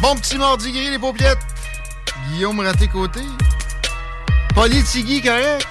[0.00, 1.38] Bon petit mardi gris, les paupiettes.
[2.32, 3.20] Guillaume raté côté.
[4.54, 5.66] Politigui, correct.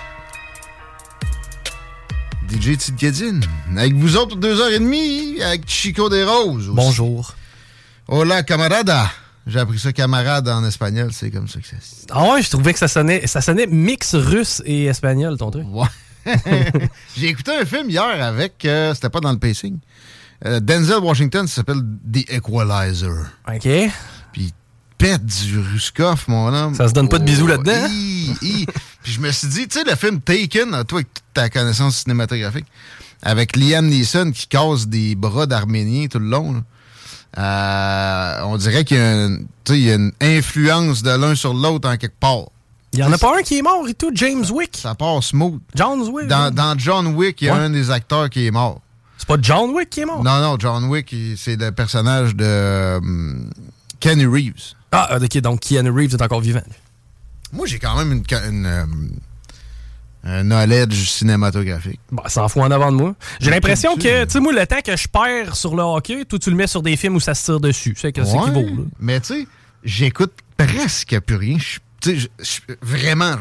[2.49, 3.41] DJ Tidkedine.
[3.77, 6.67] Avec vous autres, deux heures et demie, avec Chico des Roses.
[6.67, 6.75] aussi.
[6.75, 7.33] Bonjour.
[8.07, 9.09] Hola, camarada.
[9.45, 11.09] J'ai appris ça, camarade, en espagnol.
[11.13, 11.75] C'est comme ça que ça.
[12.11, 15.65] Ah ouais, je trouvais que ça sonnait, ça sonnait mix russe et espagnol, ton truc.
[15.69, 15.87] Ouais.
[17.17, 19.77] J'ai écouté un film hier avec, euh, c'était pas dans le pacing,
[20.45, 23.27] Euh, Denzel Washington, ça s'appelle The Equalizer.
[23.47, 23.67] OK.
[24.37, 24.53] Puis il
[24.99, 26.75] pète du Ruskoff, mon homme.
[26.75, 27.89] Ça se donne pas de bisous là-dedans, hein?
[29.03, 31.97] Puis je me suis dit, tu sais, le film Taken, toi avec toute ta connaissance
[32.03, 32.65] cinématographique,
[33.23, 36.59] avec Liam Neeson qui casse des bras d'Arméniens tout le long, là.
[37.39, 42.19] Euh, on dirait qu'il y, a y une influence de l'un sur l'autre en quelque
[42.19, 42.45] part.
[42.93, 44.75] Il y en a pas un qui est mort et tout, James Wick.
[44.77, 45.59] Ça part smooth.
[45.75, 46.27] John Wick.
[46.27, 47.59] Dans, dans John Wick, il y a Ouais.
[47.59, 48.81] un des acteurs qui est mort.
[49.17, 50.23] C'est pas John Wick qui est mort?
[50.23, 52.99] Non, non, John Wick, c'est le personnage de euh,
[53.99, 54.73] Kenny Reeves.
[54.91, 56.61] Ah, ok, donc Keanu Reeves est encore vivant.
[57.51, 58.85] Moi, j'ai quand même une, une, euh,
[60.23, 61.99] un knowledge cinématographique.
[62.11, 63.15] Bah, 100 fois en avant de moi.
[63.39, 66.39] J'ai l'impression que, tu sais, moi, le temps que je perds sur le hockey, toi,
[66.39, 67.95] tu le mets sur des films où ça se tire dessus.
[67.97, 68.83] C'est que c'est Ouais, qui vaut, là.
[68.99, 69.47] Mais tu sais,
[69.83, 71.57] j'écoute presque plus rien.
[72.05, 72.27] Je-
[72.81, 73.35] vraiment,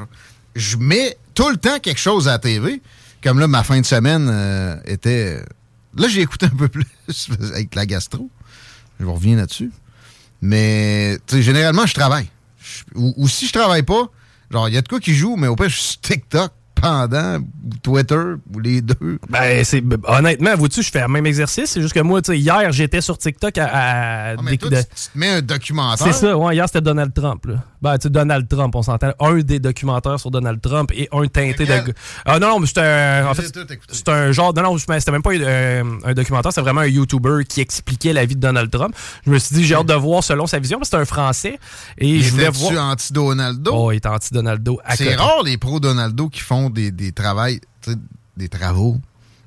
[0.54, 2.80] je mets tout le temps quelque chose à la TV.
[3.22, 5.42] Comme là, ma fin de semaine euh, était...
[5.96, 6.86] Là, j'ai écouté un peu plus
[7.52, 8.30] avec la gastro.
[9.00, 9.70] Je reviens là-dessus.
[10.46, 12.28] Mais, généralement, je travaille.
[12.94, 14.08] Ou, si je travaille pas,
[14.50, 17.38] genre, il y a de quoi qui joue, mais au pire, je suis TikTok pendant,
[17.82, 18.22] Twitter,
[18.54, 19.18] ou les deux.
[19.28, 21.70] Ben, c'est, honnêtement, vous-tu, je fais le même exercice.
[21.70, 23.64] C'est juste que moi, tu sais, hier, j'étais sur TikTok à.
[23.66, 26.06] à- Ah, mais dé- toi, de- tu, tu te mets un documentaire.
[26.06, 27.46] C'est ça, ouais, hier c'était Donald Trump.
[27.46, 27.54] Là.
[27.82, 29.12] Ben, tu sais, Donald Trump, on s'entend.
[29.20, 31.94] Un des documentaires sur Donald Trump et un teinté de.
[32.24, 33.26] Ah non, non, mais c'était un.
[33.28, 33.44] En fait,
[33.92, 34.52] c'est un genre.
[34.54, 38.24] Non, non, c'était même pas euh, un documentaire, c'était vraiment un YouTuber qui expliquait la
[38.26, 38.94] vie de Donald Trump.
[39.24, 41.06] Je me suis dit, j'ai hâte de voir selon sa vision, parce que c'est un
[41.06, 41.58] Français.
[41.98, 42.90] Et Il je voulais voir.
[42.92, 43.70] anti-Donaldo?
[43.74, 44.80] Oh, il est anti-Donaldo.
[44.94, 47.12] C'est rare les pro-Donaldo qui font des, des
[47.92, 47.98] sais,
[48.36, 48.96] des travaux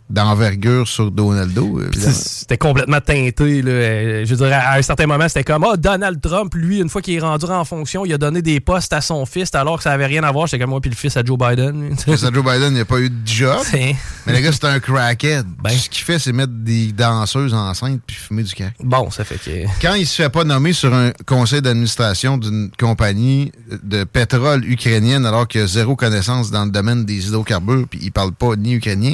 [0.10, 1.82] d'envergure sur Donaldo.
[2.12, 3.62] C'était complètement teinté.
[3.62, 3.72] Là.
[3.72, 7.02] Euh, Je dirais, à un certain moment, c'était comme Ah, Donald Trump, lui, une fois
[7.02, 9.84] qu'il est rendu en fonction, il a donné des postes à son fils alors que
[9.84, 10.48] ça avait rien à voir.
[10.48, 11.96] J'étais comme moi, puis le fils à Joe Biden.
[12.06, 13.60] Parce que Joe Biden n'a pas eu de job.
[13.74, 15.46] Mais le gars, c'est un crackhead.
[15.62, 15.70] Ben.
[15.70, 18.74] Ce qu'il fait, c'est mettre des danseuses enceintes puis fumer du crack.
[18.84, 19.68] Bon, ça fait que.
[19.82, 23.52] Quand il se fait pas nommer sur un conseil d'administration d'une compagnie
[23.84, 28.12] de pétrole ukrainienne alors qu'il a zéro connaissance dans le domaine des hydrocarbures puis il
[28.12, 29.14] parle pas ni ukrainien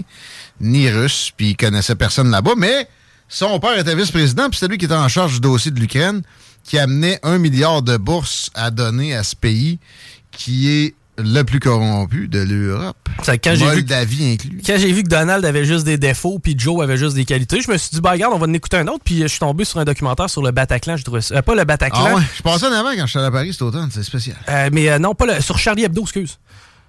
[0.61, 2.87] ni russe puis il connaissait personne là-bas, mais
[3.27, 6.21] son père était vice-président puis c'est lui qui était en charge du dossier de l'Ukraine
[6.63, 9.79] qui amenait un milliard de bourses à donner à ce pays
[10.31, 12.97] qui est le plus corrompu de l'Europe.
[13.23, 14.61] Ça, quand j'ai vu- Moldavie inclus.
[14.65, 17.61] Quand j'ai vu que Donald avait juste des défauts puis Joe avait juste des qualités,
[17.61, 18.99] je me suis dit, bah regarde, on va en écouter un autre.
[19.05, 20.97] Puis je suis tombé sur un documentaire sur le Bataclan.
[20.97, 23.19] Je trouvais ça- euh, pas le Bataclan, Ah ouais, je passais en avant quand j'étais
[23.19, 24.35] à Paris cet automne, c'est spécial.
[24.49, 26.37] euh, mais euh, non, pas le, sur Charlie Hebdo, excuse.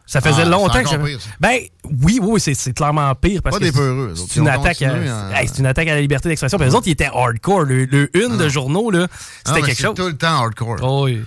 [0.06, 1.17] Ça faisait Ah, longtemps que j'avais.
[1.41, 1.58] Ben
[2.03, 4.81] oui, oui, c'est c'est clairement pire parce Pas que des c'est- une attaque.
[4.82, 6.58] à, à- hey, c'est une attaque à la liberté d'expression.
[6.58, 7.62] Les autres, ils étaient hardcore.
[7.64, 9.94] Le, le une de journaux là, Ah, c'était quelque chose.
[9.97, 10.76] tout le temps hardcore.
[10.82, 11.23] Oh, oui.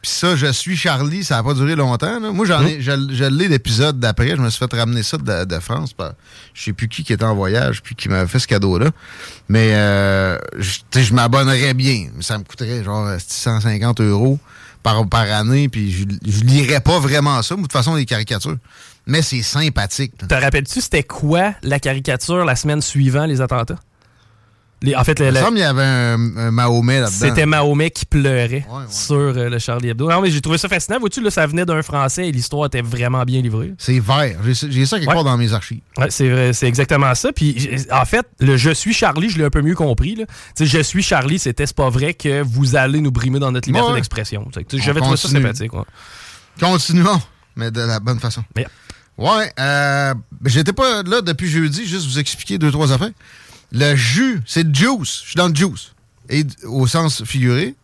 [0.00, 2.18] Puis ça, je suis Charlie, ça n'a pas duré longtemps.
[2.18, 2.32] là.
[2.32, 2.48] Moi, Hein?
[2.48, 4.30] j'en ai, je, je l'ai l'épisode d'après.
[4.30, 5.92] Je me suis fait ramener ça de, de France.
[5.92, 6.14] par-
[6.54, 8.90] je sais plus qui qui était en voyage puis qui m'avait fait ce cadeau-là.
[9.48, 12.08] Mais euh, je, je m'abonnerais bien.
[12.16, 14.40] Mais Ça me coûterait genre 150 euros
[14.82, 15.68] par, par année.
[15.68, 17.54] Puis je, je lirais pas vraiment ça.
[17.54, 18.56] Mais de toute façon, les caricatures.
[19.06, 20.12] Mais c'est sympathique.
[20.28, 23.78] Te rappelles-tu, c'était quoi la caricature la semaine suivant les attentats?
[24.82, 27.16] Les- en fait, le- Il me le- semble qu'il y avait un, un Mahomet là-dedans.
[27.18, 28.84] c'était Mahomet qui pleurait Ouais, ouais.
[28.90, 30.10] sur euh, le Charlie Hebdo.
[30.10, 30.98] Non, mais j'ai trouvé ça fascinant.
[30.98, 33.72] Vois-tu, là, ça venait d'un Français et l'histoire était vraiment bien livrée.
[33.78, 34.36] C'est vert.
[34.44, 35.14] J'ai ça quelque Ouais.
[35.14, 35.80] part dans mes archives.
[35.96, 37.32] Ouais, c'est vrai, c'est exactement ça.
[37.32, 40.16] Puis en fait, le je suis Charlie, je l'ai un peu mieux compris.
[40.16, 40.24] là.
[40.60, 44.48] Je suis Charlie, c'était pas vrai que vous allez nous brimer dans notre liberté d'expression.
[44.74, 45.72] J'avais trouvé ça sympathique.
[46.60, 47.20] Continuons,
[47.56, 48.42] mais de la bonne façon.
[48.56, 48.66] Mais-
[49.18, 50.14] Ouais, euh,
[50.46, 53.10] j'étais pas là depuis jeudi, juste vous expliquer deux, trois affaires.
[53.72, 55.22] Le jus, c'est le juice.
[55.24, 55.94] Je suis dans le juice.
[56.28, 57.74] Et au sens figuré,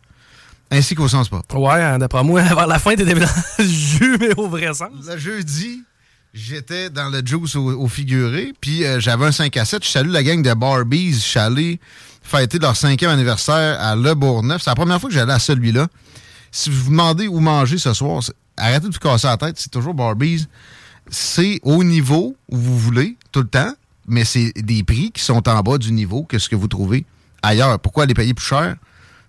[0.70, 1.56] ainsi qu'au sens propre.
[1.56, 3.26] Ouais, hein, d'après moi, vers la fin, t'étais dans
[3.58, 4.90] le jus, mais au vrai sens.
[5.06, 5.82] Le jeudi,
[6.34, 9.82] j'étais dans le juice au, au figuré, puis euh, j'avais un 5 à 7.
[9.82, 11.14] Je salue la gang de Barbies.
[11.14, 11.80] Je suis allé
[12.22, 14.62] fêter leur cinquième anniversaire à Le Bourgneuf.
[14.62, 15.88] C'est la première fois que j'allais à celui-là.
[16.50, 18.22] Si vous vous demandez où manger ce soir,
[18.56, 20.46] arrêtez de vous casser la tête, c'est toujours Barbies.
[21.10, 23.72] C'est au niveau où vous voulez, tout le temps,
[24.08, 27.04] mais c'est des prix qui sont en bas du niveau que ce que vous trouvez
[27.42, 27.78] ailleurs.
[27.78, 28.76] Pourquoi les payer plus cher?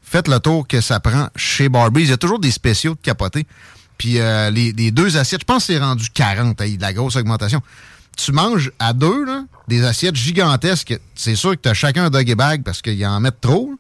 [0.02, 2.04] Faites le tour que ça prend chez Barbies.
[2.04, 3.46] Il y a toujours des spéciaux de capotés.
[3.98, 6.94] Puis euh, les, les deux assiettes, je pense que c'est rendu 40, hey, de la
[6.94, 7.62] grosse augmentation.
[8.18, 10.98] Tu manges à deux, là, des assiettes gigantesques.
[11.16, 13.72] C'est sûr que tu as chacun un doggy bag parce qu'ils en mettent trop.
[13.72, 13.76] là.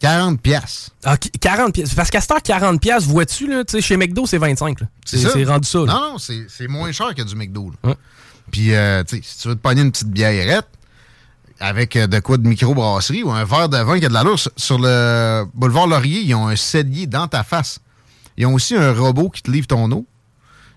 [0.00, 0.90] 40 pièces.
[1.04, 1.94] Ah, qui- 40 pièces.
[1.94, 4.80] Parce qu'à cette heure, 40 pièces, vois-tu, là, chez McDo, c'est 25.
[4.80, 4.88] là.
[5.04, 5.78] C'est rendu ça.
[5.78, 5.84] là.
[5.86, 7.72] Non, non, c'est moins cher que du McDo.
[7.84, 7.94] là.
[8.50, 10.68] Puis, euh, tu sais, si tu veux te pogner une petite bièrette
[11.60, 14.38] avec euh, de quoi de microbrasserie ou un verre de vin qui a de l'allure,
[14.38, 17.80] sur, sur le boulevard Laurier, ils ont un cellier dans ta face.
[18.36, 20.06] Ils ont aussi un robot qui te livre ton eau.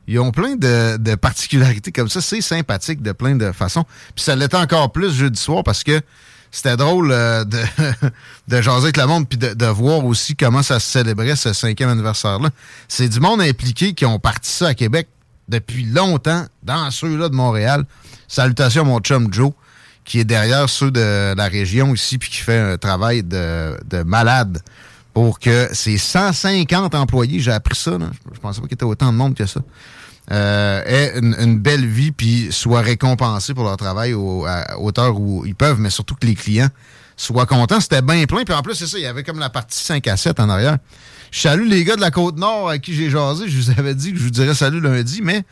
[0.07, 2.21] Ils ont plein de, particularités comme ça.
[2.21, 3.85] C'est sympathique de plein de façons.
[4.13, 5.99] Puis ça l'était encore plus jeudi soir parce que
[6.51, 7.57] c'était drôle euh, de,
[8.47, 11.53] de jaser avec le monde puis de, de voir aussi comment ça se célébrait ce
[11.53, 12.49] cinquième anniversaire-là.
[12.87, 15.07] C'est du monde impliqué qui ont parti ça à Québec
[15.49, 17.85] depuis longtemps, dans ceux-là de Montréal.
[18.27, 19.51] Salutations à mon chum Joe,
[20.03, 24.03] qui est derrière ceux de la région ici puis qui fait un travail de, de
[24.03, 24.61] malade
[25.15, 28.83] pour que ces 150 employés, j'ai appris ça, là, je, pensais pas qu'il y était
[28.83, 29.61] autant de monde que ça,
[30.31, 34.13] euh, aient une, belle vie puis soient récompensés pour leur travail
[34.47, 36.67] à hauteur où ils peuvent, mais surtout que les clients
[37.17, 37.79] soient contents.
[37.79, 38.43] C'était bien plein.
[38.43, 40.49] Puis en plus, c'est ça, il y avait comme la partie 5 à 7 en
[40.49, 40.77] arrière.
[41.31, 43.45] Je salue les gars de la Côte-Nord à qui j'ai jasé.
[43.47, 45.43] Je vous avais dit que je vous dirais salut lundi, mais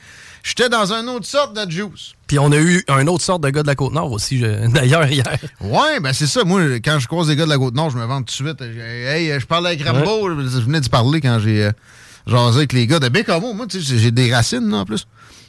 [0.44, 2.14] j'étais dans une autre sorte de juice.
[2.28, 4.40] Puis on a eu un autre sorte de gars de la Côte-Nord aussi,
[4.74, 5.26] d'ailleurs, hier.
[5.60, 6.44] Ouais, ben c'est ça.
[6.46, 8.60] Moi, quand je croise les gars de la Côte-Nord, je me vante tout de suite.
[8.62, 10.30] Je- Hey, je parle avec Rambo.
[10.30, 11.72] Je venais d'y parler quand j'ai euh,
[12.28, 13.54] jasé avec les gars de Bécamo.
[13.54, 15.06] Moi, tu sais, j'ai des racines, là, en plus.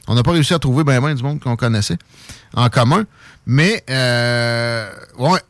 [0.09, 1.97] On n'a pas réussi à trouver ben ben du monde qu'on connaissait
[2.55, 3.05] en commun.
[3.47, 5.41] Mais, euh, ouais,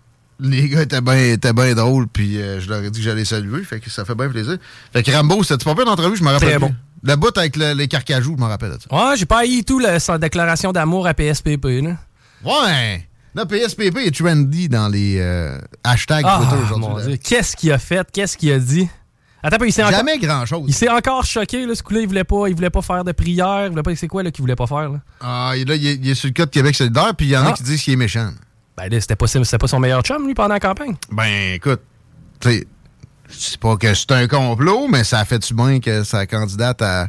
[0.40, 3.62] les gars étaient bien ben drôles, puis euh, je leur ai dit que j'allais saluer,
[3.64, 4.56] fait que ça fait bien plaisir.
[4.92, 6.66] Fait que Rambo, c'était pas pire d'entrevue, je me rappelle Très plus.
[6.69, 6.75] bon.
[7.06, 8.94] Le bout avec le- les carcajous, je me rappelle de ça.
[9.10, 11.82] Ouais, j'ai pas haï tout la, sa déclaration d'amour à PSPP.
[11.82, 11.96] Là.
[12.44, 13.06] Ouais!
[13.34, 17.19] Là, PSPP est trendy dans les euh, hashtags Ah, Twitter aujourd'hui.
[17.19, 18.06] Qu'est-ce qu'il a fait?
[18.12, 18.88] Qu'est-ce qu'il a dit?
[19.42, 19.96] Attends, peu, il s'est encore...
[19.98, 20.64] Jamais grand-chose.
[20.69, 22.00] Il s'est encore choqué, là, ce coup-là.
[22.00, 23.64] Il voulait pas, il voulait pas faire de prière.
[23.67, 25.00] Il voulait pas, c'est quoi, là, qu'il voulait pas faire, là?
[25.20, 27.36] Ah, là, il est, il est sur le cas de Québec solidaire, puis il y
[27.36, 27.53] en a Ah.
[27.53, 28.31] qui disent qu'il est méchant.
[28.76, 30.96] Ben, là, c'était pas, c'était pas son meilleur chum, lui, pendant la campagne.
[31.10, 31.81] Ben, écoute,
[32.40, 32.66] tu sais,
[33.31, 36.26] je sais pas que c'est un complot, mais ça a fait du bien que sa
[36.26, 37.08] candidate à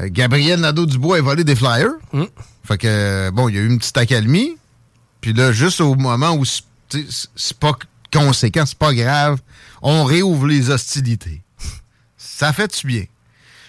[0.00, 1.94] euh, Gabrielle Nadeau-Dubois ait volé des flyers.
[2.12, 2.24] Mm.
[2.64, 4.56] Fait que, bon, il y a eu une petite accalmie.
[5.20, 6.64] Puis là, juste au moment où c'est-
[7.58, 7.72] pas
[8.12, 9.40] conséquent, c'est pas grave,
[9.82, 11.42] on réouvre les hostilités.
[12.16, 13.04] ça fait du bien?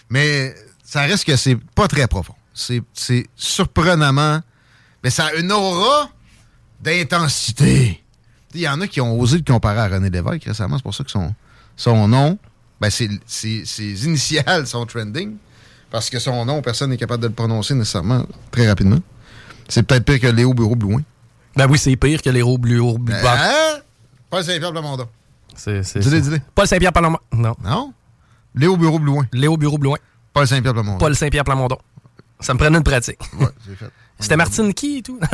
[0.10, 2.36] Mais ça reste que c'est pas très profond.
[2.54, 4.42] C'est c'est surprenamment.
[5.04, 6.10] Mais ça a une aura
[6.82, 8.04] d'intensité.
[8.54, 10.78] Il y en a qui ont osé le comparer à René Lévesque récemment.
[10.78, 11.34] C'est pour ça que son,
[11.76, 12.38] son nom,
[12.80, 15.36] ben ses initiales sont trending.
[15.92, 19.00] Parce que son nom, personne n'est capable de le prononcer nécessairement très rapidement.
[19.68, 21.02] C'est peut-être pire que Léo Bureau Blouin.
[21.56, 22.82] Ben oui, c'est pire que bleus.
[22.82, 23.16] roues bleus.
[23.26, 23.80] Hein?
[24.30, 25.08] Paul Saint-Pierre Plamondon.
[25.56, 26.40] C'est, c'est, Dis-le, dis-le.
[26.54, 27.20] Paul Saint-Pierre Plamondon.
[27.32, 27.56] Non.
[27.64, 27.94] Non?
[28.54, 29.26] Léo Bureau Blouin.
[29.32, 29.98] Léo Bureau Blouin.
[30.34, 30.98] Paul Saint-Pierre Plamondon.
[30.98, 31.78] Paul Saint-Pierre Plamondon.
[32.42, 33.20] Ça me prenait une pratique.
[33.40, 33.92] Ouais, c'est fait.
[34.20, 35.20] C'était Martine qui et tout?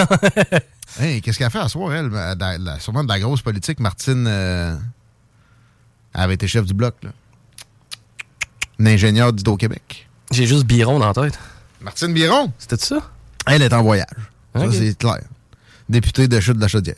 [1.00, 2.10] Hey, qu'est-ce qu'elle a fait à soir, elle?
[2.10, 3.80] Ben, sûrement de la grosse politique.
[3.80, 4.76] Martine euh,
[6.14, 7.12] elle avait été chef du bloc, là.
[8.78, 10.10] Une ingénieure d'Hydro-Québec.
[10.32, 11.40] J'ai juste Biron dans la tête.
[11.80, 13.10] Martine Biron, C'était ça?
[13.48, 14.06] elle est en voyage.
[14.54, 15.22] Ça, c'est clair.
[15.88, 16.96] Députée de chute de la Chaudière.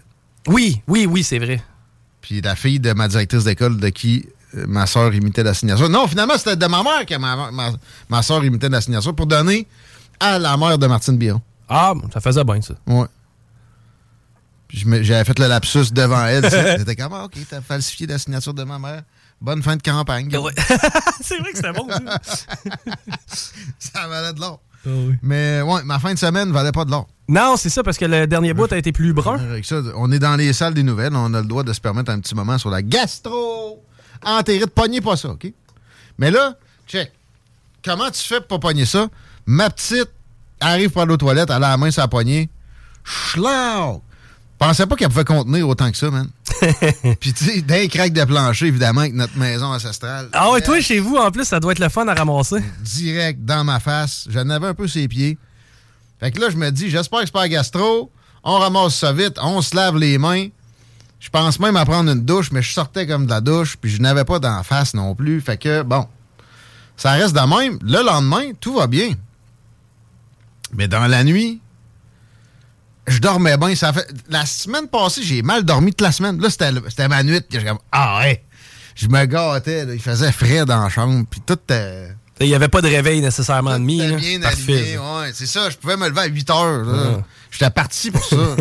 [0.48, 1.62] Oui, oui, oui, c'est vrai.
[2.22, 4.26] Puis la fille de ma directrice d'école de qui
[4.56, 5.88] euh, ma soeur imitait la signature.
[5.90, 7.72] Non, finalement, c'était de ma mère que ma, ma,
[8.10, 9.68] ma soeur imitait la signature pour donner
[10.20, 11.42] à la mère de Martine Biron.
[11.76, 12.76] Ah, ça faisait bien, ça.
[12.86, 13.08] Ouais.
[14.70, 16.48] J'avais fait le lapsus devant elle.
[16.80, 19.02] C'était comme, ah, OK, t'as falsifié la signature de ma mère.
[19.42, 20.36] Bonne fin de campagne.
[20.38, 20.54] Ouais.
[21.22, 21.88] c'est vrai que c'était bon,
[23.80, 24.08] ça.
[24.08, 24.62] Valait de l'or.
[24.86, 25.16] Ah oui.
[25.24, 27.08] Mais ouais, ma fin de semaine valait pas de l'or.
[27.28, 29.40] Non, c'est ça, parce que le dernier bout a été plus brun.
[29.40, 31.16] Avec ça, on est dans les salles des nouvelles.
[31.16, 33.84] On a le droit de se permettre un petit moment sur la gastro.
[34.24, 35.52] Entérite, pognez pas ça, OK?
[36.20, 36.56] Mais là,
[36.88, 37.12] check.
[37.84, 39.08] Comment tu fais pour pas pogner ça?
[39.46, 40.12] Ma petite
[40.68, 42.50] arrive par l'eau toilette, elle a la main la poignée.
[43.04, 44.02] Schlau!
[44.58, 46.30] Pensais pas qu'elle pouvait contenir autant que ça, man.
[47.20, 50.30] Puis, tu sais, d'un crack de plancher, évidemment, avec notre maison ancestrale.
[50.32, 52.64] Ah ouais, toi, chez vous, en plus, ça doit être le fun à ramasser.
[52.82, 54.26] direct dans ma face.
[54.30, 55.38] J'en avais un peu ses pieds.
[56.20, 58.10] Fait que là, je me dis, j'espère que c'est pas gastro.
[58.44, 60.48] On ramasse ça vite, on se lave les mains.
[61.20, 63.90] Je pense même à prendre une douche, mais je sortais comme de la douche, puis
[63.90, 65.42] je n'avais pas d'en face non plus.
[65.42, 66.06] Fait que, bon,
[66.98, 67.80] ça reste de même.
[67.82, 69.14] Le lendemain, tout va bien.
[70.76, 71.62] Mais dans la nuit,
[73.08, 73.76] je dormais bien.
[73.76, 74.08] Ça fait...
[74.30, 76.40] La semaine passée, j'ai mal dormi toute la semaine.
[76.42, 77.42] Là, c'était ma nuit.
[77.50, 78.44] J'étais comme, ah ouais.
[78.96, 79.86] Je me gâtais.
[79.86, 79.94] là.
[79.94, 81.26] Il faisait frais dans la chambre.
[81.30, 81.58] Puis tout...
[81.72, 84.00] euh, Il n'y avait pas de réveil nécessairement de tout nuit.
[84.02, 84.18] était là.
[84.18, 84.98] bien Parfait.
[84.98, 85.70] ouais, c'est ça.
[85.70, 86.84] Je pouvais me lever à 8 heures.
[86.86, 87.04] là.
[87.20, 87.24] Ah.
[87.52, 88.36] J'étais parti pour ça.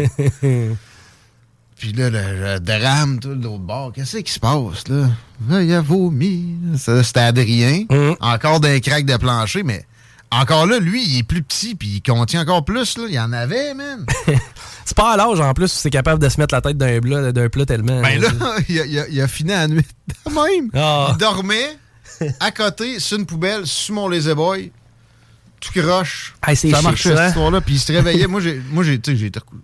[1.78, 2.20] Puis là, le,
[2.54, 5.08] le drame, tout, de l'autre bord, qu'est-ce qui se passe, là?
[5.48, 6.54] Là, il a vomi.
[6.76, 7.84] C'était Adrien.
[7.90, 8.16] Mhm.
[8.20, 9.84] Encore d'un crack de plancher, mais
[10.32, 13.04] encore là, lui, il est plus petit, puis il contient encore plus, là.
[13.08, 14.06] Il y en avait, man.
[14.84, 16.98] C'est pas à l'âge, en plus, où c'est capable de se mettre la tête d'un
[17.00, 18.02] plat, d'un plat tellement.
[18.02, 18.28] ben là,
[18.68, 20.70] il a, il a- il a fini à la nuit de même.
[20.74, 21.10] Ah.
[21.12, 21.78] Il dormait
[22.40, 24.72] à côté, sur une poubelle, sous mon lazy boy.
[25.60, 26.34] Tout croche.
[26.46, 27.28] Hey, c'est ça marchait, cette hein?
[27.28, 27.60] histoire-là.
[27.60, 28.26] Puis il se réveillait.
[28.28, 29.56] moi, j'ai, moi, j'ai, tu sais, j'ai été recou-.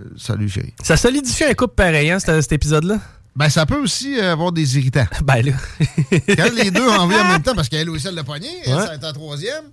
[0.00, 0.72] Euh, salut, chérie.
[0.82, 2.98] Ça solidifie un couple pareil, hein, cet, cet épisode-là?
[3.36, 5.06] Ben, ça peut aussi euh, avoir des irritants.
[5.24, 5.52] Ben là.
[6.36, 8.74] Quand les deux ont envie en même temps, parce qu'elle aussi, elle l'a pogné, elle,
[8.74, 8.84] Ouais.
[8.86, 9.64] ça a été en troisième.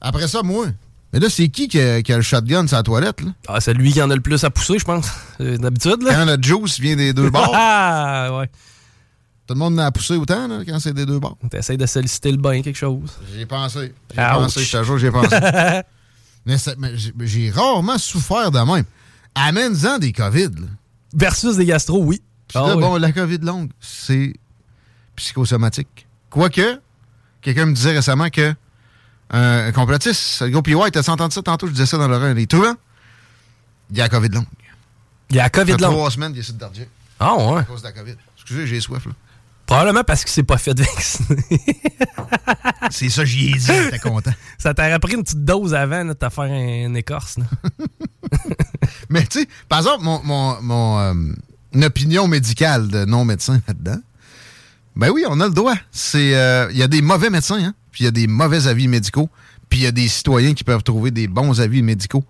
[0.00, 0.66] Après ça, moi.
[1.12, 3.30] Mais là, c'est qui qui a, qui a le shotgun sur la toilette, là?
[3.46, 5.06] Ah, c'est lui qui en a le plus à pousser, je pense.
[5.40, 6.14] Euh, D'habitude, là.
[6.14, 8.46] Quand le juice vient des deux bords, Ah, ouais.
[9.46, 11.36] tout le monde en a poussé autant, là, quand c'est des deux bords.
[11.50, 13.10] T'essayes de solliciter le bain, quelque chose.
[13.34, 13.94] J'ai pensé.
[14.10, 15.36] J'ai pensé, je te jure, j'ai pensé.
[16.46, 16.56] mais
[16.96, 18.84] j'ai- j'ai rarement souffert de même.
[19.34, 20.66] Amène-en des COVID, là.
[21.14, 22.20] Versus des gastro, oui.
[22.48, 22.80] Puis Ah là, oui.
[22.82, 24.34] bon, la COVID longue, c'est
[25.16, 26.06] psychosomatique.
[26.30, 26.80] Quoique,
[27.42, 28.54] quelqu'un me disait récemment que
[29.30, 32.46] un complotiste, le gars PY, t'as entendu ça tantôt, je disais ça dans l'oreille, les
[32.46, 32.76] truands,
[33.90, 34.46] il y a la COVID longue.
[35.30, 35.92] Il y a la COVID longue.
[35.92, 36.88] trois semaines qu'il essaie de dardier
[37.20, 37.60] Ah, ouais.
[37.60, 38.14] à cause de la COVID.
[38.36, 39.12] Excusez, j'ai soif, là.
[39.66, 41.44] Probablement parce qu'il s'est pas fait vacciner.
[42.90, 44.32] C'est ça, j'y ai dit, j'étais content.
[44.56, 47.36] ça t'aurait pris une petite dose avant là, de te faire un- une écorce.
[47.36, 47.44] là.
[49.10, 51.14] Mais tu sais, par exemple, mon, mon, mon, euh,
[51.74, 54.00] une opinion médicale de non-médecin là-dedans,
[54.96, 55.76] ben oui, on a le droit.
[56.16, 58.88] Euh, Il y a des mauvais médecins, hein, puis il y a des mauvais avis
[58.88, 59.28] médicaux,
[59.68, 62.24] puis il y a des citoyens qui peuvent trouver des bons avis médicaux.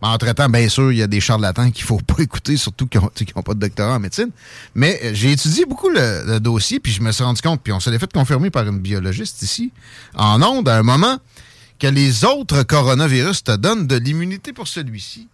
[0.00, 3.42] Entre-temps, bien sûr, il y a des charlatans qu'il faut pas écouter, surtout qui n'ont
[3.42, 4.30] pas de doctorat en médecine.
[4.74, 7.72] Mais euh, j'ai étudié beaucoup le, le dossier, puis je me suis rendu compte, puis
[7.72, 9.72] on se l'est fait confirmer par une biologiste ici,
[10.14, 11.18] en ondes, à un moment,
[11.78, 15.28] que les autres coronavirus te donnent de l'immunité pour celui-ci.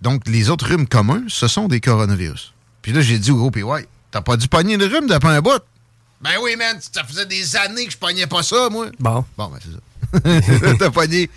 [0.00, 2.52] Donc, les autres rhumes communs, ce sont des coronavirus.
[2.82, 3.62] Puis là, j'ai dit au gros PY,
[4.10, 5.62] t'as pas dû pogner le rhume depuis un bout?
[6.20, 8.86] Ben oui, man, ça faisait des années que je pognais pas ça, moi.
[8.98, 9.24] Bon.
[9.36, 10.74] Bon, ben c'est ça.
[10.78, 11.28] t'as pogné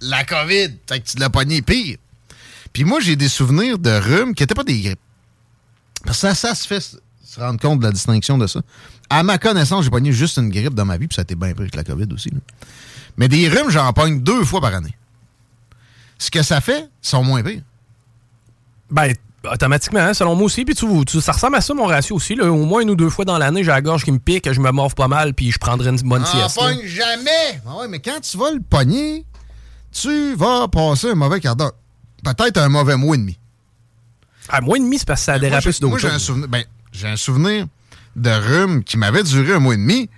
[0.00, 1.98] la COVID, fait que tu l'as pogné pire.
[2.72, 5.00] Puis moi, j'ai des souvenirs de rhumes qui n'étaient pas des grippes.
[6.04, 8.60] Parce que ça, ça se fait se rendre compte de la distinction de ça.
[9.10, 11.34] À ma connaissance, j'ai pogné juste une grippe dans ma vie, puis ça a été
[11.34, 12.30] bien pire que la COVID aussi.
[12.30, 12.38] là.
[13.16, 14.94] Mais des rhumes, j'en pogne deux fois par année.
[16.18, 17.62] Ce que ça fait, ils sont moins pires.
[18.90, 19.12] Ben,
[19.50, 20.64] automatiquement, hein, selon moi aussi.
[20.64, 22.34] Puis tu, tu- ça ressemble à ça, mon ratio aussi.
[22.34, 22.50] là.
[22.50, 24.60] Au moins une ou deux fois dans l'année, j'ai la gorge qui me pique, je
[24.60, 26.56] me morve pas mal, puis je prendrai une bonne sieste.
[26.56, 26.62] là.
[26.68, 27.60] pogne jamais!
[27.66, 29.24] Ah ouais, mais quand tu vas le pogner,
[29.92, 31.72] tu vas passer un mauvais quart d'heure.
[32.24, 33.38] Peut-être un mauvais mois et demi.
[34.48, 36.48] À moins et demi, c'est parce que ça a dérapé sur moi, j'ai un souvenir,
[36.48, 37.66] ben, j'ai un souvenir
[38.14, 40.08] de rhume qui m'avait duré un mois et demi,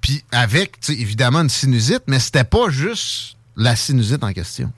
[0.00, 4.70] puis avec, évidemment, une sinusite, mais c'était pas juste la sinusite en question.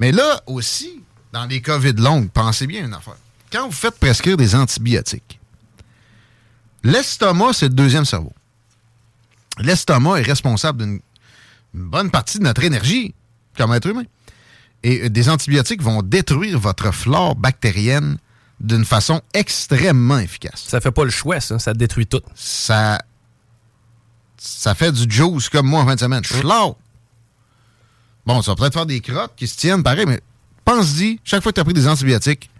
[0.00, 1.02] Mais là aussi,
[1.32, 3.16] dans les COVID longues, pensez bien à une affaire.
[3.50, 5.40] Quand vous faites prescrire des antibiotiques,
[6.82, 8.32] l'estomac, c'est le deuxième cerveau.
[9.58, 11.00] L'estomac est responsable d'une
[11.74, 13.14] une bonne partie de notre énergie
[13.56, 14.04] comme être humain.
[14.82, 18.18] Et euh, des antibiotiques vont détruire votre flore bactérienne
[18.60, 20.64] d'une façon extrêmement efficace.
[20.68, 21.58] Ça fait pas le choix, ça.
[21.58, 22.20] Ça détruit tout.
[22.34, 23.02] Ça,
[24.38, 26.24] ça fait du juice comme moi en fin de semaine.
[26.24, 26.76] Schlau!
[28.24, 30.20] Bon, ça va peut-être faire des crottes qui se tiennent, pareil, mais
[30.64, 32.50] pense-y, chaque fois que tu as pris des antibiotiques,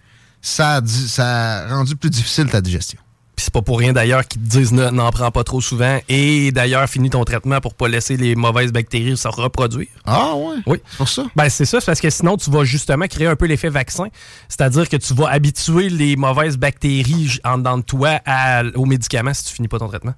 [0.41, 2.99] ça a, di- ça a rendu plus difficile ta digestion.
[3.35, 5.99] Puis c'est pas pour rien d'ailleurs qu'ils te disent ne- n'en prends pas trop souvent.
[6.11, 9.89] Et d'ailleurs, finis ton traitement pour pas laisser les mauvaises bactéries se reproduire.
[10.05, 10.57] Ah ouais?
[10.67, 10.79] Oui.
[10.91, 11.25] C'est pour ça?
[11.35, 14.09] Ben, c'est ça, c'est parce que sinon, tu vas justement créer un peu l'effet vaccin.
[14.51, 19.33] C'est-à-dire que tu vas habituer les mauvaises bactéries en dedans de toi à- aux médicaments
[19.33, 20.15] si tu finis pas ton traitement.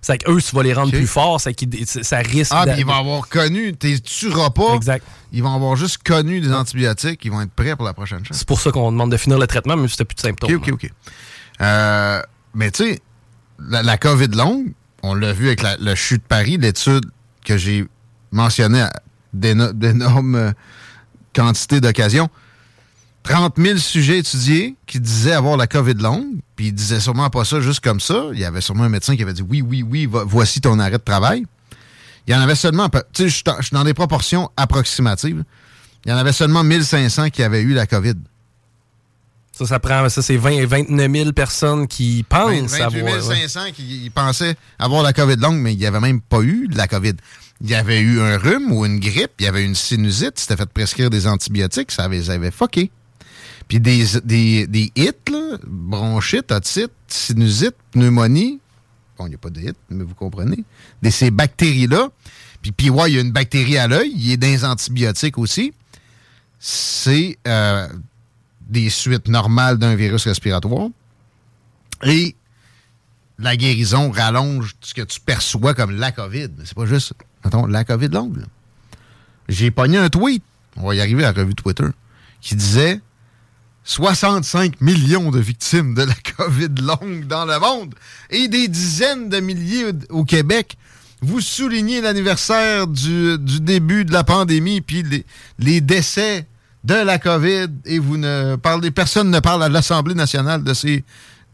[0.00, 1.54] C'est qu'eux, tu vas les rendre plus forts, c'est
[2.04, 4.74] ça risque Ah, puis ils vont avoir connu, tu tueras pas.
[4.74, 5.04] Exact.
[5.32, 8.38] Ils vont avoir juste connu des antibiotiques, ils vont être prêts pour la prochaine chance.
[8.38, 10.54] C'est pour ça qu'on demande de finir le traitement, même si t'as plus de symptômes.
[10.54, 10.90] OK, OK, OK.
[11.60, 12.22] Euh,
[12.54, 13.00] mais tu sais,
[13.58, 17.04] la, la COVID longue, on l'a vu avec la- le chute de Paris, l'étude
[17.44, 17.86] que j'ai
[18.30, 18.92] mentionnée à
[19.34, 20.52] d'éno- d'énormes euh,
[21.34, 22.28] quantités d'occasions.
[23.28, 27.44] 30 000 sujets étudiés qui disaient avoir la COVID longue, puis ils disaient sûrement pas
[27.44, 28.28] ça juste comme ça.
[28.32, 30.78] Il y avait sûrement un médecin qui avait dit oui, oui, oui, vo- voici ton
[30.78, 31.44] arrêt de travail.
[32.26, 35.44] Il y en avait seulement, tu sais, je suis dans- des proportions approximatives.
[36.06, 38.14] Il y en avait seulement 1500 qui avaient eu la COVID.
[39.52, 43.28] Ça, ça prend, ça, c'est 20, 29 000 personnes qui pensent 28 avoir.
[43.28, 43.48] ouais.
[43.48, 46.76] 500 qui pensaient avoir la COVID longue, mais il n'y avait même pas eu de
[46.76, 47.14] la COVID.
[47.60, 50.56] Il y avait eu un rhume ou une grippe, il y avait une sinusite, c'était
[50.56, 52.90] fait prescrire des antibiotiques, ça ça avait fucké.
[53.68, 58.60] Puis des, des, des hits, là, bronchite, otite, sinusite, pneumonie.
[59.18, 60.64] Bon, il n'y a pas de hit, mais vous comprenez.
[61.02, 62.08] Des, ces bactéries-là.
[62.62, 65.36] Puis, puis ouais, il y a une bactérie à l'œil, il y a des antibiotiques
[65.36, 65.74] aussi.
[66.58, 67.88] C'est euh,
[68.68, 70.88] des suites normales d'un virus respiratoire.
[72.04, 72.34] Et
[73.38, 76.48] la guérison rallonge ce que tu perçois comme la COVID.
[76.56, 77.12] Mais c'est pas juste,
[77.44, 78.44] mettons, la COVID longue.
[79.48, 80.42] J'ai pogné un tweet,
[80.76, 81.86] on va y arriver à la revue Twitter,
[82.40, 83.00] qui disait
[83.88, 87.94] 65 millions de victimes de la COVID longue dans le monde
[88.28, 90.76] et des dizaines de milliers au Québec.
[91.22, 95.24] Vous soulignez l'anniversaire du, du début de la pandémie puis les,
[95.58, 96.46] les décès
[96.84, 101.02] de la COVID et vous ne parlez, personne ne parle à l'Assemblée nationale de ces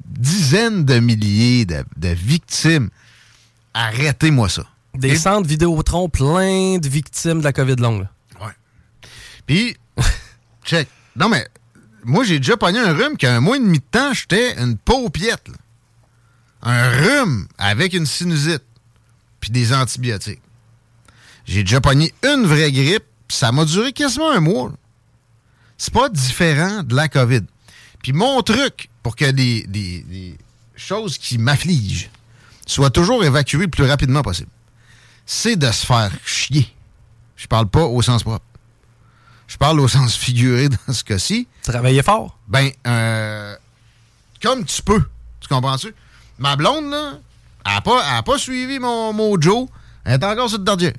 [0.05, 2.91] dizaines de milliers de, de victimes.
[3.75, 4.65] Arrêtez-moi ça.
[4.95, 8.03] Des Et- centres Vidéotron pleins de victimes de la COVID longue.
[8.03, 8.11] là.
[9.47, 9.77] Puis,
[10.65, 10.89] check.
[11.17, 11.47] Non, mais
[12.05, 15.49] moi, j'ai déjà pogné un rhume qu'un mois et demi de temps, j'étais une paupiette.
[15.49, 15.55] là.
[16.63, 18.63] Un rhume avec une sinusite,
[19.41, 20.41] puis des antibiotiques.
[21.47, 24.73] J'ai déjà pogné une vraie grippe, ça m'a duré quasiment un mois.
[25.77, 27.43] C'est pas différent de la COVID.
[28.03, 30.39] Puis mon truc, pour que des, des- des
[30.77, 32.11] choses qui m'affligent
[32.67, 34.51] soient toujours évacuées le plus rapidement possible,
[35.27, 36.75] c'est de se faire chier.
[37.37, 38.45] Je parle pas au sens propre.
[39.47, 41.49] Je parle au sens figuré dans ce cas-ci.
[41.63, 42.39] Travailler fort?
[42.49, 43.55] Ben, euh,
[44.43, 45.03] comme tu peux.
[45.41, 45.95] Tu comprends-tu?
[46.39, 47.13] Ma blonde, là,
[47.67, 49.69] elle n'a pas, elle a pas suivi mon mojo.
[50.05, 50.93] Elle est encore sur le dardier.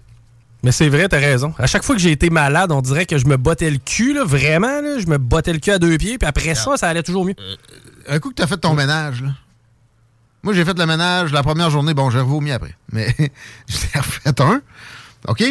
[0.64, 1.54] Mais c'est vrai, t'as raison.
[1.60, 4.14] À chaque fois que j'ai été malade, on dirait que je me bottais le cul,
[4.14, 4.82] là, vraiment.
[4.82, 7.24] Là, je me bottais le cul à deux pieds, puis après ça, ça allait toujours
[7.24, 7.36] mieux.
[8.08, 9.30] Un coup que tu as fait ton ménage, là.
[10.42, 11.96] Moi, j'ai fait le ménage la première journée.
[11.96, 12.76] Bon, j'ai revomi après.
[12.92, 13.14] Mais
[13.68, 14.62] j'ai refait un.
[15.28, 15.44] OK?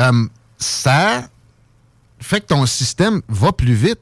[0.00, 0.26] Euh,
[0.58, 1.28] ça
[2.22, 4.00] fait que ton système va plus vite.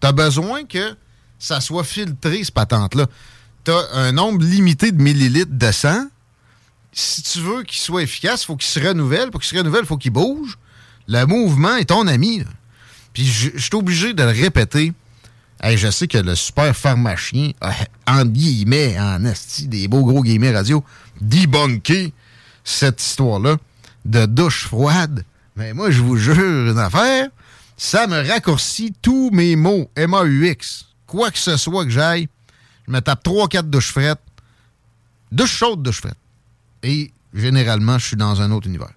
[0.00, 0.96] Tu as besoin que
[1.38, 3.06] ça soit filtré, ce patente-là.
[3.64, 6.06] Tu as un nombre limité de millilitres de sang.
[6.92, 9.30] Si tu veux qu'il soit efficace, il faut qu'il se renouvelle.
[9.30, 10.58] Pour qu'il se renouvelle, il faut qu'il bouge.
[11.08, 12.42] Le mouvement est ton ami.
[13.12, 14.92] Puis je suis obligé de le répéter.
[15.62, 17.72] Hey, je sais que le super pharmacien a,
[18.06, 20.84] en guillemets, en esti, des beaux gros guillemets radio,
[21.20, 22.12] debunké
[22.62, 23.56] cette histoire-là
[24.04, 25.24] de douche froide.
[25.56, 27.28] Mais moi, je vous jure une affaire,
[27.76, 30.86] ça me raccourcit tous mes mots M-A-U-X.
[31.06, 32.28] Quoi que ce soit que j'aille,
[32.86, 34.20] je me tape 3-4 douches frettes.
[35.30, 36.16] Douche chaude, douche frette.
[36.82, 38.90] Et généralement, je suis dans un autre univers.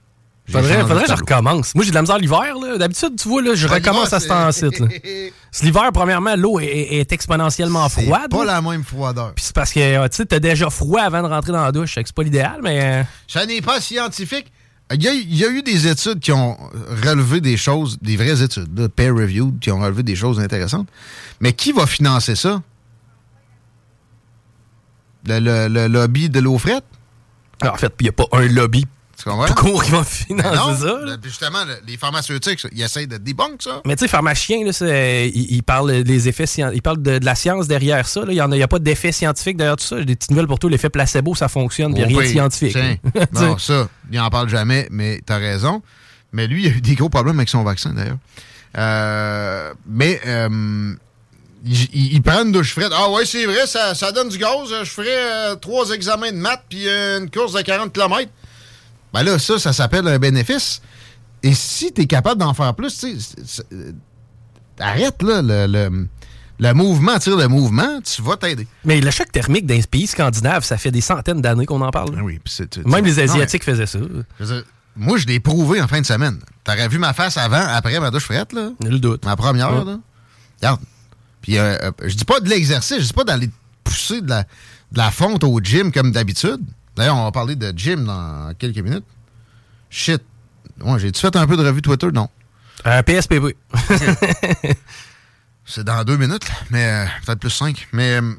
[0.52, 1.76] Faudrait, faudrait que je recommence.
[1.76, 2.56] Moi, j'ai de la misère l'hiver.
[2.60, 2.78] là.
[2.80, 4.66] D'habitude, tu vois, là, je Ah, recommence à ce temps-ci.
[5.62, 8.32] L'hiver, premièrement, l'eau est, est exponentiellement froide.
[8.32, 8.54] pas là.
[8.54, 9.34] la même froideur.
[9.36, 11.72] Puis c'est parce que euh, tu sais, t'as déjà froid avant de rentrer dans la
[11.72, 11.94] douche.
[11.94, 12.80] C'est pas l'idéal, mais.
[12.84, 14.52] euh, Ça n'est pas scientifique.
[14.92, 16.58] Il y, a, eu des études qui ont
[17.06, 20.88] relevé des choses, des vraies études, là, peer-reviewed, qui ont relevé des choses intéressantes.
[21.42, 22.64] Mais qui va financer ça?
[25.28, 26.86] Le, lobby de l'eau frette?
[27.62, 28.88] En fait, il n'y a pas un lobby
[29.48, 30.04] Tu comprends?
[30.04, 30.86] financer ça.
[30.86, 31.00] là.
[31.06, 33.82] le- justement, le- les pharmaceutiques, ils essayent de débunk ça.
[33.86, 37.20] Mais tu sais, pharmacien, là, c'est- il, il parle des effets scien- il parle de,
[37.20, 38.22] de la science derrière ça.
[38.22, 38.32] là.
[38.32, 39.98] Il n'y a, pas d'effet scientifique derrière tout ça.
[40.00, 40.70] J'ai des petites nouvelles pour toi.
[40.70, 41.94] L'effet placebo, ça fonctionne.
[41.94, 42.78] puis Il n'y a Oh, rien de scientifique.
[43.14, 45.82] Tu non, ça, il en parle jamais, mais t'as raison.
[46.32, 48.18] Mais lui, il a eu des gros problèmes avec son vaccin, d'ailleurs.
[48.78, 50.94] Euh, mais euh,
[51.66, 52.92] il, il- il prend une douche frette.
[52.96, 54.70] Ah ouais, c'est vrai, ça, ça donne du gaz.
[54.84, 58.30] Je ferais euh, trois examens de maths puis une course de 40 km.
[59.14, 60.82] Ben là, ça, ça s'appelle un bénéfice.
[61.42, 63.08] Et si tu es capable d'en faire plus, tu
[64.80, 66.08] arrête là, le, le,
[66.60, 68.68] le mouvement, tire le mouvement, tu vas t'aider.
[68.86, 71.92] Mais le choc thermique dans les pays scandinaves, ça fait des centaines d'années qu'on en
[71.92, 72.16] parle.
[72.16, 72.22] là.
[72.24, 72.40] Oui,
[72.86, 74.00] Même les non, Asiatiques faisaient ça.
[74.00, 74.64] mais, je veux dire,
[74.96, 76.40] moi, je l'ai prouvé en fin de semaine.
[76.64, 78.72] T'aurais vu ma face avant, après ma douche frette, là?
[78.84, 79.26] Le doute.
[79.26, 79.86] Ma première, Ouais.
[79.86, 80.00] là.
[80.60, 80.82] Regarde.
[81.42, 83.50] Puis, euh, euh, je dis pas de l'exercice, je dis pas d'aller
[83.84, 86.60] pousser de la, de la fonte au gym comme d'habitude.
[87.00, 89.06] D'ailleurs, on va parler de gym dans quelques minutes.
[89.90, 90.22] Shit.
[90.82, 92.08] Ouais, j'ai-tu fait un peu de revue Twitter?
[92.14, 92.28] Non.
[92.84, 93.56] Un PSPV.
[95.66, 97.88] C'est dans deux minutes, mais euh, peut-être plus cinq.
[97.94, 98.34] Mais euh,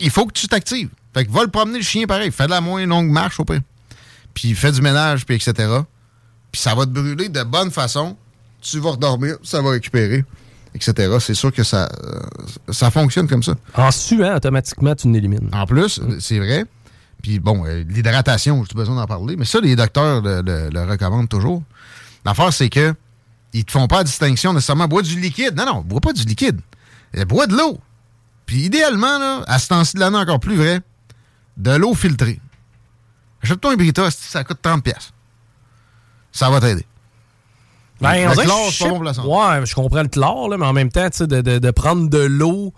[0.00, 0.88] il faut que tu t'actives.
[1.12, 2.32] Fait que va le promener le chien pareil.
[2.32, 3.60] Fais de la moins longue marche au pire.
[4.32, 5.52] Puis fais du ménage, puis etc.
[6.50, 8.16] Puis ça va te brûler de bonne façon.
[8.62, 10.24] Tu vas redormir, ça va récupérer,
[10.74, 11.18] etc.
[11.20, 13.56] C'est sûr que ça, euh, ça fonctionne comme ça.
[13.74, 15.50] En suant, automatiquement, tu l'élimines.
[15.52, 16.64] En plus, c'est vrai.
[17.22, 19.36] Puis bon, euh, l'hydratation, j'ai besoin d'en parler.
[19.36, 21.62] Mais ça, les docteurs le, le- le recommandent toujours.
[22.24, 22.94] L'affaire, c'est que
[23.52, 25.54] ils te font pas la distinction nécessairement bois du liquide.
[25.56, 26.60] Non, non, bois pas du liquide.
[27.16, 27.78] Euh, Bois de l'eau.
[28.46, 30.80] Puis idéalement, là, à ce temps-ci de l'année encore plus vrai,
[31.58, 32.40] de l'eau filtrée.
[33.42, 34.80] Achète-toi un Brita, ça coûte 30$.
[34.82, 35.12] piastres.
[36.32, 36.86] Ça va t'aider.
[38.00, 39.28] Ben, Le chlore, c'est pas bon pour la sais- santé.
[39.60, 41.70] Ouais, je comprends le chlore, là, mais en même temps, tu sais, de, de- de
[41.70, 42.72] prendre de l'eau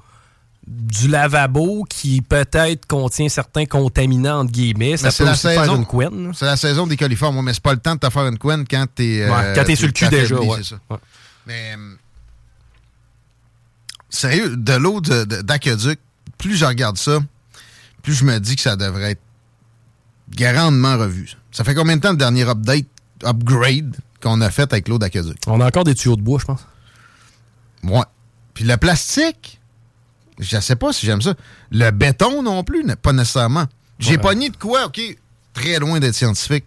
[0.66, 5.77] du lavabo qui peut-être contient certains contaminants, entre guillemets, ça peut la aussi faire saison.
[5.77, 6.33] une couenne.
[6.35, 8.64] C'est la saison des coliformes, mais c'est pas le temps de te faire une couenne
[8.68, 9.20] quand t'es.
[9.22, 10.57] euh, Ouais, quand t'es sur le cul déjà, ouais.
[10.59, 10.77] c'est ça.
[10.90, 10.96] Ouais.
[11.46, 11.74] Mais.
[11.77, 11.94] euh,
[14.11, 15.98] Sérieux, de l'eau d'aqueduc,
[16.38, 17.18] plus je regarde ça,
[18.03, 19.22] plus je me dis que ça devrait être
[20.37, 21.29] grandement revu.
[21.29, 22.87] Ça, Ça fait combien de temps le dernier update,
[23.24, 25.37] upgrade qu'on a fait avec l'eau d'aqueduc?
[25.48, 26.64] On a encore des tuyaux de bois, je pense.
[27.83, 28.05] Ouais.
[28.55, 29.61] Puis le plastique,
[30.38, 31.34] je sais pas si j'aime ça.
[31.70, 33.66] Le béton non plus, pas nécessairement.
[33.98, 34.18] J'ai Ouais.
[34.18, 35.00] pogné de quoi, OK,
[35.52, 36.64] très loin d'être scientifique.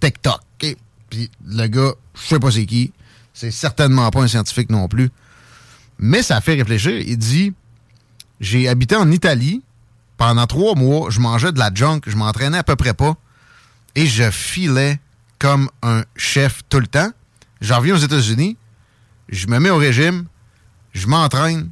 [0.00, 0.76] TikTok, OK.
[1.10, 2.92] Puis le gars, je sais pas c'est qui.
[3.32, 5.10] C'est certainement pas un scientifique non plus.
[5.98, 6.92] Mais ça fait réfléchir.
[7.00, 7.54] Il dit
[8.40, 9.62] J'ai habité en Italie
[10.18, 13.16] pendant trois mois, je mangeais de la junk, je m'entraînais à peu près pas.
[13.94, 14.98] Et je filais
[15.38, 17.10] comme un chef tout le temps.
[17.62, 18.56] J'en reviens aux États-Unis,
[19.30, 20.24] je me mets au régime,
[20.92, 21.70] je m'entraîne.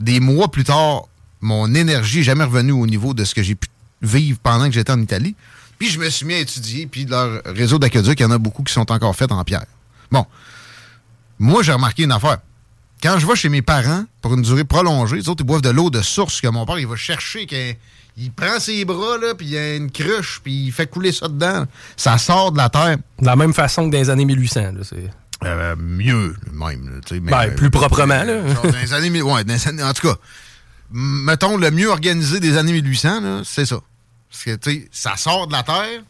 [0.00, 1.04] Des mois plus tard,
[1.40, 3.68] mon énergie n'est jamais revenue au niveau de ce que j'ai pu
[4.02, 5.34] vivre pendant que j'étais en Italie.
[5.78, 8.38] Puis je me suis mis à étudier, puis leur réseau d'aqueduc, il y en a
[8.38, 9.64] beaucoup qui sont encore faits en pierre.
[10.10, 10.26] Bon,
[11.38, 12.38] moi, j'ai remarqué une affaire.
[13.02, 15.70] Quand je vais chez mes parents pour une durée prolongée, les autres, ils boivent de
[15.70, 17.46] l'eau de source que mon père, il va chercher.
[18.18, 21.12] Il prend ses bras, là, puis il y a une cruche, puis il fait couler
[21.12, 21.64] ça dedans.
[21.96, 22.98] Ça sort de la terre.
[23.18, 24.60] De la même façon que dans les années 1800.
[24.60, 24.82] Là.
[25.44, 27.00] Euh, mieux, même.
[27.10, 28.46] mais- Ben, plus proprement, là.
[28.54, 30.16] Genre dans les années, ouais, dans les années- en tout cas,
[30.90, 33.80] mettons le mieux organisé des années 1800, là, c'est ça.
[34.30, 36.02] Parce que, tu sais, ça sort de la terre,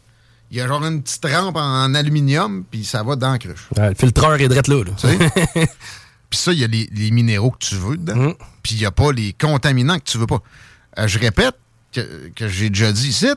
[0.51, 3.67] il y a genre une petite rampe en aluminium, puis ça va dans la cruche.
[3.77, 4.83] Ouais, le filtreur est drette là.
[4.83, 4.91] là.
[4.97, 5.67] Tu sais?
[6.29, 8.15] Puis ça, il y a les, les minéraux que tu veux dedans.
[8.15, 8.33] Mm.
[8.63, 10.39] Puis il n'y a pas les contaminants que tu veux pas.
[10.97, 11.55] Euh, je répète
[11.93, 13.27] que, que j'ai déjà dit ici.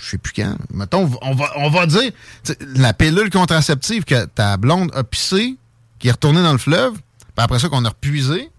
[0.00, 0.54] Je sais plus quand.
[0.72, 2.12] Mettons, on va, on va dire
[2.76, 5.56] la pilule contraceptive que ta blonde a pissé,
[5.98, 8.50] qui est retournée dans le fleuve, puis après ça qu'on a repuisé,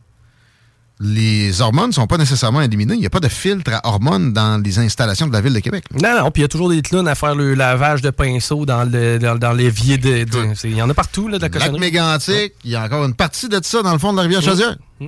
[1.02, 2.95] les hormones sont pas nécessairement éliminées.
[2.95, 5.60] Il n'y a pas de filtre à hormones dans les installations de la ville de
[5.60, 5.86] Québec.
[5.93, 8.65] Non, non, puis il y a toujours des clowns à faire le lavage de pinceau
[8.65, 10.25] dans le dans, dans l'évier de.
[10.65, 11.80] Il y en a partout, là, de la cochonnerie.
[11.80, 14.41] mégantique, il y a encore une partie de ça dans le fond de la rivière
[14.41, 14.75] Chaudière.
[14.99, 15.08] Mm.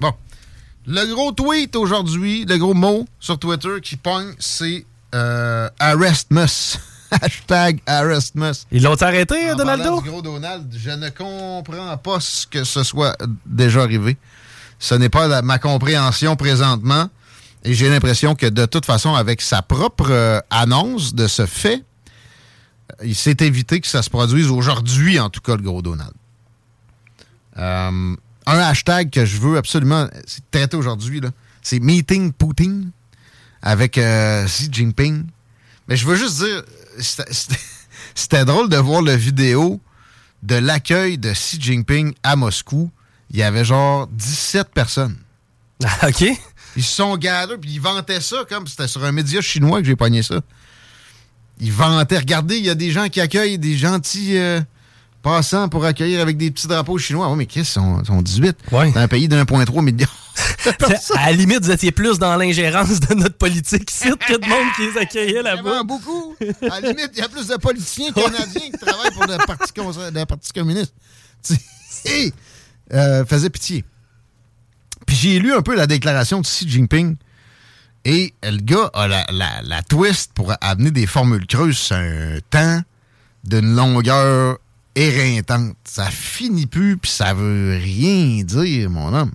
[0.00, 0.12] Bon.
[0.86, 6.78] Le gros tweet aujourd'hui, le gros mot sur Twitter qui pogne, c'est euh, Arrestmus.
[7.22, 8.66] Hashtag Arrestmus.
[8.72, 10.00] Ils l'ont arrêté, En Donaldo?
[10.02, 13.16] du gros Donald, je ne comprends pas ce que ce soit
[13.46, 14.16] déjà arrivé.
[14.78, 17.08] Ce n'est pas la- ma compréhension présentement.
[17.64, 21.82] Et j'ai l'impression que de toute façon, avec sa propre euh, annonce de ce fait,
[23.02, 26.12] il s'est évité que ça se produise aujourd'hui, en tout cas, le gros Donald.
[27.58, 28.16] Euh,
[28.46, 31.20] un hashtag que je veux absolument c'est traiter aujourd'hui,
[31.62, 32.90] c'est Meeting Poutine
[33.66, 35.24] avec euh, Xi Jinping.
[35.88, 36.62] Mais je veux juste dire,
[38.14, 39.80] c'était- drôle de voir la vidéo
[40.44, 42.90] de l'accueil de Xi Jinping à Moscou.
[43.30, 45.16] Il y avait genre 17 personnes.
[45.84, 46.24] Ah, OK.
[46.76, 49.86] Ils se sont galés, puis ils vantaient ça comme c'était sur un média chinois que
[49.88, 50.40] j'ai pogné ça.
[51.58, 52.18] Ils vantaient.
[52.18, 54.60] Regardez, il y a des gens qui accueillent des gentils euh,
[55.22, 57.28] passants pour accueillir avec des petits drapeaux chinois.
[57.32, 58.56] Oui, mais ils sont, sont 18.
[58.70, 58.92] Ouais.
[58.92, 60.06] Dans un pays de 1,3 million.
[61.16, 64.66] À la limite, vous étiez plus dans l'ingérence de notre politique ici que de monde
[64.76, 65.82] qui les accueillait là-bas.
[65.84, 66.36] Beaucoup.
[66.70, 69.72] À la limite, il y a plus de politiciens canadiens qui travaillent pour le Parti,
[69.72, 70.94] conser- le Parti communiste.
[71.42, 72.32] Sais,
[72.92, 73.84] euh, faisait pitié.
[75.06, 77.16] Puis j'ai lu un peu la déclaration de Xi Jinping.
[78.04, 82.38] Et le gars a la, la- la twist pour amener des formules creuses sur un
[82.50, 82.80] temps
[83.44, 84.58] d'une longueur
[84.94, 85.76] éreintante.
[85.84, 89.32] Ça finit plus, puis ça veut rien dire, mon homme.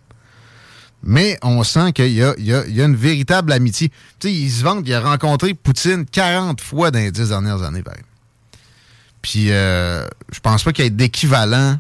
[1.04, 3.90] Mais on sent qu'il y a, y a- y a une véritable amitié.
[4.20, 7.64] Tu sais, il se vante, il a rencontré Poutine 40 fois dans les 10 dernières
[7.64, 8.04] années, pareil.
[9.22, 11.80] Puis, euh, je pense pas qu'il y ait d'équivalent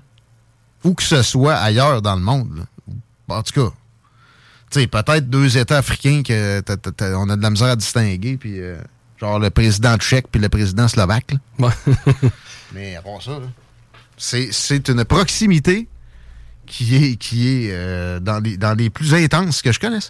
[0.83, 2.49] où que ce soit ailleurs dans le monde.
[2.57, 3.35] là.
[3.35, 3.73] En tout cas,
[4.71, 8.37] tu sais, peut-être deux États africains que t'as- on a de la misère à distinguer,
[8.37, 8.77] puis euh,
[9.19, 11.33] genre le président tchèque puis le président slovaque.
[11.59, 11.69] là.
[12.73, 13.39] Mais à part ça,
[14.17, 15.87] c'est une proximité
[16.65, 20.09] qui est, qui est euh, dans, les, dans les plus intenses que je connaisse.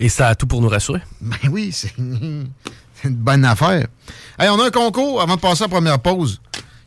[0.00, 1.02] Et ça a tout pour nous rassurer.
[1.20, 3.86] Ben oui, c'est c'est une bonne affaire.
[4.38, 6.40] Hey, on a un concours avant de passer à la première pause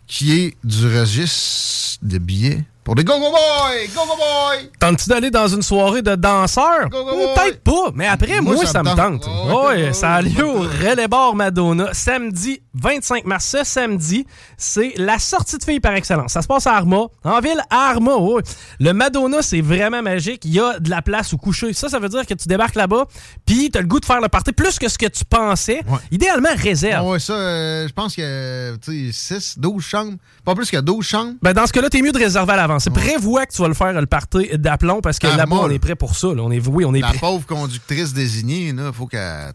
[0.07, 3.87] qui est du registre de billets pour des Go-Go Boys!
[3.93, 4.69] Go-Go Boys!
[4.79, 6.87] Tentes-tu d'aller dans une soirée de danseurs?
[6.89, 9.23] Peut-être pas, mais après, Moi, moi, ça ça, me tente.
[9.23, 9.29] tente.
[9.51, 10.61] Oh, oh, ça a lieu oh, au.
[10.61, 13.43] Relais Bar Madonna, samedi 25 mars.
[13.43, 16.31] Ce samedi, c'est la sortie de filles par excellence.
[16.31, 18.15] Ça se passe à Arma, en ville à Arma.
[18.15, 18.41] ouais.
[18.79, 20.45] Le Madonna, c'est vraiment magique.
[20.45, 21.73] Il y a de la place où coucher.
[21.73, 23.05] Ça, ça veut dire que tu débarques là-bas,
[23.45, 25.81] puis tu as le goût de faire le party plus que ce que tu pensais.
[25.89, 25.99] Ouais.
[26.11, 27.05] Idéalement, réserve.
[27.05, 30.13] Ouais, ça, euh, je pense qu'il y a tu sais, 6, 12 chambres.
[30.45, 31.33] Pas plus que 12 chambres.
[31.41, 32.76] Ben dans ce cas-là, t'es mieux de réserver à l'avance.
[32.91, 35.79] Prévois que tu vas le faire le party d'aplomb parce que Arma, là-bas, on est
[35.79, 36.27] prêt pour ça.
[36.27, 36.41] là.
[36.43, 37.17] On est, oui, on est La prêt.
[37.19, 39.51] pauvre conductrice désignée, là, faut qu'elle,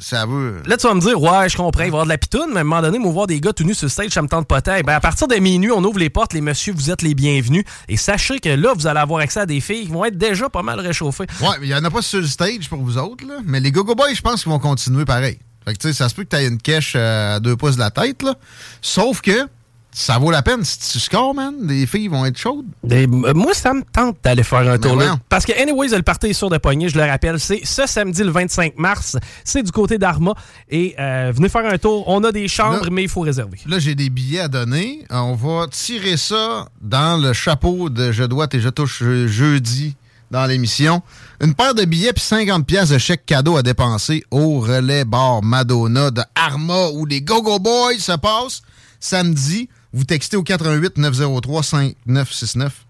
[0.00, 0.62] ça- veut...
[0.66, 2.48] Là, tu vas me dire, ouais, je comprends, il va y avoir de la pitoune,
[2.50, 4.22] mais à un moment donné, moi, voir des gars tout nus sur le stage, ça
[4.22, 4.78] me tente pas tant.
[4.80, 7.64] Ben, à partir de minuit, on ouvre les portes, les messieurs, vous êtes les bienvenus.
[7.88, 10.48] Et sachez que là, vous allez avoir accès à des filles qui vont être déjà
[10.48, 11.26] pas mal réchauffées.
[11.40, 13.36] Ouais, mais il y en a pas sur le stage pour vous autres, là.
[13.44, 15.38] Mais les Go-Go Boys, je pense qu'ils vont continuer pareil.
[15.64, 17.74] Fait que, tu sais, ça se peut que tu une cache euh, à deux pouces
[17.74, 18.34] de la tête, là.
[18.80, 19.46] Sauf que
[19.90, 20.62] ça vaut la peine.
[20.64, 22.66] Si tu scores, man, les filles vont être chaudes.
[22.90, 25.18] Et, euh, moi, ça me tente d'aller faire un tour là.
[25.28, 28.22] Parce que, anyways, le party est sur de poignée, je le rappelle, c'est ce samedi
[28.22, 29.16] le 25 mars.
[29.44, 30.34] C'est du côté d'Arma.
[30.70, 32.04] Et euh, venez faire un tour.
[32.08, 33.58] On a des chambres, Là- mais il faut réserver.
[33.66, 35.04] Là, j'ai des billets à donner.
[35.10, 39.96] On va tirer ça dans le chapeau de Je dois et je touche je- jeudi
[40.30, 41.02] dans l'émission.
[41.40, 45.42] Une paire de billets puis 50 pièces de chèque cadeau à dépenser au relais bar
[45.42, 48.60] Madonna de Arma où les Go-Go Boys se passent
[49.00, 49.68] samedi.
[49.92, 52.84] Vous textez au 88 903 5969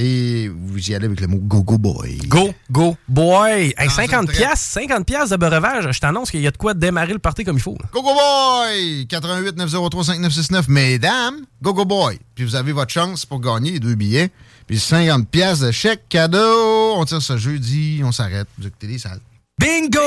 [0.00, 2.18] et vous y allez avec le mot Go-Go Boy.
[2.28, 3.74] Go, go, boy!
[3.76, 4.38] Hey, Dans 50 une traite.
[4.38, 7.42] piastres, 50 piastres de breuvage, je t'annonce qu'il y a de quoi démarrer le party
[7.42, 7.76] comme il faut.
[7.80, 7.88] là.
[7.92, 9.06] Go-Go Boy!
[9.08, 10.68] 88 903 5969.
[10.68, 12.18] Mesdames, Go-Go Boy.
[12.36, 14.30] Puis vous avez votre chance pour gagner les deux billets.
[14.68, 16.94] Puis 50 pièces de chèque cadeau.
[16.94, 18.00] On tire ça jeudi.
[18.04, 18.46] On s'arrête.
[18.56, 19.18] Vous écoutez les salles.
[19.58, 19.98] Bingo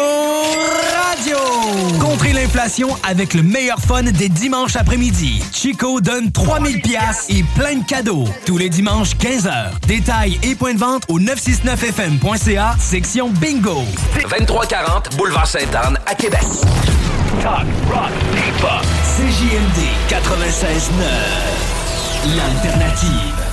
[0.96, 1.36] Radio!
[2.00, 5.44] Contrez l'inflation avec le meilleur fun des dimanches après-midi.
[5.52, 8.24] Chico donne 3000 pièces et plein de cadeaux.
[8.46, 9.72] Tous les dimanches 15h.
[9.88, 13.84] Détails et points de vente au 969fm.ca, section Bingo.
[14.22, 16.40] 2340 Boulevard Sainte-Anne à Québec.
[17.42, 18.86] Talk, rock, hip-hop.
[19.18, 22.38] CJMD 96.9.
[22.38, 23.51] L'alternative.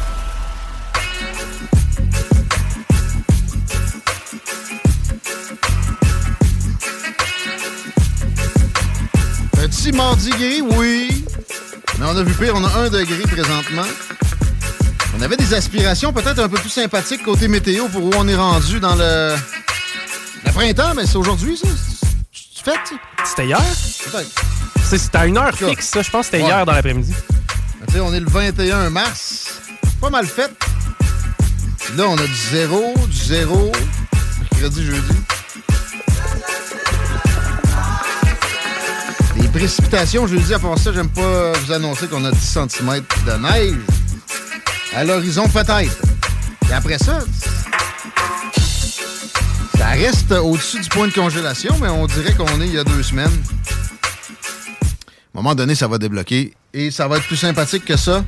[9.79, 11.25] Petit mardi gris, oui.
[12.01, 12.53] Mais on a vu pire.
[12.57, 13.85] On a un degré présentement.
[15.17, 18.35] On avait des aspirations peut-être un peu plus sympathiques côté météo pour où on est
[18.35, 19.37] rendu dans le,
[20.45, 20.95] le printemps.
[20.97, 21.69] Mais c'est aujourd'hui, ça?
[22.33, 22.97] C'est fait?
[23.25, 23.63] C'était hier?
[24.83, 26.03] C'était à une heure fixe, ça.
[26.03, 26.49] Je pense que c'était Ouais.
[26.51, 27.15] hier dans l'après-midi.
[27.81, 29.61] Mais tu sais, on est le 21 mars.
[30.01, 30.51] Pas mal fait.
[31.97, 33.71] Là, on a du zéro, du zéro.
[34.41, 35.15] Mercredi, jeudi.
[39.55, 43.33] Les précipitations, jeudi, à part ça, j'aime pas vous annoncer qu'on a 10 cm de
[43.43, 43.77] neige.
[44.95, 45.97] À l'horizon, peut-être.
[46.71, 47.21] Et après ça,
[49.77, 52.85] ça reste au-dessus du point de congélation, mais on dirait qu'on est il y a
[52.85, 53.33] deux semaines.
[55.35, 56.53] À un moment donné, ça va débloquer.
[56.75, 58.25] Et ça va être plus sympathique que ça.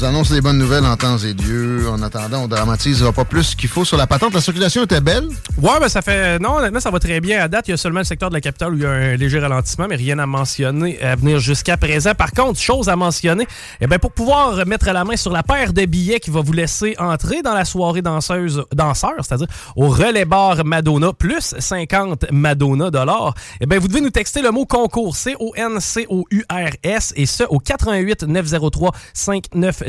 [0.00, 1.86] Vous annonce les bonnes nouvelles en temps et lieu.
[1.90, 4.32] En attendant, on dramatise pas plus qu'il faut sur la patente.
[4.32, 5.28] La circulation était belle.
[5.58, 6.38] Ouais, ben ça fait.
[6.38, 7.42] Non, honnêtement, ça va très bien.
[7.42, 8.90] À date, il y a seulement le secteur de la capitale où il y a
[8.92, 12.14] un léger ralentissement, mais rien à mentionner à venir jusqu'à présent.
[12.14, 13.46] Par contre, chose à mentionner,
[13.82, 16.54] eh ben, pour pouvoir mettre la main sur la paire de billets qui va vous
[16.54, 22.90] laisser entrer dans la soirée danseuse, danseur, c'est-à-dire au relais bar Madonna, plus 50 Madonna
[22.90, 28.22] dollars, eh ben, vous devez nous texter le mot concours, C-O-N-C-O-U-R-S, et ce, au 88
[28.22, 28.92] 903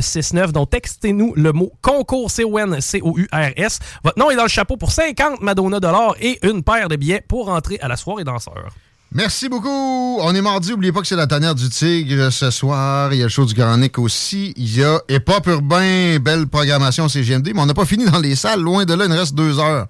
[0.01, 0.51] 5969.
[0.53, 3.79] Donc, textez-nous le mot concours, C-O-N-C-O-U-R-S.
[4.03, 7.23] Votre nom est dans le chapeau pour 50 Madonna dollars et une paire de billets
[7.27, 8.69] pour entrer à la soirée danseur.
[9.13, 10.19] Merci beaucoup.
[10.21, 10.69] On est mardi.
[10.71, 13.13] N'oubliez pas que c'est la tanière du tigre ce soir.
[13.13, 14.53] Il y a le show du Grand Nick aussi.
[14.55, 17.51] Il y a Hip-Hop Urbain, belle programmation CGMD.
[17.53, 18.61] Mais on n'a pas fini dans les salles.
[18.61, 19.87] Loin de là, il nous reste deux heures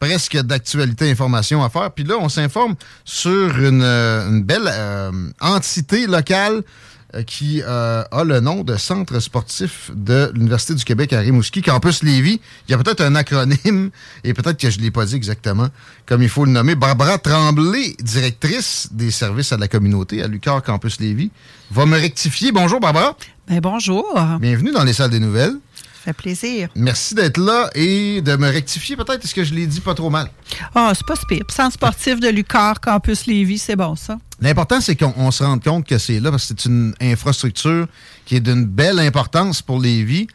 [0.00, 1.90] presque d'actualité information à faire.
[1.92, 2.74] Puis là, on s'informe
[3.04, 6.62] sur une, euh, belle euh, entité locale
[7.22, 12.02] qui euh, a le nom de Centre sportif de l'Université du Québec à Rimouski, Campus
[12.02, 12.40] Lévis.
[12.68, 13.90] Il y a peut-être un acronyme,
[14.24, 15.68] et peut-être que je ne l'ai pas dit exactement
[16.06, 16.74] comme il faut le nommer.
[16.74, 21.30] Barbara Tremblay, directrice des services à la communauté à l'UQAR Campus Lévis,
[21.70, 22.52] va me rectifier.
[22.52, 23.16] Bonjour Barbara.
[23.48, 24.18] Ben bonjour.
[24.40, 25.56] Bienvenue dans les salles des nouvelles.
[26.04, 26.68] Fait plaisir.
[26.76, 29.24] Merci d'être là et de me rectifier peut-être.
[29.24, 30.28] Est-ce que je l'ai dit pas trop mal?
[30.74, 31.44] Ah, c'est pas pire.
[31.48, 34.18] Centre sportif de l'UQAR, Campus Lévis, c'est bon ça.
[34.40, 37.86] L'important, c'est qu'on on se rende compte que c'est là parce que c'est une infrastructure
[38.26, 40.26] qui est d'une belle importance pour Lévis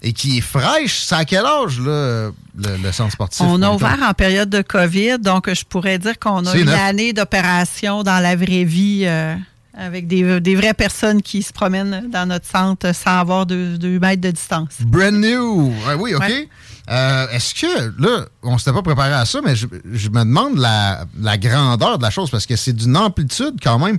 [0.00, 1.00] et qui est fraîche.
[1.00, 3.42] C'est à quel âge, là, le, le centre sportif?
[3.42, 6.80] On a ouvert en période de COVID, donc je pourrais dire qu'on a une neuf.
[6.80, 9.34] année d'opération dans la vraie vie euh,
[9.78, 13.98] avec des, des vraies personnes qui se promènent dans notre centre sans avoir deux, deux
[13.98, 14.74] mètres de distance.
[14.80, 15.68] Brand new.
[15.86, 16.20] Ouais, oui, OK.
[16.20, 16.48] Ouais.
[16.90, 20.58] Euh, Est-ce que, là, on s'était pas préparé à ça, mais je, je me demande
[20.58, 23.98] la, la grandeur de la chose parce que c'est d'une amplitude quand même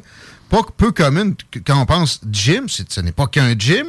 [0.49, 2.67] pas peu commune quand on pense gym.
[2.67, 3.85] Ce n'est pas qu'un gym.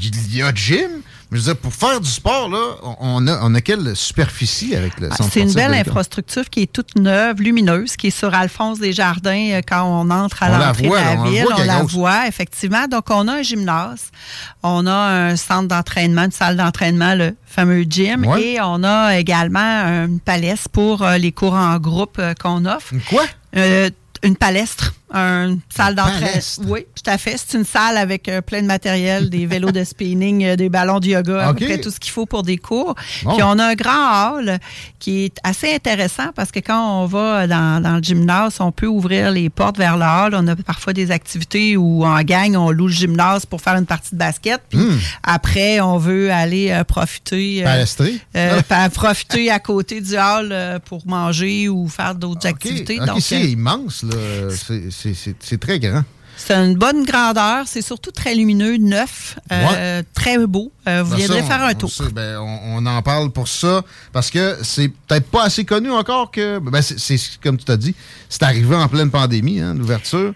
[0.00, 1.02] Il y a gym.
[1.32, 5.00] Je veux dire, pour faire du sport, là, on- a, on a quelle superficie avec
[5.00, 8.34] le Ah, centre C'est une belle infrastructure qui est toute neuve, lumineuse, qui est sur
[8.34, 11.46] Alphonse Desjardins euh, quand on entre à l'entrée de la ville.
[11.58, 12.86] on la voit, effectivement.
[12.86, 14.10] Donc, on a un gymnase,
[14.62, 14.92] on a
[15.30, 18.42] un centre d'entraînement, une salle d'entraînement, le fameux gym, Ouais.
[18.42, 19.58] et on a également
[20.04, 22.92] une palestre pour euh, les cours en groupe euh, qu'on offre.
[23.08, 23.24] Quoi?
[23.56, 23.88] Euh,
[24.22, 26.40] une palestre, une salle d'entraînement.
[26.66, 27.36] Oui, tout à fait.
[27.36, 31.00] C'est une salle avec euh, plein de matériel, des vélos de spinning, euh, des ballons
[31.00, 31.58] de yoga, à OK.
[31.58, 32.94] peu près tout ce qu'il faut pour des cours.
[33.24, 33.34] Bon.
[33.34, 34.58] Puis on a un grand hall
[34.98, 38.86] qui est assez intéressant parce que quand on va dans, dans le gymnase, on peut
[38.86, 40.34] ouvrir les portes vers le hall.
[40.34, 43.86] On a parfois des activités où en gang, on loue le gymnase pour faire une
[43.86, 44.60] partie de basket.
[44.68, 44.98] Puis Hmm.
[45.22, 47.64] après, on veut aller euh, profiter.
[48.94, 52.54] profiter à côté du hall pour manger ou faire d'autres OK.
[52.56, 52.98] activités.
[53.00, 54.14] OK, Donc, c'est immense, là.
[55.40, 56.02] C'est très grand.
[56.36, 57.64] c'est une bonne grandeur.
[57.66, 60.72] C'est surtout très lumineux, neuf, euh, très beau.
[60.88, 61.90] Euh, vous Ben, viendrez faire un on tour.
[61.90, 65.90] sait, ben, on, on en parle pour ça parce que c'est peut-être pas assez connu
[65.90, 66.58] encore que.
[66.58, 67.94] Ben, c'est comme tu t'as dit,
[68.28, 70.34] c'est arrivé en pleine pandémie, hein, l'ouverture.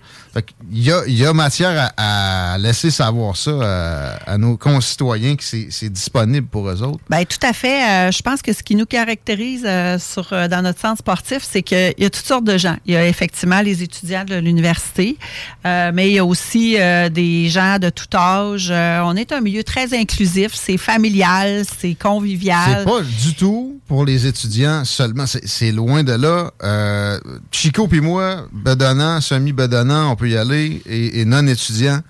[0.73, 5.37] Y a, il y a matière à, à laisser savoir ça à, à nos concitoyens
[5.37, 7.01] que c'est disponible pour eux autres.
[7.09, 7.83] Ben, tout à fait.
[7.83, 11.47] Euh, je pense que ce qui nous caractérise euh, sur, euh, dans notre centre sportif,
[11.49, 12.77] c'est qu'il y a toutes sortes de gens.
[12.87, 15.19] Il y a effectivement les étudiants de l'université,
[15.67, 18.69] euh, mais il y a aussi euh, des gens de tout âge.
[18.71, 20.53] Euh, on est un milieu très inclusif.
[20.55, 22.79] C'est familial, c'est convivial.
[22.81, 25.25] C'est pas du tout pour les étudiants seulement.
[25.27, 26.51] C'est loin de là.
[26.63, 27.19] Euh,
[27.51, 32.01] Chico puis moi, bedonnant, semi-bedonnant, on peut y aller, et, et non-étudiants.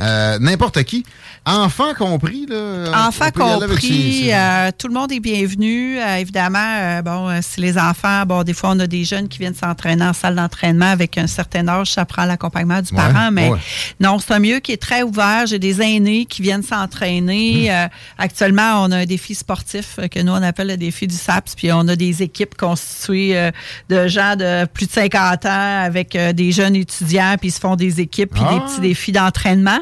[0.00, 1.04] Euh, N'importe qui.
[1.48, 3.06] Enfants compris, là.
[3.06, 5.96] Enfants compris, euh, tout le monde est bienvenu.
[5.96, 9.38] Euh, évidemment, euh, bon, si les enfants, bon, des fois, on a des jeunes qui
[9.38, 13.30] viennent s'entraîner en salle d'entraînement avec un certain âge, ça prend l'accompagnement du Ouais, parent,
[13.30, 13.58] mais ouais.
[14.00, 15.46] non, c'est un milieu qui est très ouvert.
[15.46, 16.62] J'ai des aînés qui viennent Mmh.
[16.64, 17.70] s'entraîner.
[17.70, 17.86] Euh,
[18.18, 21.70] actuellement, on a un défi sportif que nous, on appelle le défi du SAPS, puis
[21.72, 23.50] on a des équipes constituées
[23.88, 27.76] de gens de plus de 50 ans avec des jeunes étudiants, puis ils se font
[27.76, 28.54] des équipes, puis Ah!
[28.54, 29.78] des petits défis d'entraînement.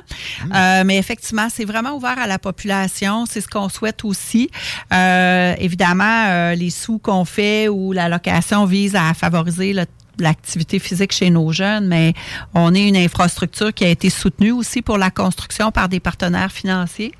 [0.54, 3.26] Euh, mais effectivement, c'est vraiment ouvert à la population.
[3.26, 4.50] C'est ce qu'on souhaite aussi.
[4.92, 9.84] Euh, évidemment, euh, les sous qu'on fait ou la location vise à favoriser le
[10.18, 12.14] l'activité physique chez nos jeunes, mais
[12.54, 16.52] on est une infrastructure qui a été soutenue aussi pour la construction par des partenaires
[16.52, 17.12] financiers,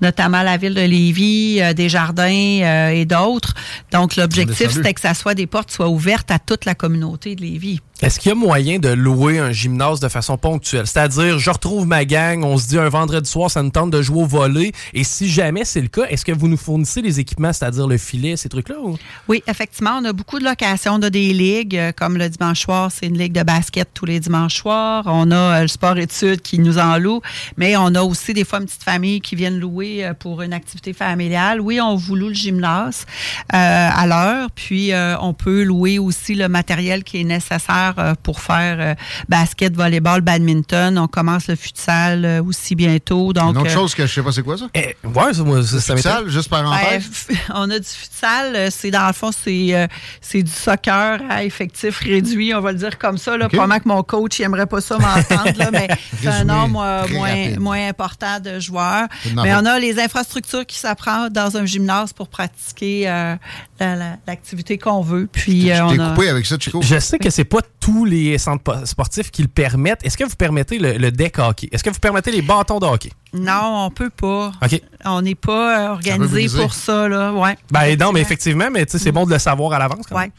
[0.00, 3.54] notamment la ville de Lévis, euh, Desjardins euh, et d'autres.
[3.92, 7.42] Donc, l'objectif, c'était que ça soit des portes soient ouvertes à toute la communauté de
[7.42, 7.80] Lévis.
[8.02, 10.86] Est-ce qu'il y a moyen de louer un gymnase de façon ponctuelle?
[10.86, 14.00] C'est-à-dire, je retrouve ma gang, on se dit un vendredi soir, ça nous tente de
[14.00, 14.72] jouer au volet.
[14.94, 17.98] Et si jamais c'est le cas, est-ce que vous nous fournissez les équipements, c'est-à-dire le
[17.98, 18.76] filet, ces trucs-là?
[18.82, 18.96] ou-
[19.28, 20.94] Oui, effectivement, on a beaucoup de locations.
[20.94, 24.06] On a des ligues, euh, comme le dimanche soir, c'est une ligue de basket tous
[24.06, 25.02] les dimanches soirs.
[25.04, 27.20] On a euh, le sport-études qui nous en loue,
[27.58, 30.54] mais on a aussi des fois une petite famille qui viennent louer euh, pour une
[30.54, 31.60] activité familiale.
[31.60, 33.04] Oui, on vous loue le gymnase
[33.50, 38.76] à l'heure, puis on peut louer aussi le matériel qui est nécessaire euh, pour faire
[38.80, 38.94] euh,
[39.28, 40.98] basket, volleyball, badminton.
[40.98, 43.32] On commence le futsal euh, aussi bientôt.
[43.32, 44.66] Donc, Une autre chose que je sais pas c'est quoi ça?
[44.74, 47.28] ouais, ça, moi, ça, ça Futsal, juste par ben, parenthèse?
[47.54, 49.88] on a du futsal, c'est dans le fond, c'est
[50.20, 53.36] c'est du soccer à effectif réduit, on va le dire comme ça.
[53.36, 53.46] Là.
[53.46, 53.52] OK.
[53.52, 55.88] Probablement que mon coach il aimerait pas ça m'entendre, là, mais
[56.22, 59.06] c'est un nombre euh, moins, moins important de joueurs.
[59.34, 63.36] Mais ma on a les infrastructures qui s'apprennent dans un gymnase pour pratiquer euh,
[63.78, 65.28] la- la- l'activité qu'on veut.
[65.30, 66.80] Puis, euh, Je on t'ai a- coupé avec ça, Chico?
[66.82, 70.04] Je sais que c'est pas tous les centres po- sportifs qui le permettent.
[70.04, 71.68] Est-ce que vous permettez le, le deck hockey?
[71.72, 73.10] Est-ce que vous permettez les bâtons de hockey?
[73.32, 74.52] Non, on peut pas.
[74.62, 74.80] OK.
[75.04, 77.08] On n'est pas euh, organisé pour ça.
[77.08, 77.32] Là.
[77.32, 77.56] Ouais.
[77.70, 80.06] Ben non, mais effectivement, mais tu sais, c'est bon de le savoir à l'avance.
[80.08, 80.26] quand même.
[80.28, 80.32] Ouais.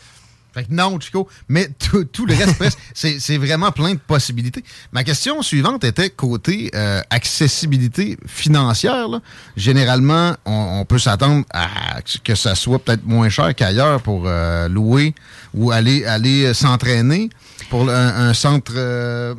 [0.53, 3.99] Fait que non, Chico, mais tout, tout le reste, presque, c'est c'est vraiment plein de
[3.99, 4.63] possibilités.
[4.91, 9.07] Ma question suivante était côté euh, accessibilité financière.
[9.07, 9.21] là.
[9.55, 14.67] Généralement, on, on peut s'attendre à que ça soit peut-être moins cher qu'ailleurs pour euh,
[14.67, 15.15] louer
[15.53, 17.29] ou aller, aller euh, s'entraîner
[17.69, 19.33] pour un, un centre euh,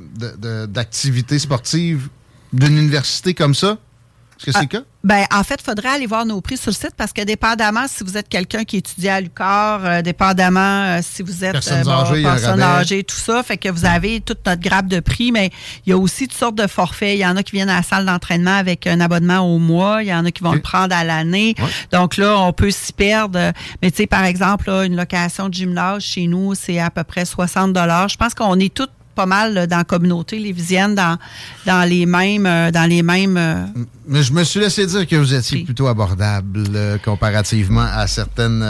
[0.66, 2.08] d'activité sportive
[2.52, 3.78] d'une université comme ça.
[4.46, 4.82] Est-ce que c'est cas?
[5.04, 7.86] Ben, en fait, il faudrait aller voir nos prix sur le site parce que dépendamment
[7.88, 11.92] si vous êtes quelqu'un qui étudie à l'UQAR, euh, dépendamment euh, si vous êtes bon,
[11.92, 12.62] a un personnes rabais.
[12.62, 15.50] âgées, tout ça, fait que vous avez toute notre grappe de prix, mais
[15.86, 17.14] il y a aussi toutes sortes de forfaits.
[17.14, 20.02] Il y en a qui viennent à la salle d'entraînement avec un abonnement au mois,
[20.02, 21.56] il y en a qui vont le prendre à l'année.
[21.90, 23.52] Donc là, on peut s'y perdre.
[23.82, 27.02] Mais tu sais, par exemple, là, une location de gymnase chez nous, c'est à peu
[27.02, 31.18] près 60 Je pense qu'on est toutes pas mal là, dans la communauté lévisienne, dans,
[31.66, 33.64] dans les mêmes, euh, dans les mêmes euh,
[34.06, 38.62] Mais je me suis laissé dire que vous étiez plutôt abordable euh, comparativement à certaines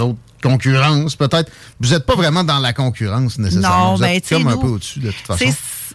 [0.00, 1.50] autres concurrences, peut-être.
[1.80, 3.90] Vous n'êtes pas vraiment dans la concurrence nécessairement.
[3.90, 5.52] Non, vous ben, êtes sais, comme un nous, peu au-dessus de toute façon.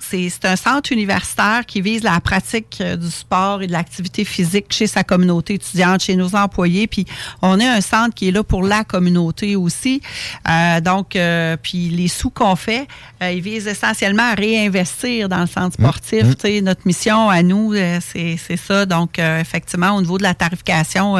[0.10, 4.66] C'est- un centre universitaire qui vise la pratique euh, du sport et de l'activité physique
[4.70, 6.88] chez sa communauté étudiante, chez nos employés.
[6.88, 7.05] Puis
[7.41, 10.01] on est un centre qui est là pour la communauté aussi.
[10.49, 12.88] Euh, donc, euh, puis les sous qu'on fait,
[13.22, 16.24] euh, ils visent essentiellement à réinvestir dans le centre sportif.
[16.24, 16.36] Mmh.
[16.36, 18.86] Tu sais, Notre mission à nous, c'est ça.
[18.86, 21.16] Donc, effectivement, au niveau de la tarification,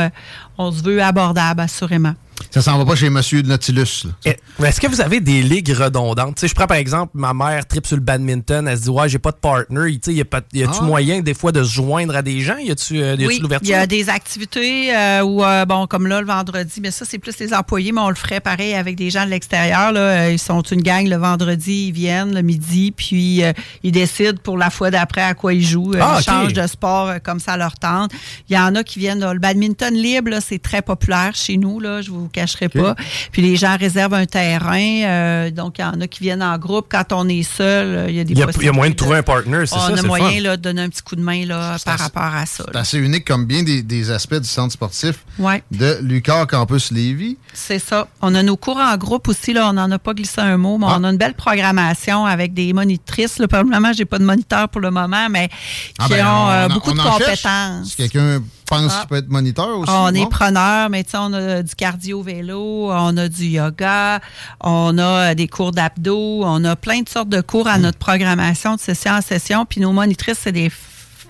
[0.58, 2.14] on se veut abordable, assurément.
[2.52, 4.06] Ça s'en va pas chez Monsieur Nautilus.
[4.26, 6.36] Eh, mais Est-ce que vous avez des ligues redondantes?
[6.36, 8.90] Tu sais, je prends par exemple ma mère tripe sur le badminton, elle se dit
[8.90, 9.98] Ouais, j'ai pas de partner.
[10.08, 10.84] Y a pas- y a-tu Ah.
[10.84, 12.58] moyen des fois de se joindre à des gens?
[12.58, 13.70] Y a-tu euh, y a-tu Oui, il l'ouverture?
[13.70, 17.20] y a des activités euh, où, euh, bon, comme là, le vendredi, mais ça, c'est
[17.20, 19.92] plus les employés, mais on le ferait pareil avec des gens de l'extérieur.
[19.92, 20.00] là.
[20.00, 23.52] Euh, Ils sont une gang le vendredi, ils viennent le midi, puis euh,
[23.84, 25.94] ils décident pour la fois d'après à quoi ils jouent.
[25.94, 28.12] Euh, Ah, ils changent de sport euh, comme ça leur tente.
[28.50, 31.58] Il y en a qui viennent, là, le badminton libre, là, c'est très populaire chez
[31.58, 32.96] nous, là, je vous cacherai pas.
[33.32, 36.58] Puis les gens réservent un terrain, euh, donc il y en a qui viennent en
[36.58, 36.88] groupe.
[36.90, 38.72] Quand on est seul, euh, il y a des Il y a, il y a
[38.72, 39.86] moyen de trouver un partner, c'est on ça?
[39.88, 40.42] a c'est le moyen fun.
[40.42, 42.64] là, de donner un petit coup de main là, par rapport à ça.
[42.72, 45.64] C'est assez unique comme bien des, des aspects du centre sportif Ouais.
[45.72, 47.38] de Lucar Campus Lévis.
[47.54, 48.08] C'est ça.
[48.22, 49.54] On a nos cours en groupe aussi.
[49.54, 50.98] Là, on n'en a pas glissé un mot, mais Ah.
[51.00, 53.38] on a une belle programmation avec des monitrices.
[53.40, 55.56] Là, pour le moment, j'ai pas de moniteur pour le moment, mais qui
[56.00, 57.90] Ah ben, ont euh, on beaucoup on de compétences.
[57.90, 58.42] Si quelqu'un
[58.72, 59.00] Ah.
[59.00, 59.92] qu'il peut être moniteur aussi.
[59.92, 64.20] On est preneur, mais tu sais, on a du cardio-vélo, on a du yoga,
[64.62, 67.98] on a euh, des cours d'abdos, on a plein de sortes de cours à notre
[67.98, 69.66] programmation de session en session.
[69.66, 70.72] Puis nos monitrices, c'est des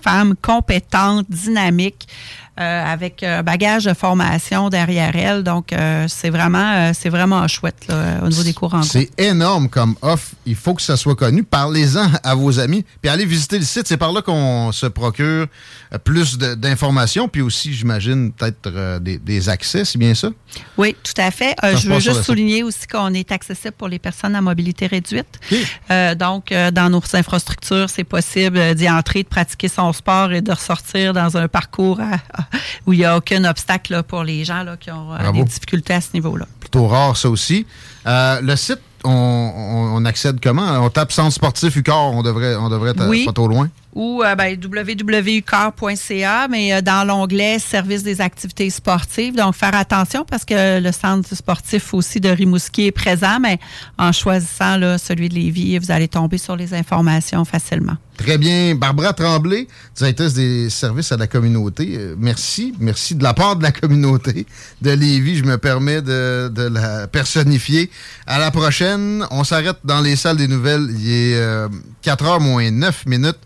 [0.02, 2.08] femmes compétentes, dynamiques,
[2.60, 5.42] avec un bagage de formation derrière elles.
[5.42, 8.82] Donc, euh, c'est vraiment, euh, c'est vraiment chouette là, au niveau des cours en.
[8.82, 10.28] C'est énorme comme offre.
[10.46, 11.42] Il faut que ça soit connu.
[11.42, 12.84] Parlez-en à vos amis.
[13.02, 13.86] Puis allez visiter le site.
[13.88, 15.46] C'est par là qu'on se procure
[15.92, 17.28] euh, plus d'informations.
[17.28, 20.28] Puis aussi, j'imagine, peut-être euh, des, des accès, c'est bien ça?
[20.76, 21.54] Oui, tout à fait.
[21.64, 25.40] Euh, je veux juste souligner aussi qu'on est accessible pour les personnes à mobilité réduite.
[25.90, 30.32] Euh, donc, euh, dans nos infrastructures, c'est possible euh, d'y entrer, de pratiquer son sport
[30.32, 32.44] et de ressortir dans un parcours à- à-
[32.86, 35.44] où il n'y a aucun obstacle là, pour les gens là, qui ont euh, des
[35.44, 36.46] difficultés à ce niveau-là.
[36.60, 37.66] Plutôt rare, ça aussi.
[38.06, 40.62] Euh, le site, on, on- on accède comment?
[40.84, 43.24] On tape centre sportif UCAR, on devrait, on devrait être euh, Oui.
[43.24, 43.68] pas trop loin.
[43.92, 44.56] Ou euh, ben,
[46.50, 49.34] mais euh, dans l'onglet Service des activités sportives.
[49.34, 53.58] Donc, faire attention parce que le centre sportif aussi de Rimouski est présent, mais
[53.98, 57.96] en choisissant celui de Lévis, vous allez tomber sur les informations facilement.
[58.16, 58.74] Très bien.
[58.74, 59.66] Barbara Tremblay,
[59.96, 61.96] directrice des services à la communauté.
[61.96, 62.74] Euh, merci.
[62.78, 64.46] Merci de la part de la communauté
[64.82, 65.36] de Lévis.
[65.36, 67.90] Je me permets de, de la personnifier.
[68.26, 69.24] À la prochaine.
[69.30, 70.86] On s'arrête dans les salles des nouvelles.
[70.98, 71.68] Il est
[72.02, 73.38] 4 heures moins 9 minutes.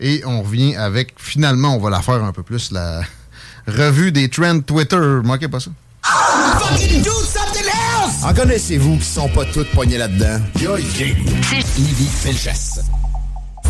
[0.00, 3.02] Et on revient avec, finalement, on va la faire un peu plus, la
[3.66, 5.20] revue des trends Twitter.
[5.24, 5.70] Manquez pas ça.
[6.60, 8.24] Fucking do something else!
[8.24, 10.40] En connaissez-vous qui sont pas toutes poignées là-dedans?
[10.60, 10.76] Yo,
[12.22, 12.80] Felchasse.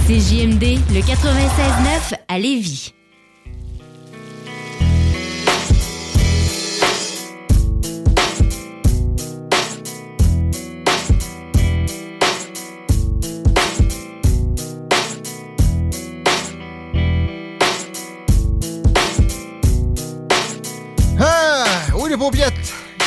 [0.07, 2.93] CJMD, le 96.9 à Lévis.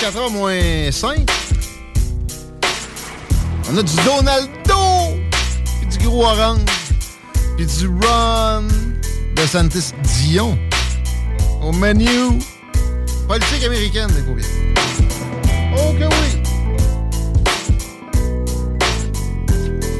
[0.01, 1.29] 4h moins 5.
[3.71, 5.21] On a du Donaldo!
[5.79, 6.61] Puis du gros orange.
[7.55, 8.63] Puis du Ron
[9.35, 10.57] de Santis Dion.
[11.61, 12.39] Au menu.
[13.27, 14.49] Politique américaine, les paupiettes.
[15.77, 16.41] Oh que oui!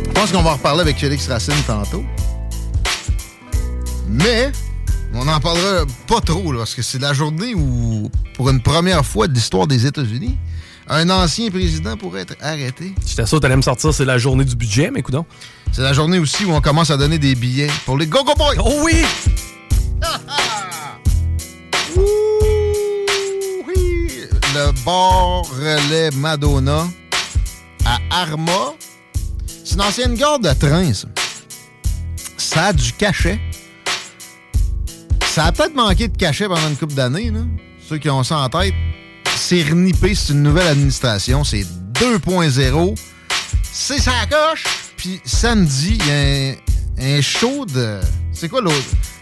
[0.07, 2.03] Je pense qu'on va reparler avec Félix Racine tantôt.
[4.09, 4.51] Mais
[5.13, 9.05] on n'en parlera pas trop, là, parce que c'est la journée où, pour une première
[9.05, 10.37] fois de l'histoire des États-Unis,
[10.87, 12.93] Un ancien président pourrait être arrêté.
[13.05, 15.25] J'étais sûr que t'allais me sortir, c'est la journée du budget, mais coudon.
[15.71, 18.55] C'est la journée aussi où on commence à donner des billets pour les Go-Go Boys.
[18.59, 19.05] Oh oui!
[24.53, 26.85] Le bar relais Madonna
[27.85, 28.73] à Arma.
[29.63, 31.07] C'est une ancienne gare de train, ça.
[32.37, 33.39] Ça a du cachet.
[35.31, 37.39] Ça a peut-être manqué de cachet pendant une couple d'années, là.
[37.87, 38.73] Ceux qui ont ça en tête.
[39.37, 41.45] C'est renippé, c'est une nouvelle administration.
[41.45, 42.99] C'est 2.0.
[43.71, 44.65] C'est sa coche.
[44.97, 48.01] Puis samedi, il y a un, un show de.
[48.33, 48.75] C'est quoi l'autre?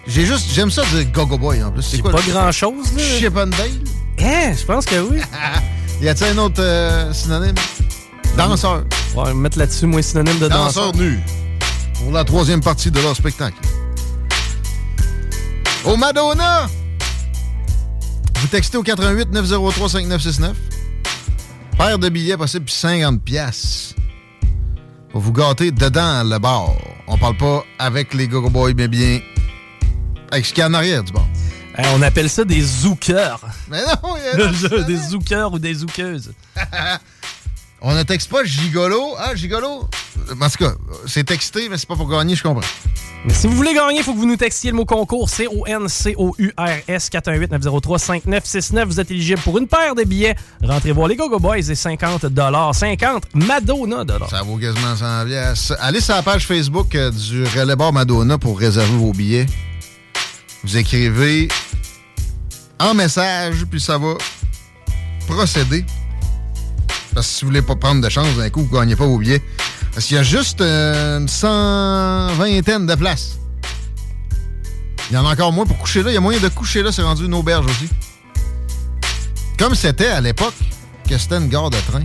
[0.08, 0.48] J'ai juste.
[0.52, 1.84] J'aime ça dire Go-Go Boy en plus.
[1.84, 3.04] C'est quoi pas grand-chose, là.
[3.20, 3.70] Chip and Dale?
[4.18, 5.20] Eh, je pense que oui.
[6.02, 7.54] y a-t-il un autre euh, synonyme?
[8.36, 8.84] Danseur.
[9.16, 10.92] Ouais, mettre là-dessus, moi, synonyme de danseur.
[10.92, 11.20] Danseur nu.
[12.00, 13.60] Pour la troisième partie de leur spectacle.
[15.90, 16.68] Au Madonna!
[18.36, 20.56] Vous textez au 88 903 5969.
[21.80, 23.96] Paire de billets possible puis 50 pièces.
[25.10, 26.76] Pour vous gâter dedans le bar.
[27.08, 29.20] On parle pas avec les Go-Go Boys, mais bien
[30.32, 31.26] avec ce qu'il y a en arrière du bar.
[31.96, 33.42] On appelle ça des zookers.
[33.72, 36.34] Mais non, il y a des zookers ou des zookeuses.
[37.82, 39.16] On ne texte pas gigolo.
[39.18, 39.88] Ah, gigolo?
[40.30, 40.74] En tout cas,
[41.08, 42.68] c'est texté, mais c'est pas pour gagner, je comprends.
[43.26, 47.10] Mais si vous voulez gagner, il faut que vous nous textiez le mot concours C-O-N-C-O-U-R-S
[47.10, 48.84] 418-903-5969.
[48.86, 50.36] Vous êtes éligible pour une paire de billets.
[50.64, 52.26] Rentrez voir les Go-Go Boys et 50
[52.74, 54.30] 50 Madonna dollars.
[54.30, 55.74] Ça vaut quasiment 100 pièces.
[55.80, 59.46] Allez sur la page Facebook euh, du Relais Bar Madonna pour réserver vos billets.
[60.64, 61.48] Vous écrivez
[62.80, 64.14] en message, puis ça va
[65.28, 65.86] procéder.
[67.14, 69.18] Parce que si vous voulez pas prendre de chance d'un coup, vous gagnez pas vos
[69.18, 69.42] billets.
[69.94, 73.40] Parce qu'il y a juste euh, une cent vingtaine de places.
[75.10, 76.12] Il y en a encore moins pour coucher là.
[76.12, 77.90] Il y a moyen de coucher là, c'est rendu une auberge aussi.
[79.58, 80.54] Comme c'était à l'époque
[81.08, 82.04] que c'était une gare de train.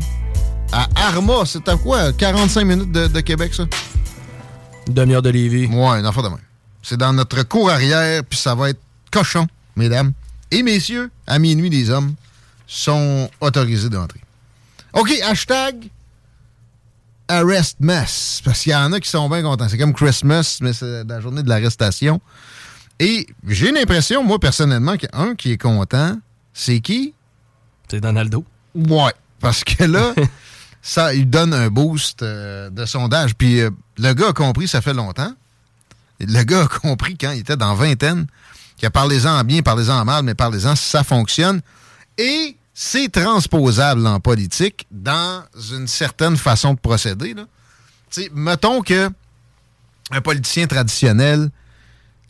[0.73, 2.13] À Arma, c'était quoi?
[2.13, 3.65] 45 minutes de, de Québec, ça?
[4.89, 5.67] Une demi-heure de Lévis.
[5.67, 6.39] Ouais, une affaire de même.
[6.83, 8.81] C'est dans notre cour arrière, puis ça va être
[9.13, 9.47] cochon,
[9.77, 10.13] mesdames.
[10.51, 12.15] Et messieurs, à minuit, les hommes
[12.67, 14.24] sont autorisés d'entrer.
[14.95, 15.91] OK, hashtag
[17.29, 18.41] Arrest Mess.
[18.45, 19.69] Parce qu'il y en a qui sont bien contents.
[19.69, 22.21] C'est comme Christmas, mais c'est la journée de l'arrestation.
[23.01, 26.17] Et j'ai l'impression, moi, personnellement, qu'un qui est content,
[26.53, 27.13] c'est qui?
[27.91, 28.45] C'est Donaldo.
[28.75, 29.13] Ouais.
[29.41, 30.15] Parce que là,
[30.83, 33.35] ça, il donne un boost euh, de sondage.
[33.35, 35.33] Puis euh, le gars a compris, ça fait longtemps.
[36.21, 38.27] Le gars a compris quand il était dans vingtaine,
[38.77, 41.61] qu'il a parlez-en en bien, parlez-en en mal, mais parlez-en si ça fonctionne.
[42.17, 47.37] Et c'est transposable en politique dans une certaine façon de procéder.
[48.33, 49.09] Mettons que
[50.11, 51.51] un politicien traditionnel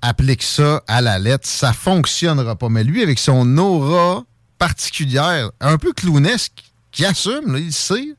[0.02, 2.68] applique ça à la lettre, ça fonctionnera pas.
[2.68, 4.22] Mais lui, avec son aura
[4.58, 8.14] particulière, un peu clownesque, qui assume, il sait,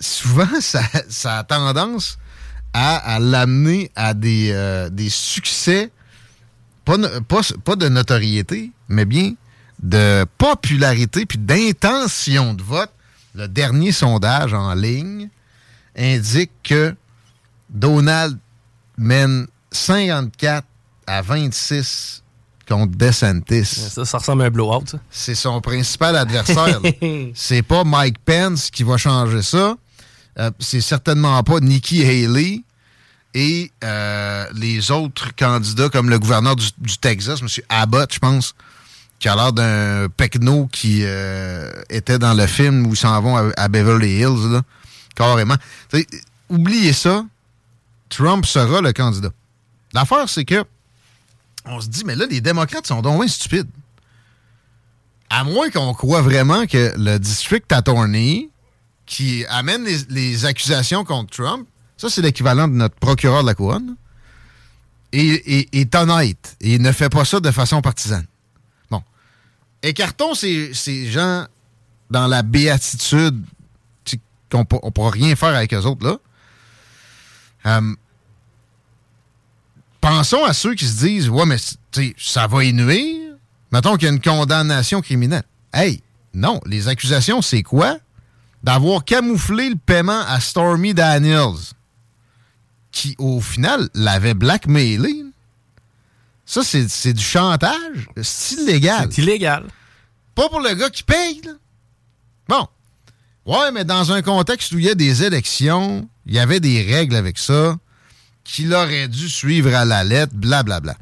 [0.00, 0.82] souvent, ça,
[1.24, 2.18] a tendance
[2.74, 5.90] à, l'amener à des, euh, succès,
[6.84, 9.34] pas de notoriété, mais bien
[9.82, 12.90] de popularité puis d'intention de vote.
[13.34, 15.28] Le dernier sondage en ligne
[15.96, 16.94] indique que
[17.70, 18.38] Donald
[18.98, 20.66] mène 54
[21.06, 22.22] à 26
[22.68, 23.64] contre DeSantis.
[23.64, 24.98] Ça, ça ressemble à un blowout, ça.
[25.10, 26.80] C'est son principal adversaire.
[27.34, 29.76] c'est pas Mike Pence qui va changer ça.
[30.38, 32.62] Euh, c'est certainement pas Nikki Haley
[33.34, 37.48] et euh, les autres candidats comme le gouverneur du, du Texas, M.
[37.68, 38.54] Abbott, je pense,
[39.22, 43.52] qui a l'air d'un pecno qui euh, était dans le film où ils s'en vont
[43.56, 44.60] à, Beverly Hills,
[45.14, 45.54] carrément.
[46.48, 47.24] Oubliez ça,
[48.08, 49.30] Trump sera le candidat.
[49.92, 50.64] L'affaire, c'est que
[51.66, 53.68] on se dit, mais là, les démocrates sont donc stupides.
[55.30, 58.50] À moins qu'on croit vraiment que le district attorney
[59.06, 63.54] qui amène les, les accusations contre Trump, ça, c'est l'équivalent de notre procureur de la
[63.54, 63.94] couronne,
[65.12, 68.26] et, et- est honnête et ne fait pas ça de façon partisane.
[69.82, 71.46] Écartons ces, gens
[72.10, 73.44] dans la béatitude
[74.50, 76.18] qu'on ne pourra rien faire avec eux autres, là.
[77.64, 77.94] Euh,
[80.00, 81.56] pensons à ceux qui se disent Ouais, mais
[82.18, 83.36] ça va y nuire.
[83.72, 85.44] Mettons qu'il y a une condamnation criminelle.
[85.72, 86.02] Hey,
[86.34, 87.96] non, les accusations, c'est quoi?
[88.62, 91.56] D'avoir camouflé le paiement à Stormy Daniels,
[92.90, 95.24] qui, au final, l'avait blackmailé.
[96.44, 98.08] Ça, c'est c'est du chantage.
[98.22, 99.08] C'est illégal.
[99.10, 99.64] C'est illégal.
[100.34, 101.52] Pas pour le gars qui paye, là.
[102.48, 102.66] Bon.
[103.46, 106.82] Ouais, mais dans un contexte où il y a des élections, il y avait des
[106.82, 107.76] règles avec ça,
[108.44, 110.96] qu'il aurait dû suivre à la lettre, blablabla.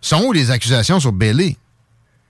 [0.00, 1.54] Sont où les accusations sur Bill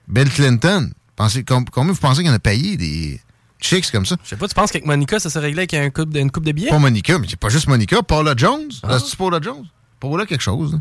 [0.07, 0.91] Bill Clinton?
[1.15, 3.19] Pensez, com- combien vous pensez qu'il en a payé des,
[3.61, 4.15] chicks comme ça?
[4.23, 6.31] Je sais pas, tu penses qu'avec Monica, ça s'est réglé avec un coupe de- une
[6.31, 6.69] coupe de billets?
[6.69, 8.01] Pas Monica, mais c'est pas juste Monica.
[8.03, 8.71] Paula Jones?
[8.83, 8.97] Ah.
[9.17, 9.65] Paula Jones?
[9.99, 10.73] Paula quelque chose.
[10.73, 10.79] là.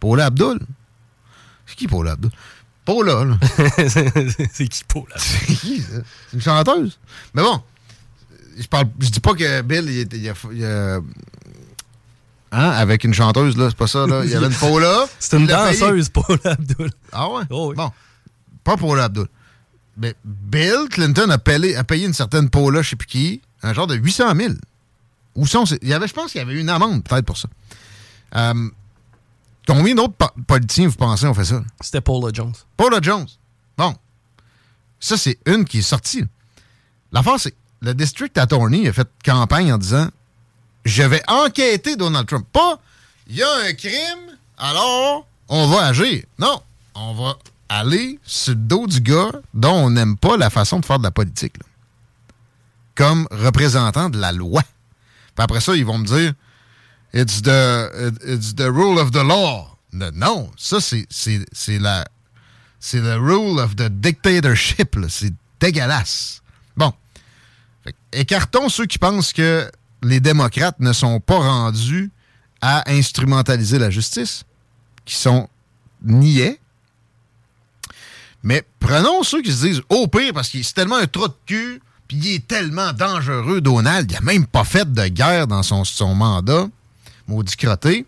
[0.00, 0.58] Paula Abdul?
[1.66, 2.30] C'est qui Paula Abdul?
[2.84, 3.36] Paula, là.
[4.52, 5.14] c'est qui Paula?
[5.16, 5.88] C'est qui, ça?
[6.30, 6.98] C'est une chanteuse.
[7.34, 7.60] Mais bon,
[8.58, 11.00] je parle, je dis pas que Bill, il, il a, il a-
[12.52, 14.22] Hein, avec une chanteuse, là, c'est pas ça, là.
[14.24, 15.06] Il y avait une Paula.
[15.18, 16.90] C'est une il danseuse, Paula Abdul.
[17.12, 17.44] Ah ouais?
[17.50, 17.74] Bon.
[18.62, 19.26] Pas Paula Abdul.
[19.98, 23.74] Mais Bill Clinton a payé, a payé une certaine Paula, je sais plus qui, un
[23.74, 24.54] genre de 800 000.
[25.34, 27.36] Où sont ces- Il y avait, je pense qu'il y avait une amende, peut-être, pour
[27.36, 27.48] ça.
[28.36, 28.68] Euh,
[29.66, 31.62] combien d'autres po- politiciens, vous pensez, ont fait ça?
[31.80, 32.54] C'était Paula Jones.
[32.76, 33.26] Paula Jones.
[33.76, 33.94] Bon.
[35.00, 36.24] Ça, c'est une qui est sortie.
[37.12, 40.08] L'affaire, c'est que le district attorney a fait campagne en disant
[40.84, 42.46] Je vais enquêter Donald Trump.
[42.52, 42.78] Pas
[43.28, 46.24] il y a un crime, alors on va agir.
[46.38, 46.62] Non,
[46.94, 47.36] on va
[47.68, 51.04] aller sur le dos du gars dont on n'aime pas la façon de faire de
[51.04, 51.58] la politique.
[51.58, 51.64] là.
[52.94, 54.62] Comme représentant de la loi.
[54.62, 56.32] Puis après ça, ils vont me dire
[57.16, 59.78] It's the, it's the rule of the law.
[59.90, 62.06] Non, ça, c'est la.
[62.78, 64.98] C'est le rule of the dictatorship.
[65.08, 66.42] C'est dégueulasse.
[66.76, 66.92] Bon.
[68.12, 69.70] Écartons ceux qui pensent que
[70.02, 72.10] les démocrates ne sont pas rendus
[72.60, 74.44] à instrumentaliser la justice,
[75.06, 75.48] qui sont
[76.02, 76.60] niais.
[78.42, 81.34] Mais prenons ceux qui se disent au pire parce qu'il c'est tellement un trou de
[81.46, 85.62] cul, puis il est tellement dangereux, Donald, il a même pas fait de guerre dans
[85.62, 86.68] son mandat,
[87.28, 88.06] maudit crotté.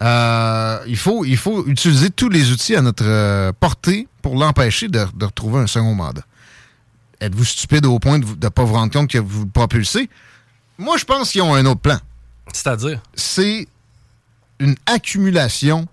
[0.00, 4.88] Euh, il, faut, il faut utiliser tous les outils à notre euh, portée pour l'empêcher
[4.88, 6.24] de, de retrouver un second mandat.
[7.20, 10.08] Êtes-vous stupide au point de ne pas vous rendre compte que vous le propulsez?
[10.78, 11.98] Moi, je pense qu'ils ont un autre plan.
[12.52, 13.02] C'est-à-dire?
[13.14, 13.68] C'est
[14.58, 15.86] une accumulation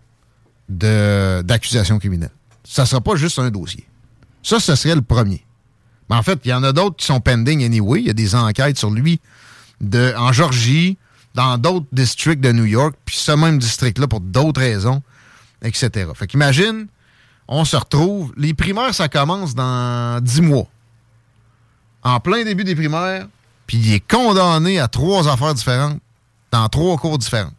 [0.70, 2.32] d'accusations criminelles.
[2.64, 3.86] Ça ne sera pas juste un dossier.
[4.41, 5.43] Ça, ce serait le premier.
[6.10, 8.00] Mais en fait, il y en a d'autres qui sont pending anyway.
[8.00, 9.20] Il y a des enquêtes sur lui
[9.82, 10.98] de, en Georgie,
[11.38, 15.04] dans d'autres districts de New York, puis ce même district-là pour d'autres raisons,
[15.62, 16.10] etc.
[16.16, 16.88] Fait qu'imagine,
[17.48, 18.34] on se retrouve.
[18.38, 20.68] Les primaires, ça commence dans 10 mois.
[22.02, 23.28] En plein début des primaires,
[23.68, 26.00] puis il est condamné à trois affaires différentes,
[26.52, 27.54] dans trois cours différentes.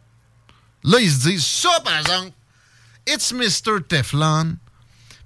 [0.83, 2.31] Là, ils se disent, ça, par exemple,
[3.07, 3.81] it's Mr.
[3.87, 4.57] Teflon.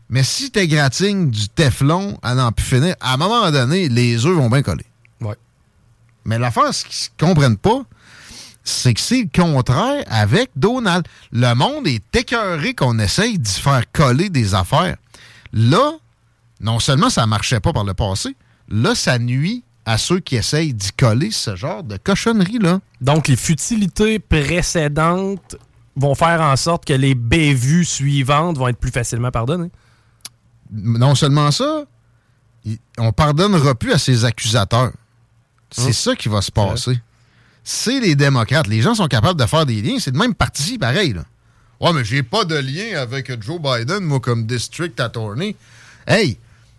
[0.10, 4.36] Mais si t'égratignes du Teflon à n'en plus finir, à un moment donné, les œufs
[4.36, 4.86] vont bien coller.
[5.22, 5.38] Ouais.
[6.24, 7.84] Mais l'affaire, ce qu'ils ne comprennent pas,
[8.64, 11.06] c'est que c'est le contraire avec Donald.
[11.32, 14.96] Le monde est écœuré qu'on essaye d'y faire coller des affaires.
[15.52, 15.92] Là,
[16.62, 18.36] non seulement ça marchait pas par le passé,
[18.70, 22.80] là, ça nuit à ceux qui essayent d'y coller ce genre de cochonnerie-là.
[23.02, 25.58] Donc, les futilités précédentes
[25.98, 29.70] vont faire en sorte que les bévues suivantes vont être plus facilement pardonnées.
[30.72, 31.84] non seulement ça,
[32.98, 34.92] on pardonnera plus à ses accusateurs.
[35.70, 35.94] C'est Hum.
[35.94, 36.98] ça qui va se passer.
[37.64, 38.68] C'est les démocrates.
[38.68, 39.98] Les gens sont capables de faire des liens.
[40.00, 41.14] C'est de même parti pareil.
[41.14, 41.24] Là.
[41.80, 45.56] Ouais, mais j'ai pas de lien avec Joe Biden, moi, comme district attorney.
[46.08, 46.38] Hey,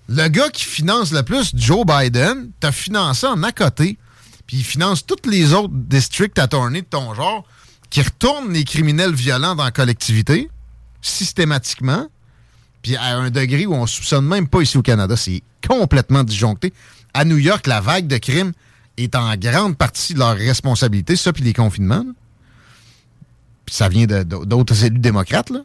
[0.09, 3.99] le gars qui finance le plus Joe Biden, t'as financé en à côté,
[4.47, 7.45] puis il finance tous les autres district attorneys de ton genre
[7.89, 10.51] qui retournent les criminels violents dans la collectivité,
[11.01, 12.09] systématiquement,
[12.83, 15.17] puis à un degré où on soupçonne même pas ici au Canada.
[15.17, 16.73] C'est complètement disjoncté.
[17.15, 18.53] À New York, la vague de crimes
[18.97, 22.05] est en grande partie de leur responsabilité, ça, puis les confinements.
[23.67, 25.51] Puis ça vient d'autres élus démocrates.
[25.51, 25.61] Là.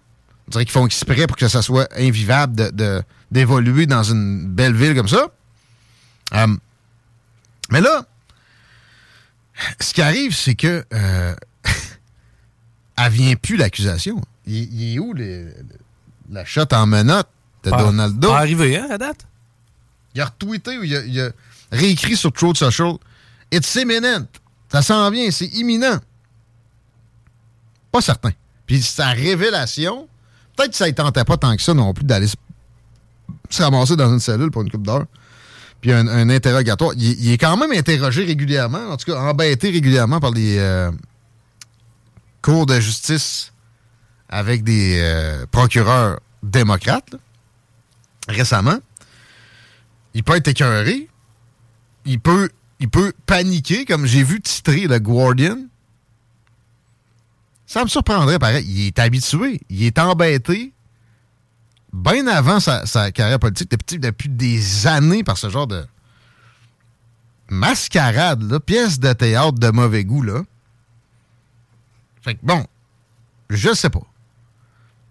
[0.48, 4.48] On dirait qu'ils font exprès pour que ça soit invivable de- de- d'évoluer dans une
[4.48, 5.28] belle ville comme ça.
[6.34, 6.48] Euh,
[7.72, 8.06] mais là,
[9.80, 11.36] ce qui arrive, c'est que euh,
[12.98, 14.22] elle vient plus l'accusation.
[14.48, 15.14] Il, il est où
[16.32, 17.28] la shot en menotte
[17.64, 18.30] de Pas- Donaldo?
[18.30, 19.28] pas arrivé, hein, à date?
[20.16, 21.30] Il a retweeté ou il a, il a
[21.72, 22.94] réécrit sur Truth Social
[23.52, 24.28] It's imminent.
[24.72, 26.00] Ça s'en vient, c'est imminent.
[27.92, 28.32] Pas certain.
[28.66, 30.08] Puis sa révélation,
[30.56, 32.36] peut-être que ça ne tentait pas tant que ça non plus d'aller se,
[33.50, 35.06] se ramasser dans une cellule pour une coupe d'heure.
[35.82, 36.92] Puis un, interrogatoire.
[36.98, 40.92] Il, est quand même interrogé régulièrement, en tout cas embêté régulièrement par les euh,
[42.42, 43.54] cours de justice
[44.28, 47.16] avec des euh, procureurs démocrates,
[48.28, 48.78] récemment.
[50.14, 51.08] Il peut être écœuré.
[52.06, 52.50] Il peut,
[52.80, 55.58] il peut paniquer, comme j'ai vu titrer le Guardian.
[57.68, 58.66] Ça me surprendrait, pareil.
[58.68, 59.62] Il est habitué.
[59.70, 60.74] Il est embêté.
[61.92, 65.86] Bien avant sa, carrière politique, depuis, depuis des années par ce genre de
[67.50, 70.44] mascarade, là, pièce de théâtre de mauvais goût, là.
[72.22, 72.66] Fait que bon,
[73.50, 74.06] je sais pas.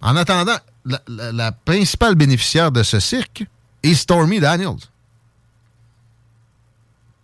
[0.00, 3.44] En attendant, la principale bénéficiaire de ce cirque
[3.82, 4.76] est Stormy Daniels.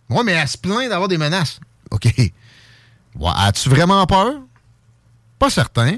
[0.09, 1.59] Oui, mais elle se plaint d'avoir des menaces.
[1.91, 2.05] OK.
[2.17, 4.33] Ouais, As-tu vraiment peur?
[5.39, 5.97] Pas certain.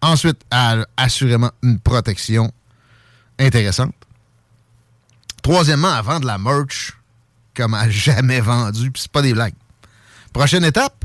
[0.00, 2.52] Ensuite, elle a assurément une protection
[3.38, 3.94] intéressante.
[5.42, 6.98] Troisièmement, elle vend de la merch
[7.54, 9.54] comme elle n'a jamais vendu, puis c'est pas des blagues.
[10.32, 11.04] Prochaine étape,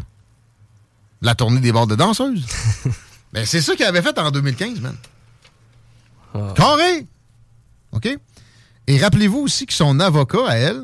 [1.22, 2.46] la tournée des bords de danseuses.
[3.34, 4.96] ben, c'est ça qu'elle avait fait en 2015, man.
[6.56, 7.08] Carré!
[7.92, 8.10] OK?
[8.88, 10.84] Et rappelez-vous aussi que son avocat, à elle,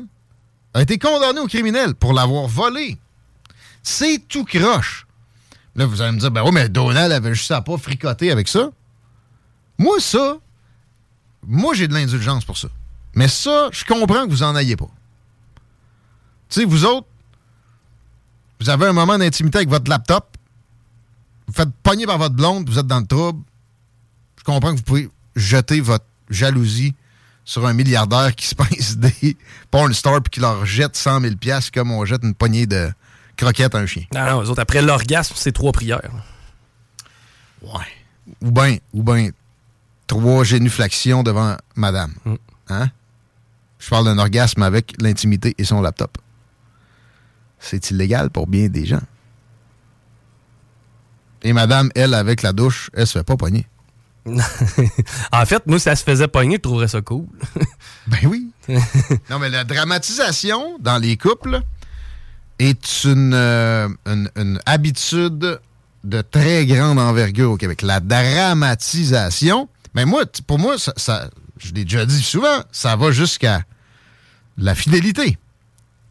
[0.74, 2.98] a été condamné au criminel pour l'avoir volé.
[3.82, 5.06] C'est tout croche.
[5.76, 8.48] Là, vous allez me dire, ben oui, mais Donald avait juste à pas fricoter avec
[8.48, 8.70] ça.
[9.78, 10.36] Moi, ça,
[11.46, 12.68] moi, j'ai de l'indulgence pour ça.
[13.14, 14.90] Mais ça, je comprends que vous en ayez pas.
[16.48, 17.06] Tu sais, vous autres,
[18.60, 20.36] vous avez un moment d'intimité avec votre laptop,
[21.46, 23.42] vous faites pogner par votre blonde, vous êtes dans le trouble.
[24.38, 26.94] Je comprends que vous pouvez jeter votre jalousie
[27.44, 29.36] sur un milliardaire qui se pince des
[29.70, 31.34] porn stars puis qui leur jette 100 000
[31.72, 32.90] comme on jette une poignée de
[33.36, 34.04] croquettes à un chien.
[34.14, 36.00] Non, non, eux autres, après l'orgasme, c'est trois prières.
[37.62, 37.70] Ouais.
[38.42, 39.30] Ou bien, ou bien,
[40.06, 42.14] trois génuflexions devant madame.
[42.68, 42.88] Hein?
[43.78, 46.18] Je parle d'un orgasme avec l'intimité et son laptop.
[47.58, 49.02] C'est illégal pour bien des gens.
[51.42, 53.66] Et madame, elle, avec la douche, elle se fait pas pogner.
[55.32, 57.26] en fait, nous, si elle se faisait pogner, je trouverais ça cool.
[58.06, 58.50] ben oui.
[59.30, 61.60] non, mais la dramatisation dans les couples
[62.58, 65.58] est une, euh, une, habitude
[66.04, 67.82] de très grande envergure au Québec.
[67.82, 72.96] La dramatisation, mais moi, t- pour moi, ça, ça- je l'ai déjà dit souvent, ça
[72.96, 73.62] va jusqu'à
[74.58, 75.38] la fidélité.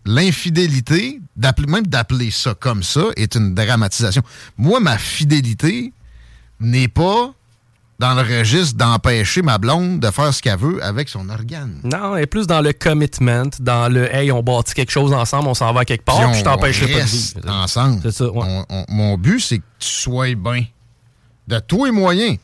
[0.06, 1.22] L'infidélité,
[1.68, 4.24] même d'appeler ça comme ça, est une dramatisation.
[4.58, 5.94] Moi, ma fidélité
[6.60, 7.34] n'est pas
[8.00, 11.82] dans le registre d'empêcher ma blonde de faire ce qu'elle veut avec son organe.
[11.84, 15.50] Non, elle est plus dans le commitment, dans le hey, on bâtit quelque chose ensemble,
[15.50, 17.50] on s'en va quelque part, Puis puis je t'empêcherai pas de vivre.
[17.52, 18.00] ensemble.
[18.04, 18.40] C'est ça, ouais.
[18.42, 20.64] On- on- mon but, c'est que tu sois bien.
[21.48, 22.38] De tous les moyens.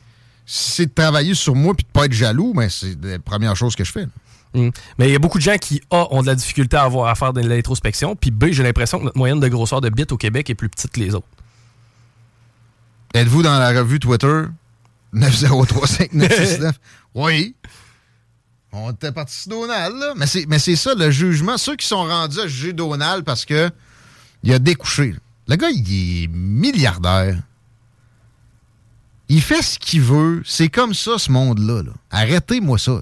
[0.46, 3.56] Si c'est de travailler sur moi puis de pas être jaloux, ben c'est la première
[3.56, 4.02] chose que je fais.
[4.02, 4.62] là.
[4.62, 4.70] Mm.
[4.98, 7.08] Mais il y a beaucoup de gens qui, A, ont de la difficulté à, avoir,
[7.10, 10.06] à faire de l'introspection, puis B, j'ai l'impression que notre moyenne de grosseur de bits
[10.12, 11.28] au Québec est plus petite que les autres.
[13.14, 14.44] Êtes-vous dans la revue Twitter?
[15.16, 16.74] 9035969?
[17.16, 17.56] oui.
[18.72, 20.14] On était parti sur Donald, là.
[20.18, 21.58] Mais c'est, mais c'est ça, le jugement.
[21.58, 23.72] Ceux qui sont rendus à juger Donald parce que
[24.44, 25.16] il a découché.
[25.48, 27.38] Le gars, il est milliardaire.
[29.30, 30.44] Il fait ce qu'il veut.
[30.46, 31.84] C'est comme ça, ce monde-là.
[31.84, 31.92] là.
[32.12, 33.02] Arrêtez-moi ça.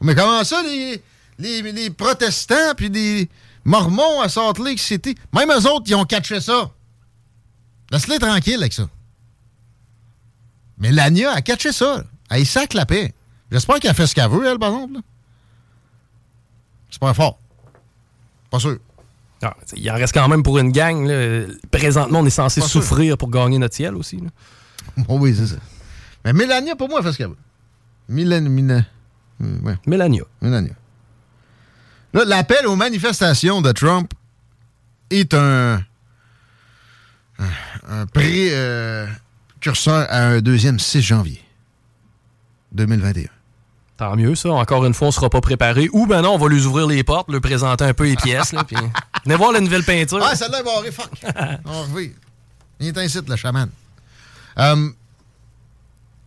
[0.00, 1.02] Mais comment ça, les,
[1.38, 3.28] les, protestants puis les
[3.64, 6.70] mormons à Salt Lake City, même eux autres, ils ont catché ça.
[7.90, 8.88] Laisse-les tranquille avec ça.
[10.82, 12.04] Mais Lania a catché ça.
[12.28, 13.14] Elle sac la paix.
[13.50, 15.00] J'espère qu'elle a fait ce qu'elle veut, elle, par exemple.
[16.90, 17.38] C'est pas fort.
[18.50, 18.76] Pas sûr.
[19.42, 21.06] Ah, il en reste quand même pour une gang.
[21.06, 21.46] là.
[21.70, 22.82] Présentement, on est censé Pas sûr.
[22.82, 24.18] souffrir pour gagner notre ciel aussi.
[24.18, 24.28] là.
[25.08, 25.56] Oh oui, c'est ça.
[26.24, 27.36] Mais Mélania, pour moi, elle fait ce qu'elle veut.
[28.08, 28.48] Mélania.
[28.50, 28.84] Mélania.
[29.40, 29.76] Ouais.
[29.86, 30.24] Mélania.
[30.40, 30.72] Mélania.
[32.12, 34.12] Là, l'appel aux manifestations de Trump
[35.10, 35.82] est un,
[37.38, 37.48] un,
[37.88, 38.06] un
[39.66, 41.40] précurseur à un deuxième 6 janvier
[42.72, 43.28] 2021.
[43.96, 44.50] Tant mieux, ça.
[44.50, 45.88] Encore une fois, on sera pas préparé.
[45.92, 48.52] Ou ben non, on va lui ouvrir les portes, lui présenter un peu les pièces.
[48.52, 48.76] Là, puis...
[49.24, 50.18] Venez voir la nouvelle peinture.
[50.20, 51.10] Ah, celle-là est barrée, fuck.
[51.64, 52.10] On revient.
[52.80, 53.68] Il est incite, le chaman.
[54.58, 54.90] Euh,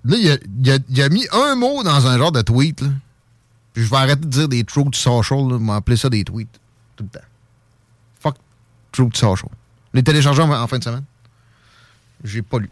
[0.06, 2.80] là, il a, il a- il a mis un mot dans un genre de tweet.
[2.80, 2.88] Là.
[3.74, 5.40] Puis je vais arrêter de dire des truth social.
[5.50, 6.58] Là, m'appeler ça des tweets.
[6.96, 7.26] Tout le temps.
[8.22, 8.38] Fuck
[8.94, 9.50] truth social.
[9.94, 11.04] Les téléchargés en, en fin de semaine.
[12.24, 12.70] J'ai pas lu.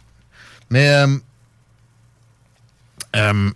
[0.74, 1.06] Mais euh,
[3.14, 3.50] euh,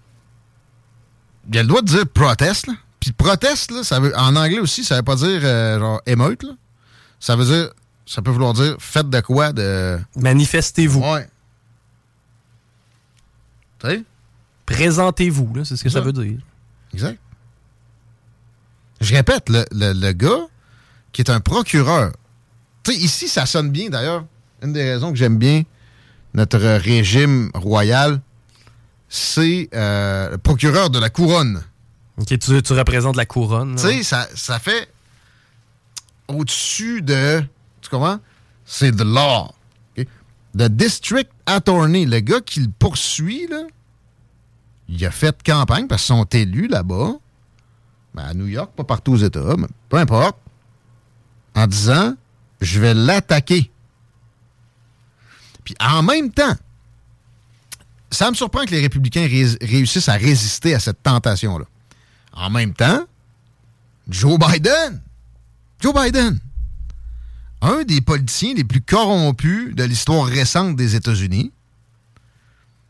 [1.53, 2.69] il a le droit de dire protest.
[2.69, 2.75] Là.
[3.01, 6.45] Puis protest, là, ça veut, en anglais aussi, ça veut pas dire euh, genre émeute.
[6.45, 6.53] Là.
[7.19, 7.71] Ça veut dire,
[8.07, 9.99] ça peut vouloir dire faites de quoi de.
[10.15, 11.01] Manifestez-vous.
[11.01, 11.29] Ouais.
[13.81, 14.03] Tu sais?
[14.65, 16.05] Présentez-vous, là, c'est ce que ça Ça.
[16.05, 16.39] veut dire.
[16.95, 17.19] Exact.
[19.01, 20.47] Je répète, le, le- le gars
[21.11, 22.13] qui est un procureur.
[22.85, 24.25] Tu sais, ici, ça sonne bien d'ailleurs.
[24.63, 25.65] Une des raisons que j'aime bien
[26.35, 28.21] notre régime royal,
[29.09, 31.63] c'est euh, le procureur de la couronne.
[32.19, 33.77] Ok, tu, tu représentes la couronne.
[33.77, 34.89] Tu sais, ça, ça fait
[36.27, 37.43] au-dessus de.
[37.81, 38.19] Tu comprends?
[38.65, 39.51] C'est the law.
[39.97, 40.07] OK?
[40.57, 43.63] The district attorney, le gars qui le poursuit, là,
[44.89, 47.13] il a fait campagne parce qu'ils sont élus là-bas.
[48.15, 50.37] Ben, à New York, pas partout aux États, mais peu importe.
[51.55, 52.15] En disant,
[52.61, 53.71] je vais l'attaquer.
[55.69, 56.57] Puis en même temps,
[58.11, 61.67] ça me surprend que les républicains ré- réussissent à résister à cette tentation-là.
[62.33, 63.05] En même temps,
[64.09, 65.03] Joe Biden
[65.83, 66.41] Joe Biden,
[67.61, 71.53] un des politiciens les plus corrompus de l'histoire récente des États-Unis,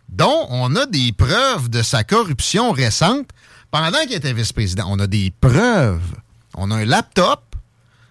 [0.09, 3.29] dont on a des preuves de sa corruption récente
[3.73, 4.87] pendant qu'il était vice-président.
[4.89, 6.15] On a des preuves.
[6.55, 7.57] On a un laptop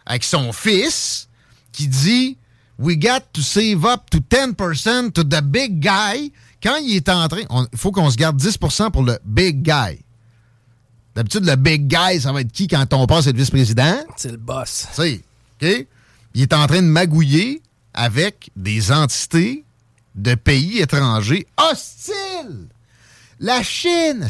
[0.06, 1.30] avec son fils
[1.72, 2.38] qui dit
[2.80, 6.32] We got to save up to 10% to the big guy.
[6.62, 10.00] Quand il est en train, il faut qu'on se garde 10% pour le big guy.
[11.16, 13.98] D'habitude, le big guy, ça va être qui quand on passe être vice-président?
[14.16, 14.88] C'est le boss.
[14.96, 15.24] Tu
[15.62, 15.88] OK?
[16.36, 17.62] Il est en train de magouiller
[17.96, 19.64] avec des entités
[20.14, 22.68] de pays étrangers hostiles.
[23.40, 24.28] La Chine,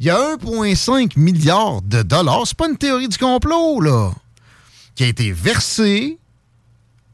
[0.00, 2.46] il y a 1,5 milliard de dollars.
[2.46, 4.12] C'est pas une théorie du complot, là.
[4.96, 6.18] Qui a été versé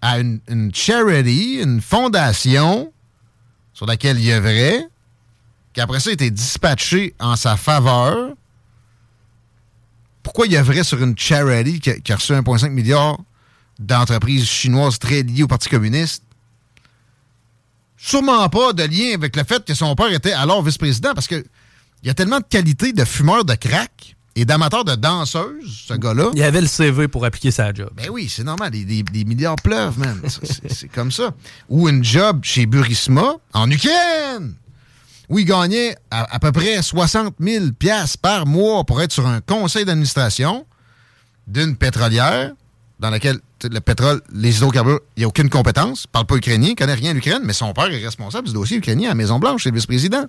[0.05, 2.93] à une, charity, une fondation
[3.73, 4.87] sur laquelle il œuvrait,
[5.73, 8.35] qui après ça a été dispatché en sa faveur.
[10.23, 13.19] Pourquoi il y sur une charity qui a, qui reçu 1,5 milliard
[13.79, 16.23] d'entreprises chinoises très liées au Parti communiste?
[17.97, 21.43] Sûrement pas de lien avec le fait que son père était alors vice-président, parce que
[22.03, 25.95] il y a tellement de qualité de fumeur de crack et d'amateur de danseuse, ce
[25.95, 26.31] gars-là.
[26.35, 27.91] Il avait le CV pour appliquer sa job.
[27.97, 28.71] Ben oui, c'est normal.
[28.71, 30.21] Des, milliards pleuvent, man.
[30.71, 31.35] c'est comme ça.
[31.69, 34.55] Ou une job chez Burisma, en Ukraine,
[35.29, 37.67] où il gagnait à, peu près 60 000
[38.21, 40.67] par mois pour être sur un conseil d'administration
[41.47, 42.53] d'une pétrolière
[42.99, 46.75] dans laquelle le pétrole, les hydrocarbures, il n'y a aucune compétence, parle pas ukrainien, il
[46.75, 49.65] connaît rien à l'Ukraine, mais son père est responsable du dossier ukrainien à la Maison-Blanche,
[49.65, 50.27] c'est le vice-président.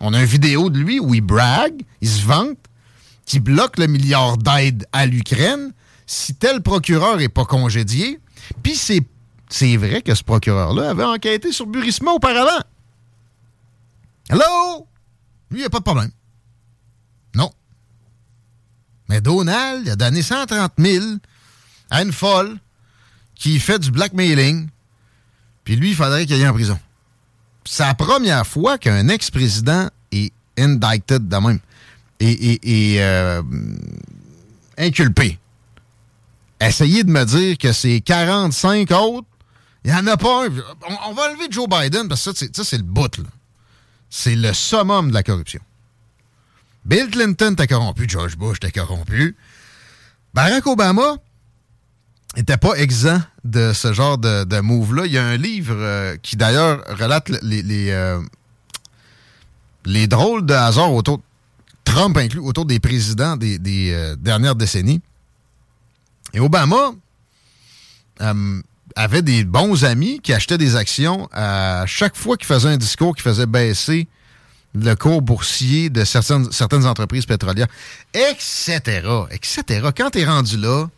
[0.00, 2.58] On a une vidéo de lui où il brague, il se vante,
[3.24, 5.72] qui bloque le milliard d'aide à l'Ukraine
[6.06, 8.20] si tel procureur n'est pas congédié.
[8.62, 9.02] Puis c'est,
[9.48, 12.62] c'est vrai que ce procureur-là avait enquêté sur Burisma auparavant.
[14.28, 14.86] Hello?
[15.50, 16.10] Lui, il n'y a pas de problème.
[17.34, 17.50] Non.
[19.08, 21.04] Mais Donald, il a donné 130 000
[21.90, 22.58] à une folle
[23.34, 24.68] qui fait du blackmailing.
[25.64, 26.78] Puis lui, il faudrait qu'il aille en prison
[27.64, 31.60] c'est la première fois qu'un ex-président est indicted de même.
[32.20, 33.42] Et, euh,
[34.78, 35.38] inculpé.
[36.60, 39.26] Essayez de me dire que c'est 45 autres,
[39.84, 40.48] il n'y en a pas un.
[41.06, 43.20] On, va enlever Joe Biden parce que ça, c'est le bout.
[44.08, 45.60] C'est le summum de la corruption.
[46.84, 49.36] Bill Clinton t'a corrompu, George Bush t'a corrompu.
[50.32, 51.16] Barack Obama,
[52.36, 55.06] n'était pas exempt de ce genre de, move-là.
[55.06, 58.20] Il y a un livre euh, qui d'ailleurs relate les, les, euh,
[59.84, 61.20] les, drôles de hasard autour,
[61.84, 63.58] Trump inclus, autour des présidents des,
[63.92, 65.00] euh, dernières décennies.
[66.32, 66.92] Et Obama
[68.96, 73.14] avait des bons amis qui achetaient des actions à chaque fois qu'il faisait un discours
[73.14, 74.06] qui faisait baisser
[74.74, 77.68] le cours boursier de certaines, entreprises pétrolières,
[78.12, 78.80] etc.,
[79.30, 79.88] etc.
[79.96, 80.88] Quand tu es rendu là,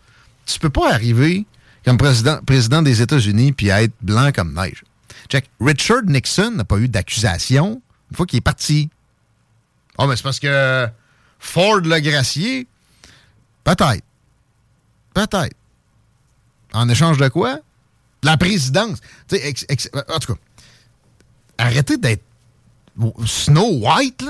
[0.46, 1.44] tu peux pas arriver
[1.84, 4.82] comme président, président des États-Unis puis être blanc comme neige.
[5.28, 5.48] Check.
[5.60, 8.88] Richard Nixon n'a pas eu d'accusation une fois qu'il est parti.
[9.98, 10.88] Oh, mais c'est parce que
[11.38, 12.66] Ford le gracié.
[13.64, 14.04] Peut-être.
[15.14, 15.56] Peut-être.
[16.72, 17.58] En échange de quoi?
[18.22, 18.98] La présidence.
[19.32, 20.40] en tout cas,
[21.58, 22.24] arrêtez d'être
[23.24, 24.24] Snow White.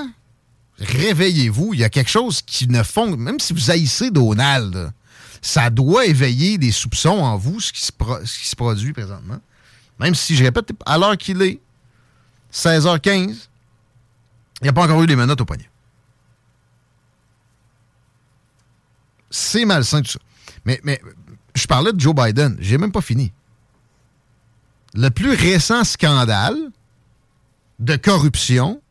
[0.78, 1.74] Réveillez-vous.
[1.74, 3.16] Il y a quelque chose qui ne fond.
[3.16, 4.92] Même si vous haïssez Donald,
[5.40, 7.92] ça doit éveiller des soupçons en vous, ce qui se,
[8.24, 9.38] ce qui se produit présentement.
[9.98, 11.60] Même si, je répète, à l'heure qu'il est,
[12.52, 13.48] 16h15,
[14.66, 15.70] il n'y a pas encore eu les menottes au poignet.
[19.30, 20.18] C'est malsain tout ça.
[20.64, 21.00] Mais,
[21.54, 23.32] je parlais de Joe Biden, j'ai même pas fini.
[24.94, 26.56] Le plus récent scandale
[27.78, 28.82] de corruption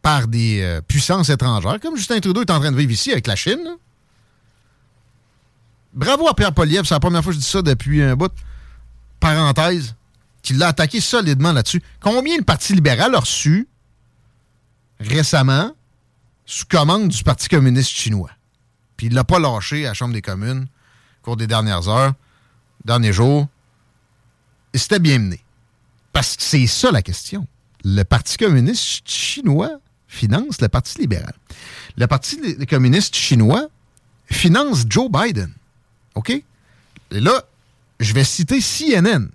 [0.00, 3.28] par des euh, puissances étrangères, comme Justin Trudeau est en train de vivre ici avec
[3.28, 3.76] la Chine,
[5.92, 8.32] Bravo à Pierre Poliev, c'est la première fois que je dis ça depuis un bout.
[9.20, 9.94] Parenthèse,
[10.42, 11.80] qu'il l'a attaqué solidement là-dessus.
[12.00, 13.68] Combien le Parti libéral a reçu
[15.06, 15.74] récemment
[16.46, 18.30] sous commande du Parti communiste chinois?
[18.96, 20.66] Puis il l'a pas lâché à la Chambre des communes
[21.20, 22.14] au cours des dernières heures,
[22.84, 23.48] derniers jours.
[24.72, 25.40] Et c'était bien mené.
[26.12, 27.46] Parce que c'est ça la question.
[27.84, 31.34] Le Parti communiste chinois finance le Parti libéral.
[31.96, 33.68] Le Parti communiste chinois
[34.26, 35.52] finance Joe Biden.
[36.14, 36.30] OK?
[36.30, 36.44] Et
[37.10, 37.44] là,
[38.00, 39.28] je vais citer CNN.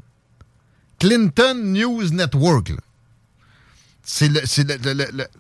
[1.00, 2.74] Clinton News Network.
[4.10, 4.32] C'est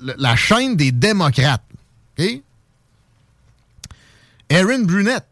[0.01, 1.63] la chaîne des démocrates.
[2.19, 2.41] OK?
[4.49, 5.25] Erin Brunette.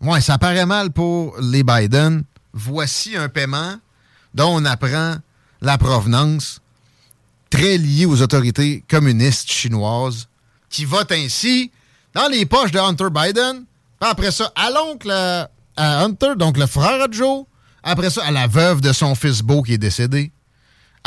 [0.00, 2.24] Ouais, ça paraît mal pour les Biden.
[2.54, 3.76] Voici un paiement
[4.34, 5.16] dont on apprend
[5.60, 6.60] la provenance
[7.50, 10.26] très liée aux autorités communistes chinoises
[10.70, 11.70] qui votent ainsi
[12.14, 13.64] dans les poches de Hunter Biden
[14.00, 15.44] Après ça, à l'oncle, euh,
[15.76, 17.44] à Hunter, donc le frère de Joe.
[17.82, 20.32] Après ça, à la veuve de son fils beau qui est décédé.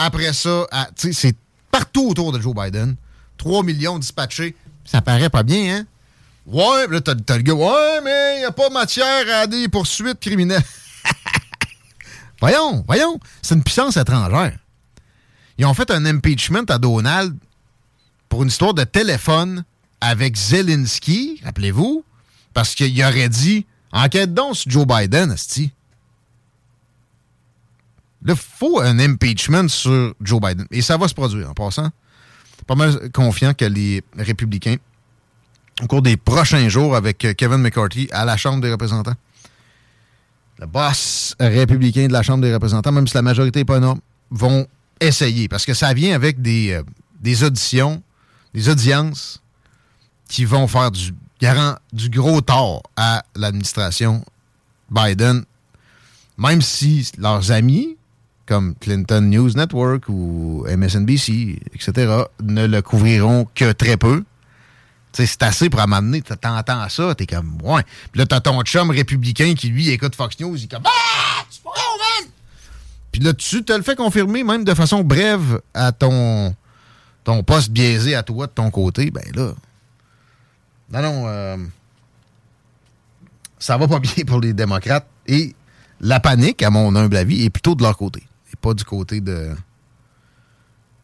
[0.02, 1.36] Après ça, c'est
[1.70, 2.96] partout autour de Joe Biden.
[3.38, 4.56] 3 millions dispatchés.
[4.86, 5.86] Ça paraît pas bien, hein?
[6.46, 10.22] Ouais, là, t'as le gars, ouais, mais il n'y a pas matière à des poursuites
[10.22, 10.64] criminelles.
[12.40, 14.58] voyons, voyons, c'est une puissance étrangère.
[15.58, 17.38] Ils ont fait un impeachment à Donald
[18.30, 19.66] pour une histoire de téléphone
[20.00, 22.06] avec Zelensky, rappelez-vous,
[22.54, 25.72] parce qu'il aurait dit enquête donc sur Joe Biden, esti.
[28.24, 30.66] Là, il faut un impeachment sur Joe Biden.
[30.72, 31.90] Et ça va se produire en passant.
[32.68, 34.76] Pas mal confiant que les républicains,
[35.82, 39.16] au cours des prochains jours avec euh, Kevin McCarthy à la Chambre des représentants,
[40.60, 44.02] le boss républicain de la Chambre des représentants, même si la majorité n'est pas énorme,
[44.30, 44.68] vont
[45.00, 45.48] essayer.
[45.48, 46.84] Parce que ça vient avec des, euh,
[47.22, 48.04] des auditions,
[48.54, 49.42] des audiences
[50.28, 54.24] qui vont faire du, garant, du gros tort à l'administration
[54.92, 55.44] Biden,
[56.38, 57.98] même si leurs amis,
[58.50, 64.24] comme Clinton News Network ou MSNBC, etc., ne le couvriront que très peu.
[65.14, 66.24] C'est assez pour m'amener.
[66.24, 67.84] T'entends ça, t'es comme, ouais.
[68.12, 71.44] Puis là, t'as ton chum républicain qui, lui, écoute Fox News, il est comme, ah,
[71.50, 72.32] c'est pas man!
[73.12, 76.56] Puis là, tu te le fais confirmer, même de façon brève, à ton,
[77.24, 79.54] ton poste biaisé à toi de ton côté, ben là.
[80.92, 81.58] Non, non, euh,
[83.60, 85.08] ça va pas bien pour les démocrates.
[85.28, 85.56] Et
[86.02, 88.24] la panique, à mon humble avis, est plutôt de leur côté.
[88.62, 89.56] Pas du côté de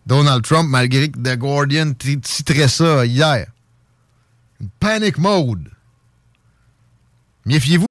[0.06, 3.48] Donald Trump, malgré que The Guardian titrait ça hier.
[4.80, 5.72] Panic mode.
[7.46, 7.86] Méfiez-vous.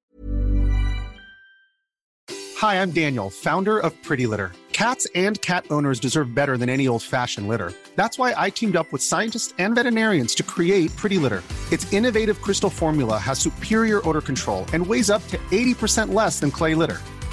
[2.60, 4.52] Hi, I'm Daniel, founder of Pretty Litter.
[4.72, 7.72] Cats and cat owners deserve better than any old fashioned litter.
[7.94, 11.42] That's why I teamed up with scientists and veterinarians to create Pretty Litter.
[11.70, 16.50] Its innovative crystal formula has superior odor control and weighs up to 80% less than
[16.50, 17.00] clay litter.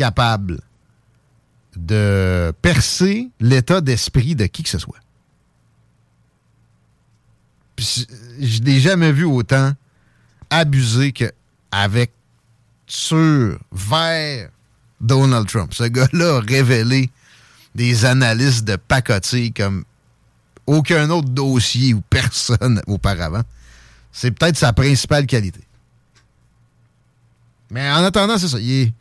[0.00, 0.62] capable
[1.76, 4.98] de percer l'état d'esprit de qui que ce soit.
[7.76, 9.74] Je n'ai jamais vu autant
[10.48, 12.12] abusé qu'avec
[12.86, 14.48] sur vers
[15.02, 15.74] Donald Trump.
[15.74, 17.10] Ce gars-là a révélé
[17.74, 19.84] des analystes de pacotille comme
[20.66, 23.42] aucun autre dossier ou personne auparavant.
[24.12, 25.60] C'est peut-être sa principale qualité.
[27.70, 28.58] Mais en attendant, c'est ça.
[28.58, 28.92] Il est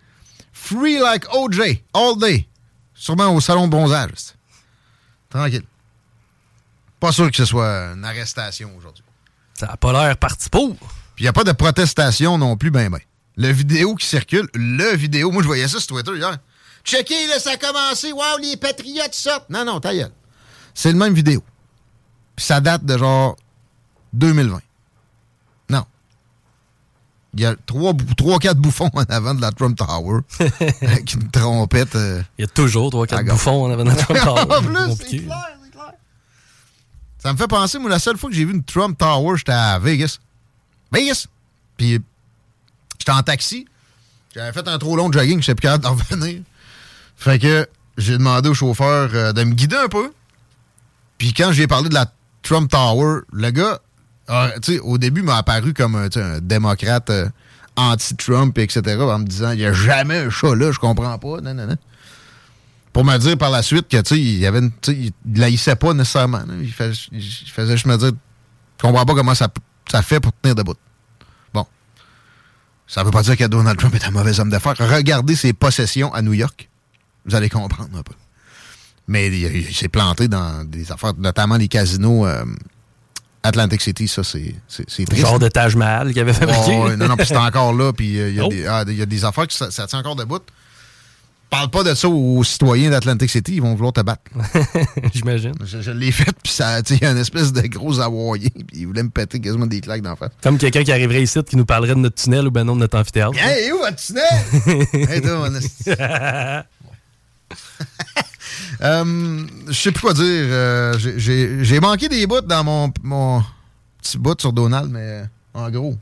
[0.59, 2.47] free like OJ, all day.
[2.93, 4.33] Sûrement au salon de bronzage.
[5.29, 5.63] Tranquille.
[6.99, 9.03] Pas sûr que ce soit une arrestation aujourd'hui.
[9.53, 10.75] Ça n'a pas l'air parti pour.
[10.75, 10.87] Puis
[11.19, 12.99] il n'y a pas de protestation non plus, ben ben.
[13.37, 16.37] Le vidéo qui circule, le vidéo, moi je voyais ça sur Twitter hier.
[16.83, 18.11] Checkez, là, ça a commencé.
[18.11, 19.49] Waouh, les patriotes sortent.
[19.49, 20.11] Non, non, ta gueule.
[20.73, 21.43] C'est le même vidéo.
[22.35, 23.35] Puis ça date de genre
[24.13, 24.59] 2020.
[27.35, 30.21] Il y a trois, trois, quatre bouffons en avant de la Trump Tower.
[30.81, 31.95] avec une trompette.
[31.95, 34.41] euh, Il y a toujours trois, quatre bouffons en avant de la Trump Tower.
[34.49, 35.91] En plus, c'est clair, c'est clair.
[37.19, 39.51] Ça me fait penser, moi, la seule fois que j'ai vu une Trump Tower, j'étais
[39.51, 40.17] à Vegas.
[40.91, 41.27] Vegas!
[41.77, 41.99] Puis,
[42.97, 43.65] j'étais en taxi.
[44.33, 46.41] J'avais fait un trop long jogging, je sais plus capable d'en revenir.
[47.15, 47.67] Fait que
[47.97, 50.11] j'ai demandé au chauffeur euh, de me guider un peu.
[51.17, 52.11] Puis quand j'ai parlé de la
[52.43, 53.79] Trump Tower, le gars,
[54.29, 57.29] a, tu sais, au début, m'a apparu comme sais, un démocrate euh,
[57.75, 61.37] anti-Trump, etc., en me disant, il n'y a jamais un chat là, je comprends pas.
[62.93, 65.93] Pour me dire par la suite que, tu sais, il y avait il laissait pas
[65.93, 66.41] nécessairement.
[66.61, 68.11] Il, fais- il faisait juste me dire,
[68.77, 69.47] je comprends pas comment ça,
[69.91, 70.75] ça fait pour tenir debout.
[71.53, 71.65] Bon.
[72.87, 74.75] Ça veut pas dire que Donald Trump est un mauvais homme d'affaires.
[74.79, 76.67] Regardez ses possessions à New York.
[77.25, 78.01] Vous allez comprendre un.
[79.07, 82.43] Mais il, il s'est planté dans des affaires, notamment les casinos euh,
[83.43, 84.07] Atlantic City.
[84.07, 84.53] Ça, c'est
[84.87, 85.15] triste.
[85.15, 86.75] Genre de Taj Mahal qu'il avait fabriqué.
[86.77, 88.49] Ouais, non, non, puis c'est encore là, puis euh, il y, a Oh.
[88.49, 90.39] des- ah, y a des affaires qui ça, ça tient encore debout.
[91.49, 94.21] Parle pas de ça aux citoyens d'Atlantic City, ils vont vouloir te battre.
[95.15, 95.53] J'imagine.
[95.65, 97.99] Je, je l'ai fait, puis ça, tu sais, il y a une espèce de gros
[97.99, 100.29] hawaïen, puis ils voulaient me péter quasiment des claques d'en face.
[100.43, 102.81] Comme quelqu'un qui arriverait ici qui nous parlerait de notre tunnel ou ben non de
[102.81, 103.35] notre amphithéâtre.
[103.39, 104.23] Hey, où votre tunnel?
[105.09, 105.59] hey, toi, mon.
[108.81, 110.23] Euh, je sais plus quoi dire.
[110.25, 113.43] Euh, j'ai- manqué des bouts dans mon, mon
[114.01, 115.23] petit bout sur Donald, mais
[115.53, 115.95] en gros.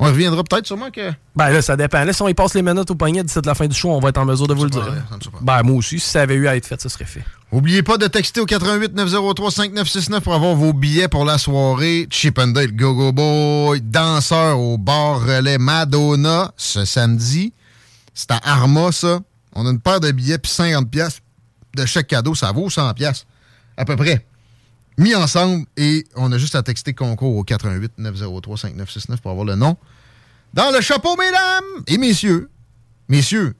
[0.00, 1.10] On reviendra peut-être sûrement que.
[1.34, 2.04] Ben là, ça dépend.
[2.04, 3.98] Là, si on y passe les minutes au poignet d'ici la fin du show, on
[3.98, 4.86] va être en mesure de vous le dire.
[5.40, 7.24] Ben moi aussi, si ça avait eu à être fait, ça serait fait.
[7.50, 12.06] Oubliez pas de texter au 88 903 5969 pour avoir vos billets pour la soirée
[12.10, 17.52] Chip and Dale Go-Go Boy, danseur au bar relais Madonna ce samedi.
[18.14, 19.18] C'est à Arma, ça.
[19.54, 21.18] On a une paire de billets puis 50 pièces
[21.78, 22.34] de chaque cadeau.
[22.34, 23.26] Ça vaut 100 pièces
[23.76, 24.26] à peu près.
[24.98, 29.46] Mis ensemble et on a juste à texter concours au 88 903 5969 pour avoir
[29.46, 29.76] le nom.
[30.54, 32.50] Dans le chapeau, mesdames et messieurs.
[33.08, 33.54] Messieurs.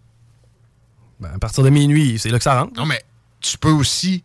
[1.21, 2.75] Ben, à partir de minuit, c'est là que ça rentre.
[2.75, 3.03] Non, mais
[3.41, 4.25] tu peux aussi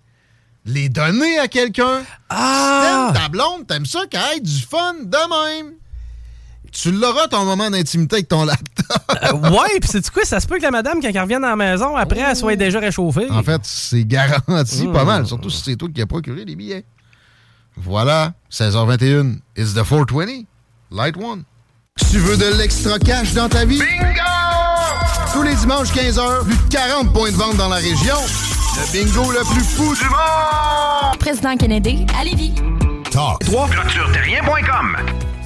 [0.65, 2.03] les donner à quelqu'un.
[2.29, 3.09] Ah!
[3.09, 5.73] Si t'aimes ta blonde, t'aimes ça qu'elle ait du fun de même.
[6.74, 8.67] Tu l'auras ton moment d'intimité avec ton laptop.
[9.24, 10.26] Euh, ouais, puis c'est quoi?
[10.26, 12.55] Ça se peut que la madame, quand elle revienne à la maison, après, elle soit
[12.57, 13.30] déjà réchauffée?
[13.32, 16.84] En fait, c'est garanti pas mal, surtout si c'est toi qui as procuré les billets.
[17.78, 20.45] Voilà, 16h21, it's the 420,
[20.91, 21.43] light one.
[22.11, 23.80] Tu veux de l'extra cash dans ta vie?
[23.80, 25.32] Bingo!
[25.32, 28.17] Tous les dimanches 15h, plus de 40 points de vente dans la région.
[28.76, 31.17] Le bingo le plus fou du monde!
[31.19, 32.53] Président Kennedy, à Lévis.
[33.09, 33.39] Talk.
[33.45, 33.69] 3.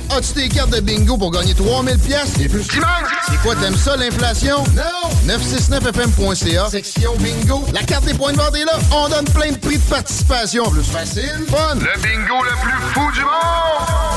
[0.09, 2.63] As-tu des cartes de bingo pour gagner 3000 pièces et plus?
[2.63, 4.63] C'est quoi, t'aimes ça, l'inflation?
[4.75, 5.33] Non!
[5.33, 7.65] 969fm.ca, section bingo.
[7.73, 8.73] La carte des points de vente est là.
[8.91, 10.63] On donne plein de prix de participation.
[10.71, 11.75] Plus facile, fun.
[11.75, 14.16] Le bingo le plus fou du monde!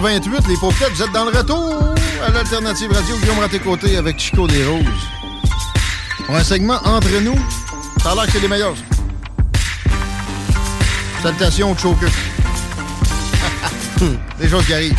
[0.00, 1.94] 4h28, les paupiètes, vous êtes dans le retour
[2.26, 3.16] à l'Alternative Radio.
[3.16, 4.84] Guillaume Raté-Côté avec Chico des Roses.
[6.26, 7.34] Pour un segment entre nous,
[8.02, 8.74] ça a l'air que c'est les meilleurs.
[11.22, 12.10] Salutations au choker.
[14.38, 14.98] Des choses qui arrivent.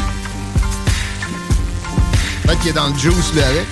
[2.43, 3.67] Peut-être qu'il est dans le juice, lui, avec.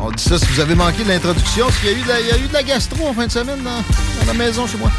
[0.00, 2.08] On dit ça si vous avez manqué de l'introduction, parce qu'il y, a eu de
[2.08, 4.66] la- il y a eu de la gastro en fin de semaine dans la maison
[4.66, 4.90] chez moi.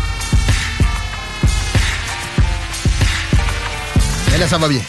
[4.40, 4.82] Là, ça va bien.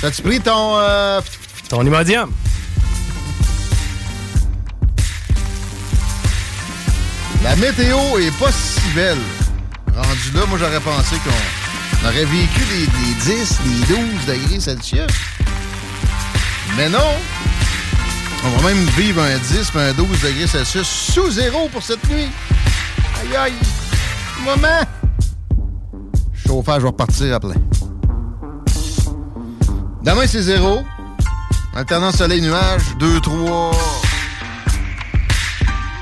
[0.00, 0.76] T'as-tu pris ton...
[0.78, 1.20] euh,
[1.68, 2.30] Ton Imodium.
[7.42, 9.18] La météo est pas si belle.
[9.96, 15.06] Rendu là, moi, j'aurais pensé qu'on aurait vécu des, des 10, des 12 degrés Celsius.
[16.76, 17.14] Mais non!
[18.44, 22.08] On va même vivre un 10 puis un 12 degrés Celsius sous zéro pour cette
[22.08, 22.28] nuit.
[23.22, 23.52] Aïe aïe!
[24.44, 24.82] Moment!
[26.46, 27.54] Chauffage va repartir à plein.
[30.08, 30.86] Demain, c'est zéro.
[31.76, 33.72] Alternance soleil-nuage, 2, 3...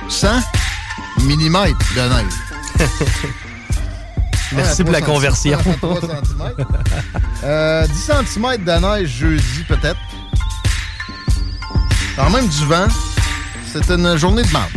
[0.09, 0.29] 100
[1.23, 2.89] millimètres de neige.
[4.53, 5.59] Merci pour la conversion.
[5.79, 6.69] 3 centimètres.
[7.43, 9.99] Euh, 10 cm de neige jeudi, peut-être.
[12.15, 12.87] Quand même du vent.
[13.73, 14.71] C'est une journée de merde.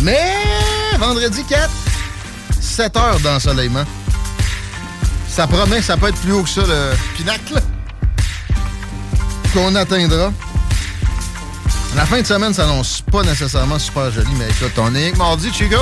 [0.00, 0.34] Mais
[0.98, 1.70] vendredi 4,
[2.60, 3.84] 7 heures d'ensoleillement.
[5.30, 7.54] Ça promet, ça peut être plus haut que ça, le pinacle
[9.54, 10.32] qu'on atteindra.
[11.94, 15.76] La fin de semaine s'annonce pas nécessairement super joli, mais écoute, on est mardi, Chico.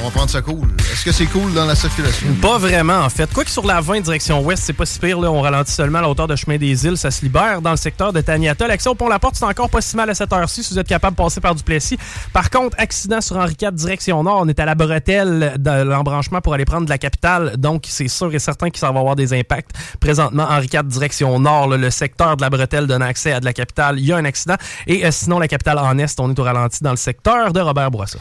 [0.00, 0.66] On va prendre ça cool.
[0.78, 2.26] Est-ce que c'est cool dans la circulation?
[2.40, 3.30] Pas vraiment, en fait.
[3.34, 5.20] Quoi que sur la 20 direction ouest, c'est pas si pire.
[5.20, 5.30] Là.
[5.30, 6.96] On ralentit seulement à la hauteur de chemin des îles.
[6.96, 8.66] Ça se libère dans le secteur de Taniata.
[8.66, 11.16] L'accès au pont-la-porte, c'est encore pas si mal à cette heure-ci si vous êtes capable
[11.16, 11.98] de passer par Duplessis.
[12.32, 14.38] Par contre, accident sur Henri IV direction nord.
[14.40, 17.58] On est à la bretelle de l'embranchement pour aller prendre de la capitale.
[17.58, 19.72] Donc, c'est sûr et certain que ça va avoir des impacts.
[20.00, 23.52] Présentement, Henri IV direction nord, le secteur de la bretelle donne accès à de la
[23.52, 23.98] capitale.
[23.98, 24.56] Il y a un accident.
[24.86, 27.60] Et euh, sinon, la capitale en est, on est au ralenti dans le secteur de
[27.60, 28.18] Robert Bourassa.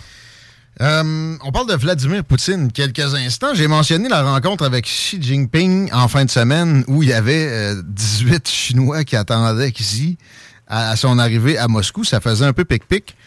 [0.82, 3.54] Euh, on parle de Vladimir Poutine quelques instants.
[3.54, 7.48] J'ai mentionné la rencontre avec Xi Jinping en fin de semaine où il y avait
[7.50, 10.18] euh, 18 Chinois qui attendaient Xi
[10.68, 12.06] à, son arrivée à Moscou.
[12.06, 13.18] Ça faisait un peu pic-pic.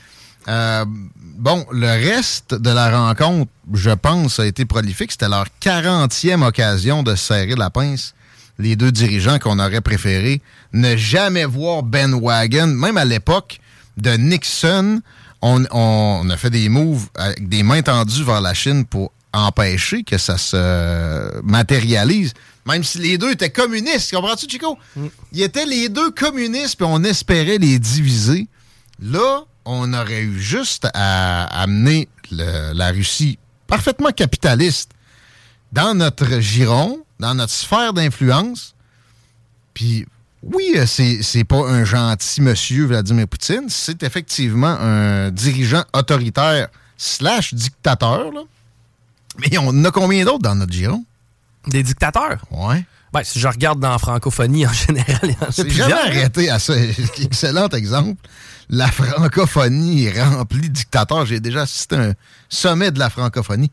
[0.49, 5.13] Euh, bon, le reste de la rencontre, je pense, a été prolifique.
[5.13, 8.15] C'était leur 40e occasion de se serrer la pince
[8.59, 10.41] les deux dirigeants qu'on aurait préféré
[10.73, 13.61] ne jamais voir Ben Wagon, même à l'époque
[13.97, 15.01] de Nixon,
[15.43, 20.03] on, on a fait des moves avec des mains tendues vers la Chine pour empêcher
[20.05, 22.33] que ça se matérialise.
[22.67, 24.79] Même si les deux étaient communistes, comprends-tu, Chico?
[25.33, 28.47] Ils étaient les deux communistes, puis on espérait les diviser.
[29.01, 34.91] Là, on aurait eu juste à amener le- la Russie parfaitement capitaliste
[35.73, 38.75] dans notre giron, dans notre sphère d'influence.
[39.75, 40.07] Puis,
[40.43, 43.67] oui, euh, c'est pas un gentil monsieur, Vladimir Poutine.
[43.69, 48.33] C'est effectivement un dirigeant autoritaire slash dictateur.
[48.33, 48.43] là.
[49.39, 51.05] Mais on en a combien d'autres dans notre giron?
[51.67, 52.45] Des dictateurs?
[52.51, 52.85] Ouais.
[53.13, 55.21] Ben, si je regarde dans la francophonie en général,
[55.59, 56.75] il jamais arrêté à ça.
[57.21, 58.21] Excellent exemple.
[58.71, 61.27] La francophonie est remplie de dictateurs.
[61.27, 62.13] J'ai déjà assisté à un
[62.49, 63.71] sommet de la francophonie.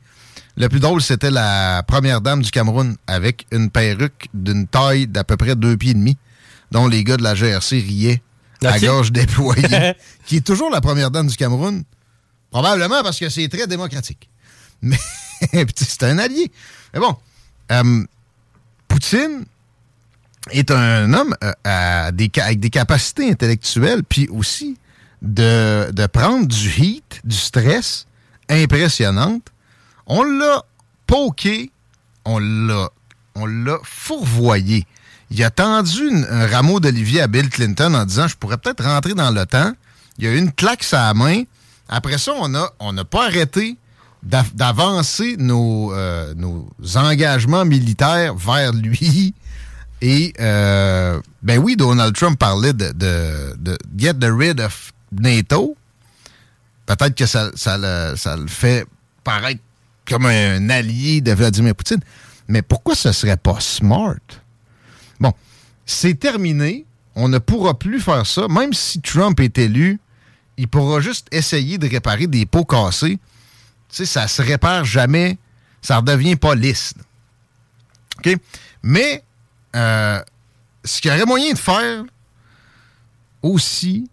[0.57, 5.23] Le plus drôle, c'était la première dame du Cameroun avec une perruque d'une taille d'à
[5.23, 6.17] peu près deux pieds et demi,
[6.71, 8.21] dont les gars de la GRC riaient
[8.63, 9.93] à gorge déployée,
[10.25, 11.83] qui est toujours la première dame du Cameroun.
[12.51, 14.29] Probablement parce que c'est très démocratique.
[14.81, 14.97] Mais
[15.75, 16.51] c'est un allié.
[16.93, 17.15] Mais bon,
[17.71, 18.03] euh,
[18.87, 19.45] Poutine
[20.51, 24.77] est un homme euh, à des, ca- avec des capacités intellectuelles, puis aussi
[25.21, 28.07] de, de prendre du heat, du stress
[28.49, 29.47] impressionnante.
[30.07, 30.63] On l'a
[31.07, 31.71] poké,
[32.25, 32.89] on l'a,
[33.35, 34.85] on l'a fourvoyé.
[35.31, 39.13] Il a tendu un rameau d'olivier à Bill Clinton en disant Je pourrais peut-être rentrer
[39.13, 39.73] dans temps.
[40.17, 41.43] Il y a eu une claque sur la main.
[41.87, 43.77] Après ça, on n'a on pas arrêté
[44.23, 49.33] d'av- d'avancer nos, euh, nos engagements militaires vers lui.
[50.01, 55.75] Et, euh, ben oui, Donald Trump parlait de, de, de get the rid of NATO.
[56.85, 58.85] Peut-être que ça, ça, le, ça le fait
[59.23, 59.59] paraître
[60.07, 61.99] comme un allié de Vladimir Poutine.
[62.47, 64.15] Mais pourquoi ce serait pas smart?
[65.19, 65.33] Bon,
[65.85, 66.85] c'est terminé.
[67.15, 68.47] On ne pourra plus faire ça.
[68.47, 69.99] Même si Trump est élu,
[70.57, 73.19] il pourra juste essayer de réparer des pots cassés.
[73.89, 75.37] Tu sais, ça se répare jamais.
[75.81, 76.93] Ça redevient pas lisse.
[78.83, 79.23] Mais
[79.75, 80.21] euh,
[80.83, 82.03] ce qu'il y aurait moyen de faire
[83.41, 84.09] aussi,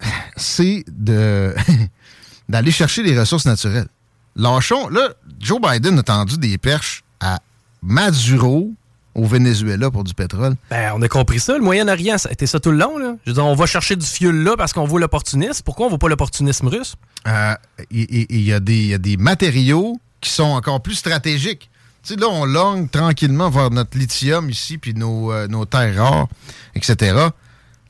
[0.36, 0.84] c'est
[2.48, 3.88] d'aller chercher les ressources naturelles.
[4.36, 5.10] Lâchons, là,
[5.40, 7.40] Joe Biden a tendu des perches à
[7.82, 8.72] Maduro
[9.18, 10.54] au Venezuela pour du pétrole.
[10.70, 11.54] Ben, on a compris ça.
[11.58, 12.96] Le Moyen-Orient, ça a été ça tout le long.
[12.98, 13.16] Là.
[13.26, 15.62] Je veux dire, on va chercher du fioul là parce qu'on voit l'opportunisme.
[15.64, 16.94] Pourquoi on ne voit pas l'opportunisme russe?
[17.26, 17.54] Euh,
[17.90, 21.68] Il il y, a des- il y a des matériaux qui sont encore plus stratégiques.
[22.04, 25.96] Tu sais, là, on longue tranquillement vers notre lithium ici, puis nos, euh, nos terres
[25.96, 26.28] rares,
[26.76, 27.16] etc.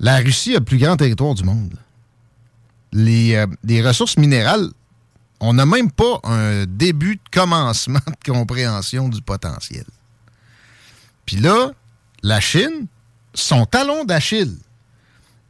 [0.01, 1.75] La Russie a le plus grand territoire du monde.
[2.93, 4.69] Les, euh, les ressources minérales,
[5.41, 9.85] on n'a même pas un début de commencement de compréhension du potentiel.
[11.29, 11.73] Puis là,
[12.23, 12.87] la Chine,
[13.35, 14.57] son talon d'Achille,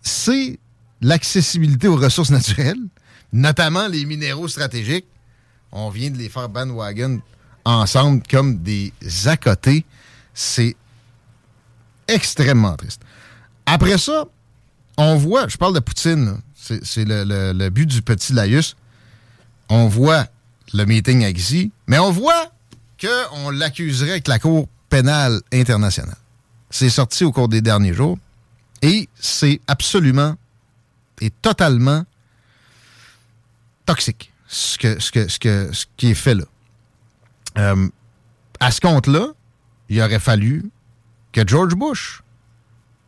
[0.02, 0.58] c'est
[1.00, 2.80] l'accessibilité aux ressources naturelles,
[3.32, 5.06] notamment les minéraux stratégiques.
[5.70, 7.20] On vient de les faire bandwagon
[7.64, 8.92] ensemble comme des
[9.26, 9.86] à côté.
[10.34, 10.74] C'est
[12.08, 13.02] extrêmement triste.
[13.64, 14.24] Après ça,
[14.96, 18.74] on voit, je parle de Poutine, c'est le, but du petit laïus.
[19.68, 20.26] On voit
[20.74, 22.50] le meeting avec Xi, mais on voit
[23.00, 26.16] qu'on l'accuserait avec la Cour pénale internationale.
[26.70, 28.18] C'est sorti au cours des derniers jours
[28.82, 30.36] et c'est absolument
[31.20, 32.04] et totalement
[33.86, 36.44] toxique, ce, que, ce, que, qui est fait là.
[37.56, 37.88] Euh,
[38.60, 39.28] à ce compte-là,
[39.88, 40.70] il aurait fallu
[41.32, 42.22] que George Bush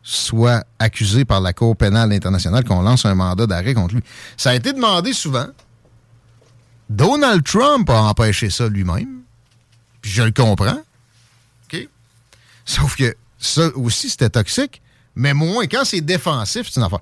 [0.02, 4.02] soit accusé par la Cour pénale internationale, qu'on lance un mandat d'arrêt contre lui.
[4.36, 5.46] Ça a été demandé souvent.
[6.88, 9.20] Donald Trump a empêché ça lui-même.
[10.02, 10.80] Je le comprends.
[12.70, 14.80] Sauf que ça aussi, c'était toxique.
[15.16, 17.00] Mais moins, quand c'est défensif, c'est une affaire.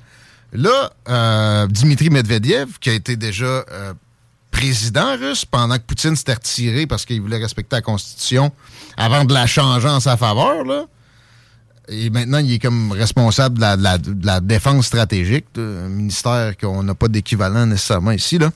[0.55, 3.93] Là, euh, Dimitri Medvedev, qui a été déjà euh,
[4.51, 8.51] président russe pendant que Poutine s'était retiré parce qu'il voulait respecter la Constitution
[8.97, 10.87] avant de la changer en sa faveur, là.
[11.89, 17.09] Et maintenant, il est comme responsable de la, défense stratégique, un ministère qu'on n'a pas
[17.09, 18.51] d'équivalent nécessairement ici, là.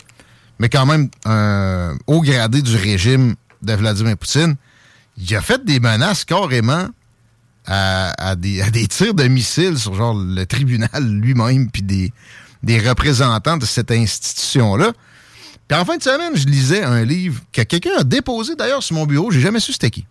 [0.58, 4.56] Mais quand même, un haut gradé du régime de Vladimir Poutine,
[5.18, 6.88] il a fait des menaces carrément
[7.66, 12.12] à, à des, à des tirs de missiles sur genre le tribunal lui-même, puis des,
[12.62, 14.92] des représentants de cette institution-là.
[15.68, 18.96] Puis en fin de semaine, je lisais un livre que quelqu'un a déposé d'ailleurs sur
[18.96, 20.04] mon bureau, j'ai jamais su c'était qui.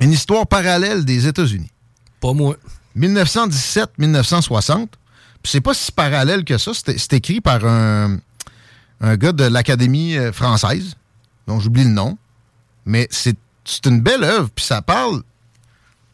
[0.00, 1.70] Une histoire parallèle des États-Unis.
[2.20, 2.56] Pas moi.
[2.98, 4.88] 1917-1960.
[5.42, 6.72] Puis c'est pas si parallèle que ça.
[6.74, 8.18] C'est écrit par un,
[9.00, 10.94] un gars de l'Académie euh, française,
[11.46, 12.16] dont j'oublie le nom.
[12.84, 15.22] Mais c'est c'est une belle œuvre, puis ça parle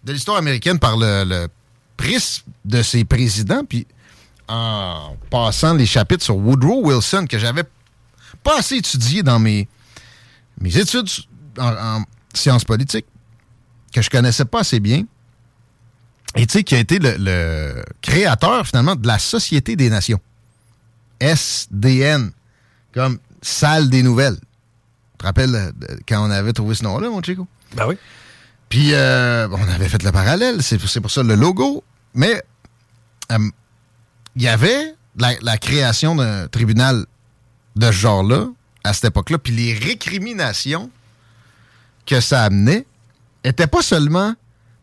[0.05, 1.49] de l'histoire américaine par le,
[1.97, 3.87] prisme de ses présidents, puis
[4.47, 7.65] en passant les chapitres sur Woodrow Wilson, que j'avais
[8.45, 9.69] pas assez étudié dans mes,
[10.61, 11.09] mes études
[11.59, 13.07] en, en sciences politiques,
[13.93, 15.05] que je connaissais pas assez bien,
[16.37, 20.20] et tu sais, qui a été le, créateur, finalement, de la Société des Nations.
[21.20, 22.31] SDN,
[22.93, 24.37] comme salle des nouvelles.
[24.37, 25.73] Tu te rappelles euh,
[26.09, 27.47] quand on avait trouvé ce nom-là, mon Chico?
[27.75, 27.97] Ben oui.
[28.69, 31.85] Puis, euh, on avait fait le parallèle, c'est pour ça le logo.
[32.15, 32.43] Mais,
[33.32, 33.51] euh,
[34.36, 37.07] il y avait la, création d'un tribunal
[37.77, 38.47] de ce genre-là,
[38.85, 40.90] à cette époque-là, puis les récriminations
[42.07, 42.86] que ça amenait
[43.45, 44.35] étaient pas seulement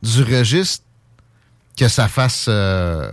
[0.02, 0.84] du registre
[1.78, 3.12] que ça fasse euh,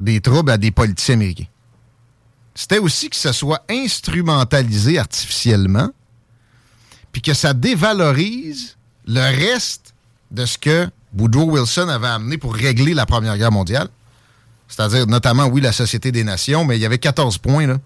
[0.00, 1.46] des troubles à des politiciens américains.
[2.54, 5.90] C'était aussi que ça soit instrumentalisé artificiellement,
[7.12, 8.75] puis que ça dévalorise
[9.06, 9.94] le reste
[10.30, 13.88] de ce que Woodrow Wilson avait amené pour régler la Première Guerre mondiale.
[14.68, 17.78] C'est-à-dire, notamment, oui, la Société des Nations, mais il y avait 14 points là,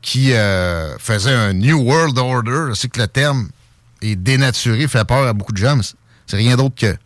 [0.00, 2.66] qui euh, faisaient un New World Order.
[2.70, 3.48] Je sais que le terme
[4.00, 5.82] est dénaturé, fait peur à beaucoup de gens, mais
[6.26, 6.96] c'est- rien d'autre que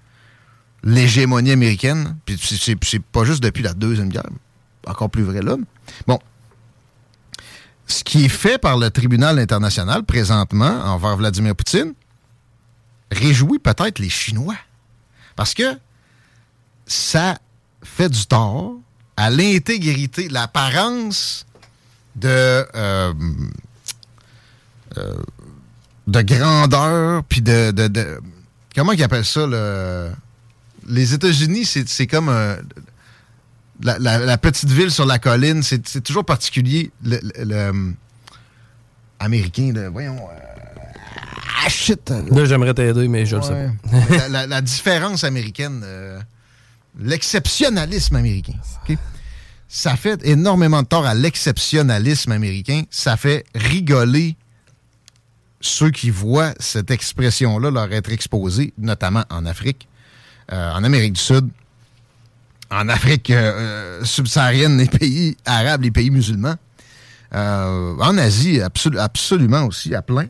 [0.85, 2.17] l'hégémonie américaine.
[2.25, 4.29] Puis c'est pas juste depuis la Deuxième Guerre.
[4.87, 5.57] Encore plus vrai là.
[6.07, 6.19] Bon.
[7.87, 11.95] Ce qui est fait par le tribunal international présentement envers Vladimir Poutine
[13.11, 14.57] réjouit peut-être les Chinois.
[15.37, 15.79] Parce que
[16.87, 17.39] ça
[17.83, 18.75] fait du tort
[19.17, 21.47] à l'intégrité, l'apparence
[22.17, 22.29] de,
[22.75, 23.13] euh,
[24.97, 25.15] euh,
[26.07, 28.21] de grandeur, puis de, de-
[28.75, 29.47] Comment ils appellent ça?
[29.47, 30.11] Le,
[30.87, 32.57] les États-Unis, c'est comme un-
[33.83, 35.63] la, la- petite ville sur la colline.
[35.63, 36.91] C'est toujours particulier.
[37.03, 37.91] Le, le- euh,
[39.19, 40.17] américain, voyons.
[41.65, 42.11] Ah, shit!
[42.11, 43.99] Là, j'aimerais t'aider, mais je le sais pas.
[44.19, 46.19] la, la- la différence américaine, euh,
[46.99, 48.55] l'exceptionnalisme américain.
[49.71, 52.85] Ça fait énormément de tort à l'exceptionnalisme américain.
[52.91, 54.35] Ça fait rigoler
[55.61, 59.87] ceux qui voient cette expression-là leur être exposée, notamment en Afrique,
[60.53, 61.49] euh, en Amérique du Sud,
[62.71, 66.55] en Afrique euh, euh, subsaharienne, les pays arabes, les pays musulmans,
[67.35, 70.29] euh, en Asie, absolu- absolument aussi, à plein.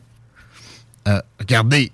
[1.07, 1.91] Euh, regardez,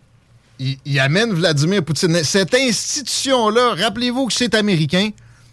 [0.59, 2.23] il, amène Vladimir Poutine.
[2.23, 5.09] Cette institution-là, rappelez-vous que c'est américain,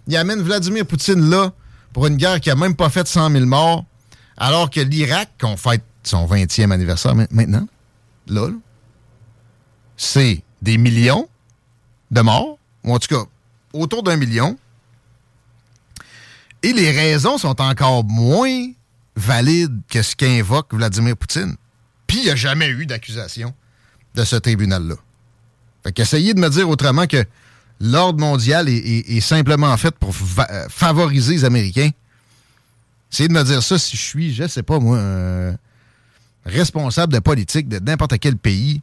[0.06, 1.52] il amène Vladimir Poutine là
[1.92, 3.84] pour une guerre qui a même pas fait 100 000 morts,
[4.36, 7.68] alors que l'Irak, qu'on fête son 20e anniversaire ma- maintenant,
[8.28, 8.48] là,
[9.96, 11.28] c'est des millions
[12.10, 13.22] de morts, ou en tout cas
[13.72, 14.56] autour d'un million,
[16.62, 18.70] et les raisons sont encore moins
[19.16, 21.56] valides que ce qu'invoque Vladimir Poutine.
[22.12, 23.55] Puis il n'y a jamais eu d'accusation
[24.14, 24.97] de ce tribunal-là.
[25.82, 27.24] Fait qu'essayez de me dire autrement que
[27.80, 31.89] l'ordre mondial est, simplement fait pour euh, favoriser les Américains.
[33.10, 35.01] Essayez de me dire ça si je suis, je sais pas moi,
[36.44, 38.82] responsable de politique de n'importe quel pays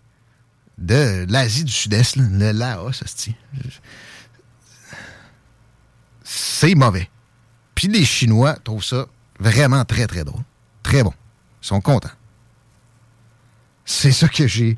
[0.80, 3.04] de l'Asie du Sud-Est, le Laos,
[6.24, 7.08] c'est mauvais.
[7.76, 9.06] Puis les Chinois trouvent ça
[9.40, 10.42] vraiment très, très drôle.
[10.82, 11.14] Très bon.
[11.62, 12.10] Ils sont contents.
[13.92, 14.78] C'est ça que j'ai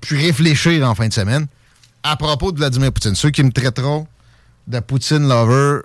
[0.00, 1.46] pu réfléchir en fin de semaine
[2.02, 3.14] à propos de Vladimir Poutine.
[3.14, 4.08] Ceux qui me traiteront
[4.66, 5.82] de Poutine lover,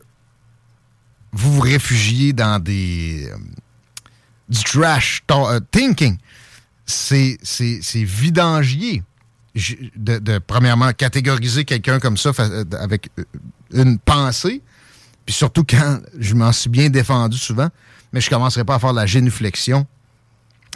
[1.34, 3.38] vous vous réfugiez dans des euh,
[4.50, 6.18] du trash euh, thinking.
[6.88, 7.38] C'est
[7.94, 9.04] vidangier
[9.96, 13.12] de, premièrement, catégoriser quelqu'un comme ça euh, avec
[13.72, 14.64] une pensée,
[15.28, 17.70] puis surtout quand je m'en suis bien défendu souvent,
[18.12, 19.86] mais je commencerai pas à faire la génuflexion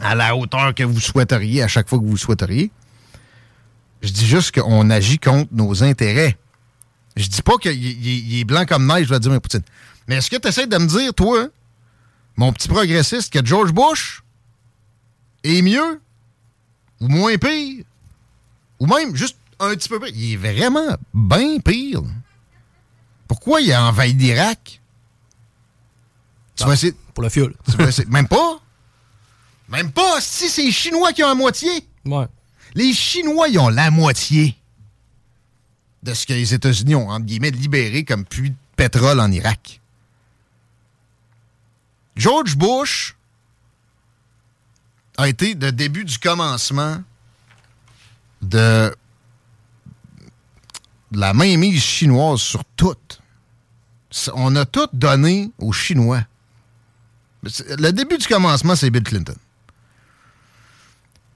[0.02, 2.72] à la hauteur que vous souhaiteriez à chaque fois que vous le souhaiteriez.
[4.02, 6.38] Je dis juste qu'on agit contre nos intérêts.
[7.16, 9.64] Je dis pas qu'il il- il est blanc comme neige, Vladimir Poutine.
[10.08, 11.48] Mais est-ce que tu essaies de me dire, toi,
[12.38, 14.24] mon petit progressiste, que George Bush
[15.44, 16.00] est mieux
[17.02, 17.84] ou moins pire?
[18.80, 20.14] Ou même juste un petit peu pire?
[20.16, 22.02] Il est vraiment bien pire.
[23.28, 24.82] Pourquoi il a envahi l'Irak?
[26.56, 26.94] Tu vas essayer...
[27.14, 27.54] Pour le fioul.
[27.70, 28.60] Tu vas essayer- Même pas?
[29.70, 30.20] Même pas!
[30.20, 31.70] Si c'est les Chinois qui ont la moitié!
[32.06, 32.28] Ouais.
[32.76, 34.56] Les Chinois, ils ont la moitié
[36.04, 39.82] de ce que les États-Unis ont, entre guillemets, libéré comme puits de pétrole en Irak.
[42.16, 43.16] George Bush
[45.18, 47.04] a été le début du commencement
[48.42, 48.94] de
[51.12, 52.96] la mainmise chinoise sur tout.
[54.34, 56.24] On a tout donné aux Chinois.
[57.44, 59.36] Le début du commencement, c'est Bill Clinton.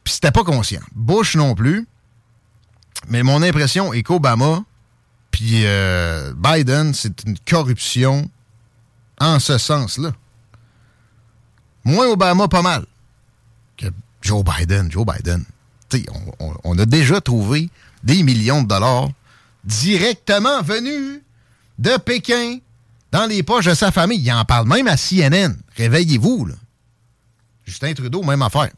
[0.03, 0.81] Puis c'était pas conscient.
[0.95, 1.87] Bush non plus.
[3.07, 4.63] Mais mon impression est qu'Obama
[5.33, 8.29] puis euh, Biden, c'est une corruption
[9.19, 10.13] en ce sens-là.
[11.83, 12.85] Moins Obama, pas mal.
[13.75, 13.87] Que
[14.21, 15.43] Joe Biden, Joe Biden.
[15.93, 17.69] On, on, on, a déjà trouvé
[18.03, 19.09] des millions de dollars
[19.63, 21.21] directement venus
[21.79, 22.59] de Pékin
[23.11, 24.19] dans les poches de sa famille.
[24.19, 25.55] Il en parle même à CNN.
[25.75, 26.55] Réveillez-vous, là.
[27.65, 28.71] Justin Trudeau, même affaire.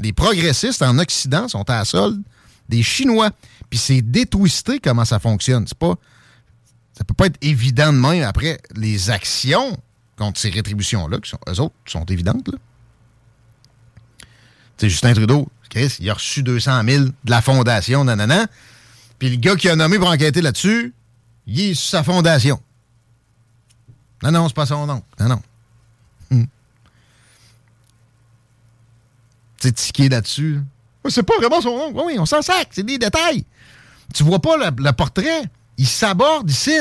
[0.00, 2.22] Les progressistes en Occident sont à la solde
[2.68, 3.30] des Chinois.
[3.70, 5.66] Puis c'est détwisté comment ça fonctionne.
[5.66, 5.94] C'est pas.
[6.96, 8.22] Ça peut pas être évident de même.
[8.22, 9.76] Après, les actions
[10.16, 12.50] contre ces rétributions-là, qui sont, eux autres, sont évidentes,
[14.88, 18.46] Justin Trudeau, Chris, il a reçu 200 000 de la fondation, nanana.
[19.18, 20.92] Puis le gars qui a nommé pour enquêter là-dessus,
[21.46, 22.60] il est sur sa fondation.
[24.22, 25.02] Non, non, c'est pas son nom.
[25.18, 25.42] Non, non.
[29.62, 30.60] Sais, tiqué là-dessus.
[31.08, 31.92] C'est pas vraiment son.
[31.94, 32.70] Oui, on s'en sac.
[32.72, 33.44] C'est des détails.
[34.12, 35.44] Tu vois pas le, portrait.
[35.78, 36.80] Il s'aborde ici.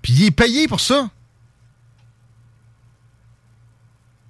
[0.00, 1.10] Puis il est payé pour ça.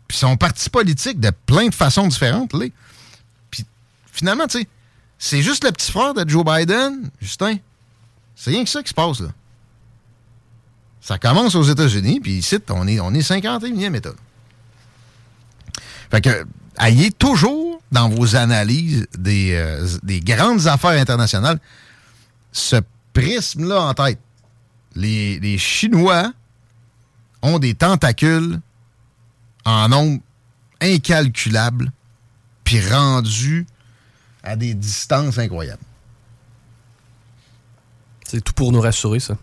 [0.08, 2.54] Puis son parti politique de plein de façons différentes.
[2.54, 2.68] Là.
[3.50, 3.66] Puis
[4.10, 4.68] finalement, tu sais,
[5.18, 7.58] c'est juste le petit frère de Joe Biden, Justin.
[8.34, 9.28] C'est rien que ça qui se passe, là.
[11.02, 14.14] Ça commence aux États-Unis, puis ici, on est, on est 51e État.
[16.10, 16.46] Fait que,
[16.78, 21.58] ayez toujours dans vos analyses des, euh, des grandes affaires internationales
[22.52, 22.76] ce
[23.12, 24.18] prisme-là en tête.
[24.94, 26.32] Les, les, Chinois
[27.42, 28.60] ont des tentacules
[29.64, 30.20] en nombre
[30.80, 31.92] incalculable,
[32.64, 33.66] puis rendus
[34.42, 35.82] à des distances incroyables.
[38.26, 39.36] C'est tout pour nous rassurer, ça.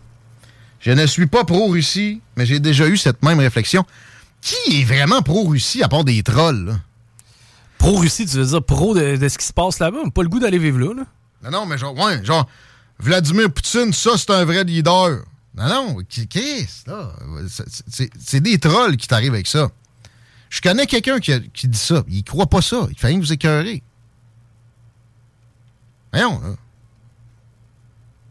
[0.80, 3.86] Je ne suis pas pro-Russie, mais j'ai déjà eu cette même réflexion.
[4.44, 6.78] Qui est vraiment pro-Russie à part des trolls?
[7.78, 10.00] Pro-Russie, tu veux dire pro de, de ce qui se passe là-bas?
[10.14, 11.04] Pas le goût d'aller vivre là, là.
[11.42, 12.46] Non, non, mais genre, ouais, genre,
[12.98, 15.24] Vladimir Poutine, ça, c'est un vrai leader.
[15.54, 15.96] Non, non,
[16.28, 17.10] qu'est-ce, là?
[18.18, 19.70] C'est des trolls qui t'arrivent avec ça.
[20.50, 22.04] Je connais quelqu'un qui, qui, dit ça.
[22.08, 22.86] Il croit pas ça.
[22.90, 23.82] Il fait rien que vous écœurer.
[26.12, 26.54] Voyons, là.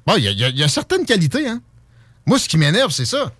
[0.06, 1.60] Bon, il y, y, y, a certaines qualités, hein.
[2.28, 3.32] Moi, ce qui m'énerve, c'est ça.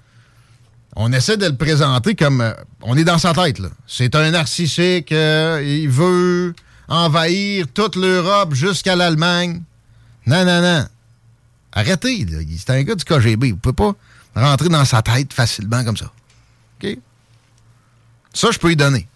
[0.96, 2.42] On essaie de le présenter comme...
[2.42, 3.70] Euh, on est dans sa tête, là.
[3.88, 6.54] C'est un narcissique, euh, il veut
[6.88, 9.62] envahir toute l'Europe jusqu'à l'Allemagne.
[10.26, 10.86] Non, non, non.
[11.72, 13.52] Arrêtez, c'est un gars du KGB.
[13.52, 13.94] Vous pouvez pas
[14.36, 16.12] rentrer dans sa tête facilement comme ça.
[16.82, 16.98] OK?
[18.34, 19.08] Ça, je peux lui donner.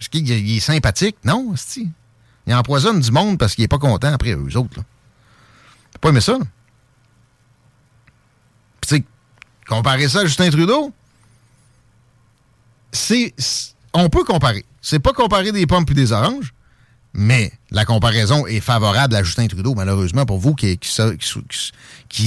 [0.00, 1.16] Est-ce qu'il est sympathique?
[1.24, 1.86] Non, c'est
[2.46, 4.76] Il empoisonne du monde parce qu'il est pas content après eux autres.
[4.76, 4.82] Là.
[6.00, 6.38] pas aimer ça.
[8.80, 9.04] Puis, tu sais,
[9.72, 10.92] comparer ça à Justin Trudeau,
[12.92, 13.34] c'est.
[13.94, 14.64] On peut comparer.
[14.82, 16.52] C'est pas comparer des pommes puis des oranges,
[17.14, 20.78] mais la comparaison est favorable à Justin Trudeau, malheureusement, pour vous qui,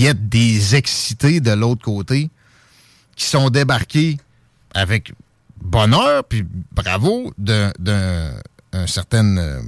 [0.06, 2.30] êtes des excités de l'autre côté,
[3.16, 4.18] qui sont débarqués
[4.74, 5.14] avec
[5.58, 7.72] bonheur, puis bravo, d'un
[8.88, 9.62] certain, euh,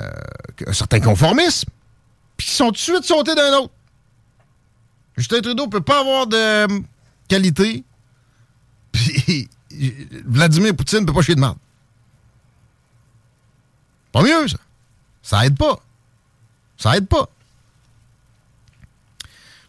[0.00, 1.68] euh, certain conformisme,
[2.36, 3.72] puis qui sont tout de suite sautés d'un autre.
[5.20, 6.82] Justin Trudeau peut pas avoir de
[7.28, 7.84] qualité,
[8.92, 9.48] puis
[10.24, 11.58] Vladimir Poutine peut pas chier de merde.
[14.12, 14.56] Pas mieux, ça.
[15.22, 15.78] Ça aide pas.
[16.76, 17.28] Ça aide pas.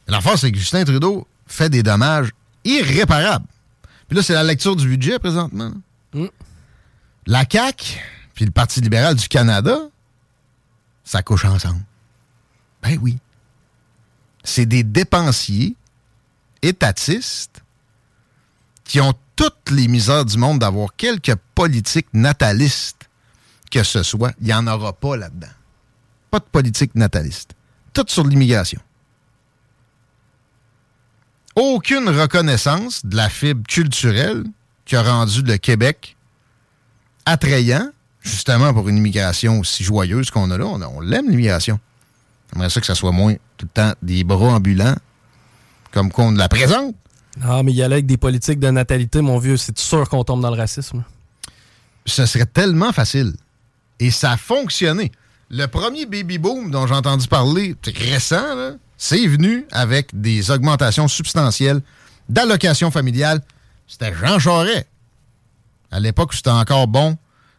[0.08, 2.32] La force, c'est que Justin Trudeau fait des dommages
[2.64, 3.46] irréparables.
[4.08, 5.72] Puis là, c'est la lecture du budget présentement.
[6.14, 6.26] Mm.
[7.28, 8.00] La CAQ
[8.34, 9.78] puis le Parti libéral du Canada,
[11.04, 11.82] ça couche ensemble.
[12.82, 13.18] Ben oui.
[14.44, 15.76] C'est des dépensiers
[16.62, 17.62] étatistes
[18.84, 23.08] qui ont toutes les misères du monde d'avoir quelques politiques natalistes
[23.72, 24.34] que ce soit.
[24.42, 25.48] Il n'y en aura pas là-dedans.
[26.30, 27.54] Pas de politique nataliste.
[27.94, 28.82] Tout sur l'immigration
[31.56, 34.44] aucune reconnaissance de la fibre culturelle
[34.86, 36.16] qui a rendu le Québec
[37.26, 37.90] attrayant,
[38.22, 40.66] justement pour une immigration aussi joyeuse qu'on a là.
[40.66, 41.80] On, on l'aime, l'immigration.
[42.52, 44.96] J'aimerais ça que ça soit moins tout le temps des bras ambulants
[45.92, 46.96] comme qu'on la présente.
[47.42, 49.58] Ah, mais il y a là avec des politiques de natalité, mon vieux.
[49.58, 51.04] C'est sûr qu'on tombe dans le racisme.
[52.06, 53.34] Ce serait tellement facile.
[54.00, 55.12] Et ça a fonctionné.
[55.50, 61.08] Le premier baby boom dont j'ai entendu parler, récent, là, c'est venu avec des augmentations
[61.08, 61.82] substantielles
[62.30, 63.42] d'allocations familiales.
[63.88, 64.88] C'était Jean Charest.
[65.92, 67.18] À l'époque, c'était encore bon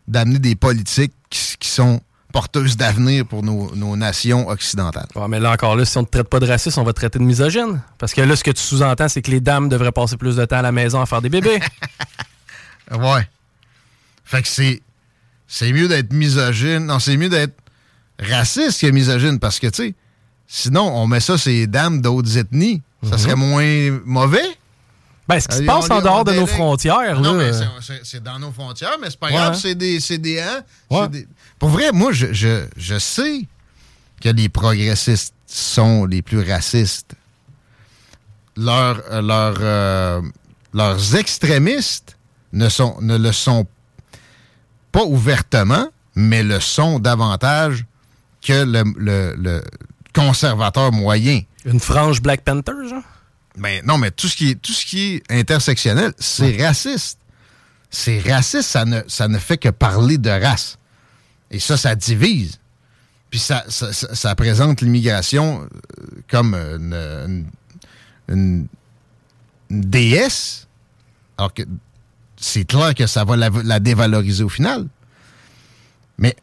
[0.09, 2.01] d'amener des politiques qui, sont
[2.33, 5.07] porteuses d'avenir pour nos, nations occidentales.
[5.29, 6.99] mais là encore, là, si on ne te traite pas de raciste, on va te
[6.99, 7.81] traiter de misogyne.
[7.99, 10.45] Parce que là, ce que tu sous-entends, c'est que les dames devraient passer plus de
[10.45, 11.61] temps à la maison à faire des bébés.
[12.91, 13.29] ouais.
[14.25, 14.83] Fait que c'est.
[15.47, 16.87] C'est mieux d'être misogyne.
[16.87, 17.55] Non, c'est mieux d'être
[18.19, 19.95] raciste que misogyne parce que, tu sais,
[20.47, 22.81] sinon, on met ça ces dames d'autres ethnies.
[23.09, 24.57] Ça serait moins mauvais?
[25.29, 27.55] Ben, ce qui se Euh, passe on en dehors de nos frontières, Non, là, mais
[27.55, 27.65] euh,
[28.03, 29.33] c'est- dans nos frontières, mais c'est pas Ouais.
[29.35, 31.09] grave, c'est des, hein, Ouais.
[31.09, 31.29] des-
[31.59, 33.47] Pour vrai, moi, je, je, je sais
[34.21, 37.15] que les progressistes sont les plus racistes.
[38.57, 40.21] Leurs, euh, leurs, euh,
[40.75, 42.19] leurs extrémistes
[42.53, 43.67] ne, sont, ne le sont
[44.91, 47.85] pas ouvertement, mais le sont davantage
[48.45, 49.63] que le, le- le
[50.15, 51.41] conservateur moyen.
[51.65, 53.03] Une frange Black Panther, genre?
[53.59, 57.19] Ben, non, mais tout ce qui est, tout ce qui est intersectionnel, c'est raciste.
[57.91, 60.79] C'est raciste, ça ne, ça ne fait que parler de race.
[61.51, 62.59] Et ça, ça divise.
[63.31, 67.47] Puis ça, ça, ça- ça présente l'immigration euh, comme une, une-
[68.29, 68.67] une-
[69.71, 70.67] une déesse,
[71.37, 71.63] alors que
[72.39, 74.87] c'est clair que ça va la, la dévaloriser au final.
[76.19, 76.37] Mais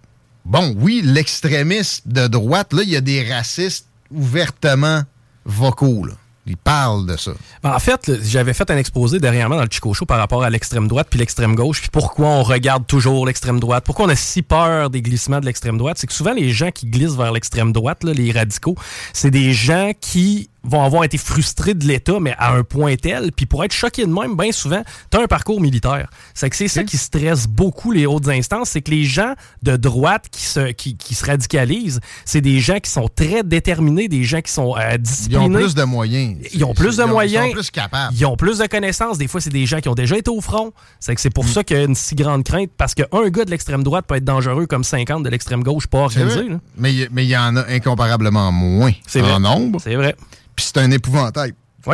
[0.46, 5.04] bon, oui, l'extrémisme de droite, là, il y a des racistes ouvertement
[5.46, 6.06] vocaux.
[6.06, 6.14] Là.
[6.46, 7.32] Ils parlent de ça.
[7.62, 10.50] Ben, en fait, j'avais fait un exposé dernièrement dans le Chico Show par rapport à
[10.50, 14.16] l'extrême droite puis l'extrême gauche, puis pourquoi on regarde toujours l'extrême droite, pourquoi on a
[14.16, 15.98] si peur des glissements de l'extrême droite?
[16.00, 18.76] C'est que souvent, les gens qui glissent vers l'extrême droite, les radicaux,
[19.14, 23.32] c'est des gens qui vont avoir été frustrés de l'État, mais à un point tel,
[23.32, 24.82] puis pour être choqués de même, bien souvent,
[25.12, 26.10] tu as un parcours militaire.
[26.34, 29.34] C'est que c'est ça qui stresse beaucoup les hautes instances, c'est que les gens
[29.64, 34.08] de droite qui se, qui, qui se radicalisent, c'est des gens qui sont très déterminés,
[34.10, 35.46] des gens qui sont euh, Ils disciplinés.
[35.46, 36.38] ont plus de moyens.
[36.54, 37.46] Ils ont plus de Ils ont- moyens.
[37.46, 38.14] Ils sont plus capables.
[38.18, 39.18] Ils ont plus de connaissances.
[39.18, 40.72] Des fois, c'est des gens qui ont déjà été au front.
[41.00, 41.34] C'est que c'est Mm.
[41.34, 44.06] pour ça qu'il y a une si grande crainte, parce qu'un gars de l'extrême droite
[44.08, 46.50] peut être dangereux comme 50 de l'extrême gauche pas organisé.
[46.50, 46.60] là.
[46.78, 49.40] Mais il y- mais il y en a incomparablement moins C'est en vrai.
[49.40, 49.80] nombre.
[49.82, 50.16] C'est vrai.
[50.60, 51.54] Puis c'est un épouvantail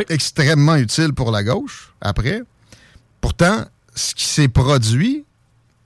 [0.09, 2.41] extrêmement utile pour la gauche, après.
[3.21, 3.63] Pourtant,
[3.93, 5.23] ce qui s'est produit,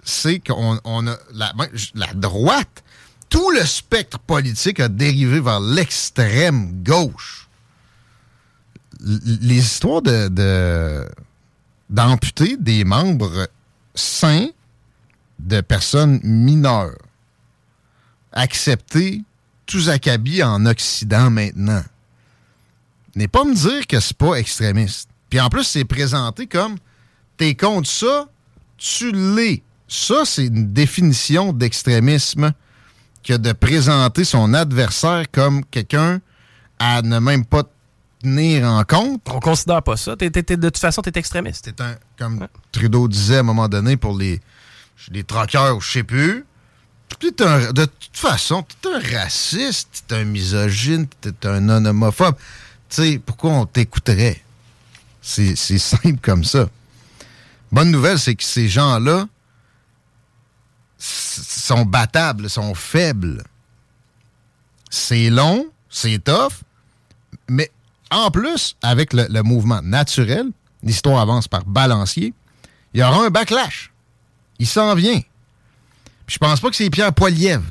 [0.01, 2.81] c'est qu'on on a la, ben, la droite,
[3.27, 7.49] tout le spectre politique a dérivé vers l'extrême gauche.
[9.06, 11.06] L- les histoires de, de-
[11.89, 13.49] d'amputer des membres
[13.93, 14.47] sains
[15.39, 16.97] de personnes mineures,
[18.31, 19.22] accepter
[19.65, 21.84] tous acabit en Occident maintenant,
[23.15, 25.10] n'est pas me dire que c'est pas extrémiste.
[25.30, 26.77] Puis en plus, c'est présenté comme
[27.38, 28.27] t'es contre ça,
[28.77, 29.64] tu l'es.
[29.88, 32.52] Ça, c'est une définition d'extrémisme
[33.23, 36.22] que de présenter son adversaire comme quelqu'un
[36.80, 37.64] à ne même pas
[38.22, 39.22] tenir en compte.
[39.27, 40.15] On considère pas ça.
[40.15, 41.65] De toute façon, t'es extrémiste.
[41.65, 44.40] C'est un, comme Trudeau disait à un moment donné pour les,
[45.11, 46.45] les troqueurs ou je sais plus.
[47.19, 52.36] T'es un- de toute façon, t'es un raciste, t'es un misogyne, t'es un non homophobe.
[52.38, 52.44] Tu
[52.95, 54.41] sais, pourquoi on t'écouterait?
[55.22, 56.70] C'est simple comme ça.
[57.72, 59.28] Bonne nouvelle, c'est que ces gens-là
[60.98, 63.44] sont battables, sont faibles.
[64.90, 66.64] C'est long, c'est tough,
[67.48, 67.72] mais
[68.11, 70.48] en plus, avec le, mouvement naturel,
[70.82, 72.34] l'histoire avance par balancier,
[72.94, 73.91] il y aura un backlash.
[74.57, 75.22] Il s'en vient.
[76.26, 77.64] Puis je pense pas que c'est Pierre Poilievre.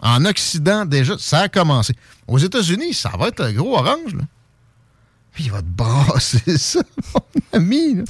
[0.00, 1.94] En Occident, déjà, ça a commencé.
[2.26, 4.22] Aux États-Unis, ça va être un gros orange, là.
[5.32, 6.80] Puis il va te brasser ça,
[7.14, 7.20] mon
[7.52, 7.94] ami.
[7.96, 8.04] là.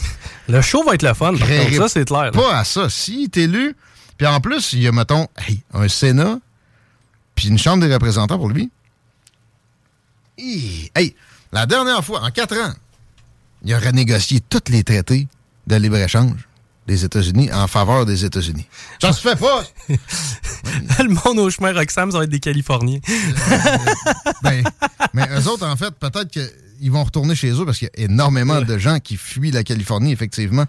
[0.48, 1.34] Le show va être le fun.
[1.36, 1.74] par contre.
[1.74, 2.24] Ça, c'est clair.
[2.24, 2.30] là.
[2.32, 2.88] Pas à ça.
[2.88, 3.76] S'il est élu,
[4.16, 6.38] puis en plus, il y a, mettons, hey, un Sénat,
[7.34, 8.70] puis une Chambre des représentants pour lui.
[10.38, 11.14] Hey,
[11.52, 12.72] la dernière fois, en quatre ans,
[13.64, 15.26] il a renégocié tous les traités
[15.66, 16.47] de libre-échange
[16.88, 18.66] des États-Unis en faveur des États-Unis.
[19.00, 19.62] Ça se fait pas!
[19.88, 22.98] le monde au chemin Roxham, ça va être des Californiens.
[24.42, 24.62] Ben,
[25.14, 28.04] mais eux autres, en fait, peut-être qu'ils vont retourner chez eux parce qu'il y a
[28.04, 30.64] énormément de gens qui fuient la Californie, effectivement,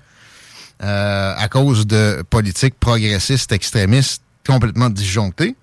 [0.82, 5.56] euh, à cause de politiques progressistes, extrémistes, complètement disjonctées.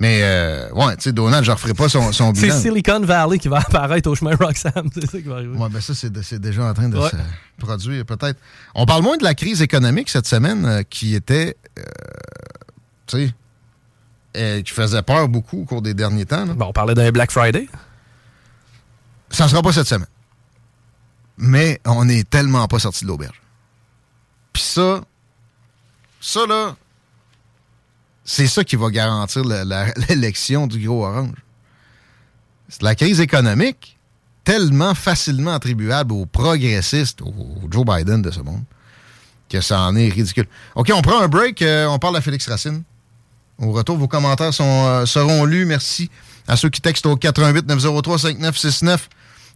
[0.00, 2.58] Mais, euh, ouais, tu sais, Donald, je ne referai pas son, son C'est bilan.
[2.58, 4.88] Silicon Valley qui va apparaître au chemin Roxham.
[4.94, 5.54] C'est ça qui va arriver.
[5.56, 7.10] Ouais, ben ça, c'est déjà en train de Ouais.
[7.10, 7.16] se
[7.58, 8.38] produire, peut-être.
[8.74, 11.82] On parle moins de la crise économique cette semaine euh, qui était, euh,
[13.06, 13.32] tu
[14.34, 16.46] sais, qui faisait peur beaucoup au cours des derniers temps.
[16.46, 16.54] là.
[16.54, 17.68] Bon, on parlait d'un Black Friday.
[19.28, 20.06] Ça ne sera pas cette semaine.
[21.36, 23.40] Mais on n'est tellement pas sorti de l'auberge.
[24.52, 25.02] Puis ça,
[26.22, 26.74] ça là,
[28.32, 29.42] c'est ça qui va garantir
[30.08, 31.34] l'élection du gros orange.
[32.68, 33.98] C'est la crise économique,
[34.44, 37.34] tellement facilement attribuable aux progressistes, au,
[37.68, 38.62] Joe Biden de ce monde,
[39.48, 40.46] que ça en est ridicule.
[40.76, 42.84] OK, on prend un break, euh, on parle à Félix Racine.
[43.58, 45.66] Au retour, vos commentaires euh, seront lus.
[45.66, 46.08] Merci
[46.46, 49.08] à ceux qui textent au 88 903 5969.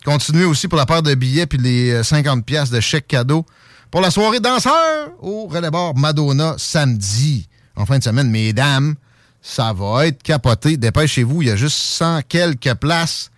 [0.04, 3.46] Continuez aussi pour la paire de billets puis les euh, 50 pièces de chèque cadeau
[3.92, 7.46] pour la soirée danseur au relais bar Madonna samedi.
[7.76, 8.94] En fin de semaine, mesdames,
[9.46, 10.78] Ça va être capoté.
[10.78, 13.30] Dépêchez-vous, il y a juste 100 quelques places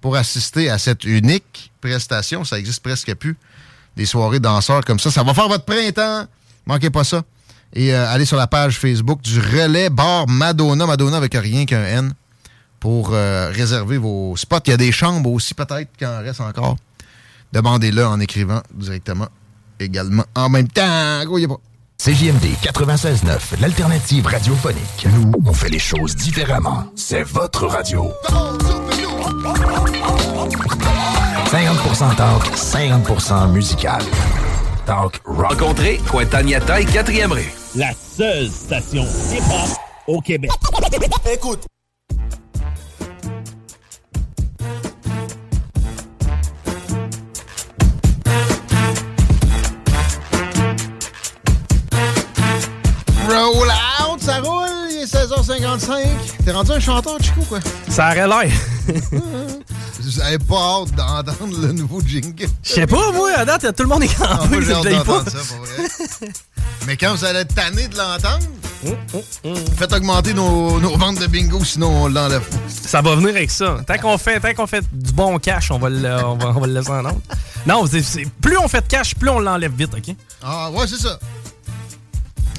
[0.00, 2.42] pour assister à cette unique prestation.
[2.42, 3.36] Ça existe presque plus.
[3.94, 5.10] Des soirées danseurs comme ça.
[5.10, 6.24] Ça va faire votre printemps.
[6.64, 7.22] Manquez pas ça.
[7.74, 10.86] Et euh, allez sur la page Facebook du Relais Bar Madonna.
[10.86, 12.14] Madonna avec rien qu'un N
[12.80, 14.56] pour euh, réserver vos spots.
[14.66, 16.76] Il y a des chambres aussi, peut-être, qu'il en reste encore.
[17.52, 19.28] Demandez-le en écrivant directement
[19.78, 20.82] également en même temps.
[20.82, 21.60] A pas.
[22.04, 25.06] CJMD 96.9, l'alternative radiophonique.
[25.14, 26.82] Nous, on fait les choses différemment.
[26.96, 28.10] C'est votre radio.
[31.46, 34.02] 50% talk, 50% musical.
[34.84, 35.52] Talk rock.
[35.52, 37.52] Rencontrez Cointagnata et 4e rue.
[37.76, 39.70] La seule station hip-hop
[40.08, 40.50] au Québec.
[41.32, 41.66] Écoute.
[53.34, 56.06] Roll out, ça roule, il est 16h55.
[56.44, 57.60] T'es rendu un chanteur, Chico, quoi?
[57.88, 58.52] Ça aurait l'air.
[60.24, 62.46] Avez pas hâte d'entendre le nouveau jingle?
[62.62, 64.48] Je sais pas, moi, à date, tout le monde est Ah, campé.
[64.48, 65.24] moi, j'ai hâte pas.
[65.24, 66.28] ça, pour vrai.
[66.86, 68.44] Mais quand vous allez être tanné de l'entendre,
[69.78, 72.42] faites augmenter nos, nos ventes de bingo, sinon on l'enlève.
[72.68, 73.78] Ça va venir avec ça.
[73.86, 76.60] Tant qu'on fait, tant qu'on fait du bon cash, on va le, on va, on
[76.60, 77.20] va le laisser en ordre.
[77.66, 80.14] Non, c'est- c'est- plus on fait de cash, plus on l'enlève vite, OK?
[80.42, 81.18] Ah, ouais, c'est ça.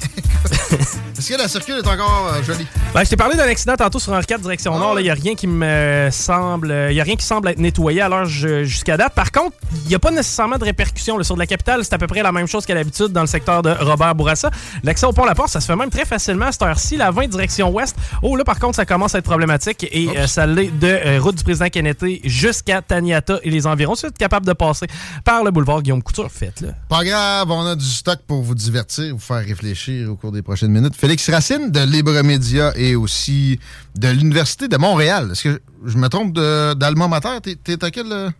[1.18, 2.66] Est-ce que la circule est encore euh, jolie?
[2.92, 4.98] Ben, je t'ai parlé d'un accident tantôt sur Henri IV direction Nord.
[5.00, 6.74] Il n'y a rien qui me semble.
[6.90, 9.14] Il y a rien qui semble être nettoyé à l'heure ju- jusqu'à date.
[9.14, 11.16] Par contre, il n'y a pas nécessairement de répercussions.
[11.18, 11.24] là.
[11.24, 13.26] Sur de la capitale, c'est à peu près la même chose qu'à l'habitude dans le
[13.26, 14.50] secteur de Robert Bourassa.
[14.82, 16.96] L'accès au pont La Porte, ça se fait même très facilement à cette heure-ci.
[16.96, 17.96] La 20 direction ouest.
[18.22, 19.86] Oh, là, par contre, ça commence à être problématique.
[19.90, 23.94] Et euh, ça l'est de euh, route du président Kennedy jusqu'à Taniata et les environs.
[23.94, 24.86] Si vous êtes capable de passer
[25.24, 26.68] par le boulevard Guillaume Couture, faites-le.
[26.88, 30.42] Pas grave, on a du stock pour vous divertir, vous faire réfléchir au cours des
[30.42, 30.94] prochaines minutes.
[30.96, 33.58] Félix Racine de Libre Média et aussi
[33.96, 35.28] de l'Université de Montréal.
[35.32, 37.40] Est-ce que je me trompe d'Alma Mater?
[37.42, 38.10] T'es- à quel...
[38.12, 38.30] euh,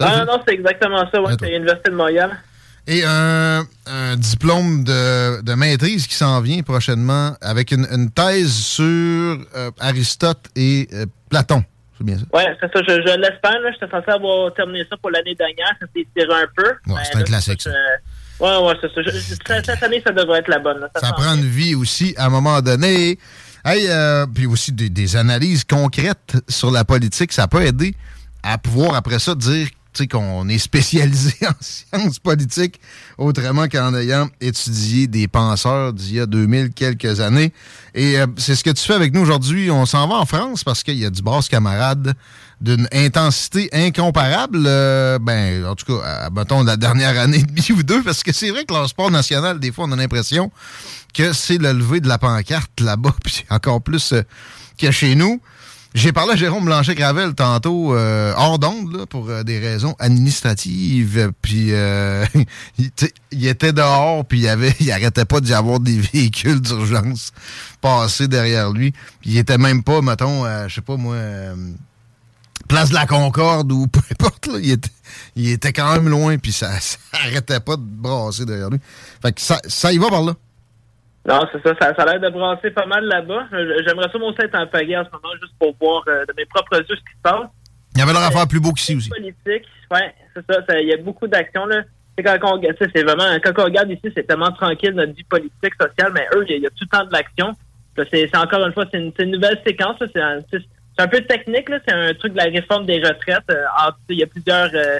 [0.00, 0.26] Ah Philippe?
[0.28, 2.30] non, c'est exactement ça, ouais, c'est l'Université de Montréal.
[2.86, 8.52] Et un, un diplôme de, de maîtrise qui s'en vient prochainement avec une, une thèse
[8.52, 11.64] sur euh, Aristote et euh, Platon.
[11.96, 12.24] C'est bien ça?
[12.34, 13.56] Ouais, c'est ça, je, je l'espère.
[13.72, 16.92] J'étais censé avoir terminé ça pour l'année dernière, ça s'est tiré un peu.
[16.92, 17.70] Ouais, c'est un classique, ça.
[18.40, 19.62] Ouais, ouais, c'est ça.
[19.64, 20.80] Cette année, ça devrait être la bonne.
[20.80, 20.88] là.
[21.00, 23.18] Ça prend une vie aussi à un moment donné.
[23.64, 27.94] Hey, euh, puis aussi des, des analyses concrètes sur la politique, ça peut aider
[28.42, 29.68] à pouvoir après ça dire
[30.10, 32.80] qu'on est spécialisé en sciences politiques
[33.16, 37.52] autrement qu'en ayant étudié des penseurs d'il y a 2000 quelques années.
[37.94, 39.70] Et euh, c'est ce que tu fais avec nous aujourd'hui.
[39.70, 42.14] On s'en va en France parce qu'il y a du brasse camarade
[42.64, 44.64] d'une intensité incomparable.
[44.66, 48.22] euh, ben, en tout cas, à, mettons, la dernière année et demie ou deux, parce
[48.22, 50.50] que c'est vrai que le sport national, des fois, on a l'impression
[51.12, 54.22] que c'est le lever de la pancarte là-bas, puis encore plus euh,
[54.78, 55.40] que chez nous.
[55.94, 61.30] J'ai parlé à Jérôme Blanchet-Gravel tantôt, euh, hors d'onde, pour euh, des raisons administratives.
[61.40, 62.24] Puis euh,
[63.30, 67.30] il, était dehors, puis il, avait, il arrêtait pas d'y avoir des véhicules d'urgence
[67.80, 68.90] passés derrière lui.
[69.20, 71.14] Puis il était même pas, mettons, je sais pas moi,
[72.68, 74.46] Place de la Concorde ou peu importe.
[74.46, 74.90] Là, il, était,
[75.36, 78.80] il était quand même loin, puis ça, ça arrêtait pas de brasser derrière lui.
[79.22, 80.32] Fait que ça, ça y va par là.
[81.26, 83.46] Non, c'est ça, ça, ça a l'air de brasser pas mal là-bas.
[83.54, 86.24] Euh, J'aimerais ça, moi aussi, être en pagaie en ce moment, juste pour voir euh,
[86.26, 87.48] de mes propres yeux ce qui se passe.
[87.94, 89.08] Il y avait leur affaire plus beau qu'ici aussi.
[89.08, 91.82] politique, ouais, c'est ça, ça- Il y a beaucoup d'actions, là.
[92.16, 95.74] C'est quand on, c'est vraiment, quand on regarde ici, c'est tellement tranquille, notre vie politique,
[95.80, 97.52] sociale, mais eux, il y a, il y a tout le temps de l'action.
[98.10, 100.40] C'est encore une fois, c'est une, nouvelle séquence, c'est un,
[100.96, 101.78] c'est- un peu technique, là.
[101.86, 103.44] C'est un truc de la réforme des retraites.
[103.50, 103.64] Euh,
[104.08, 104.98] il y a plusieurs euh,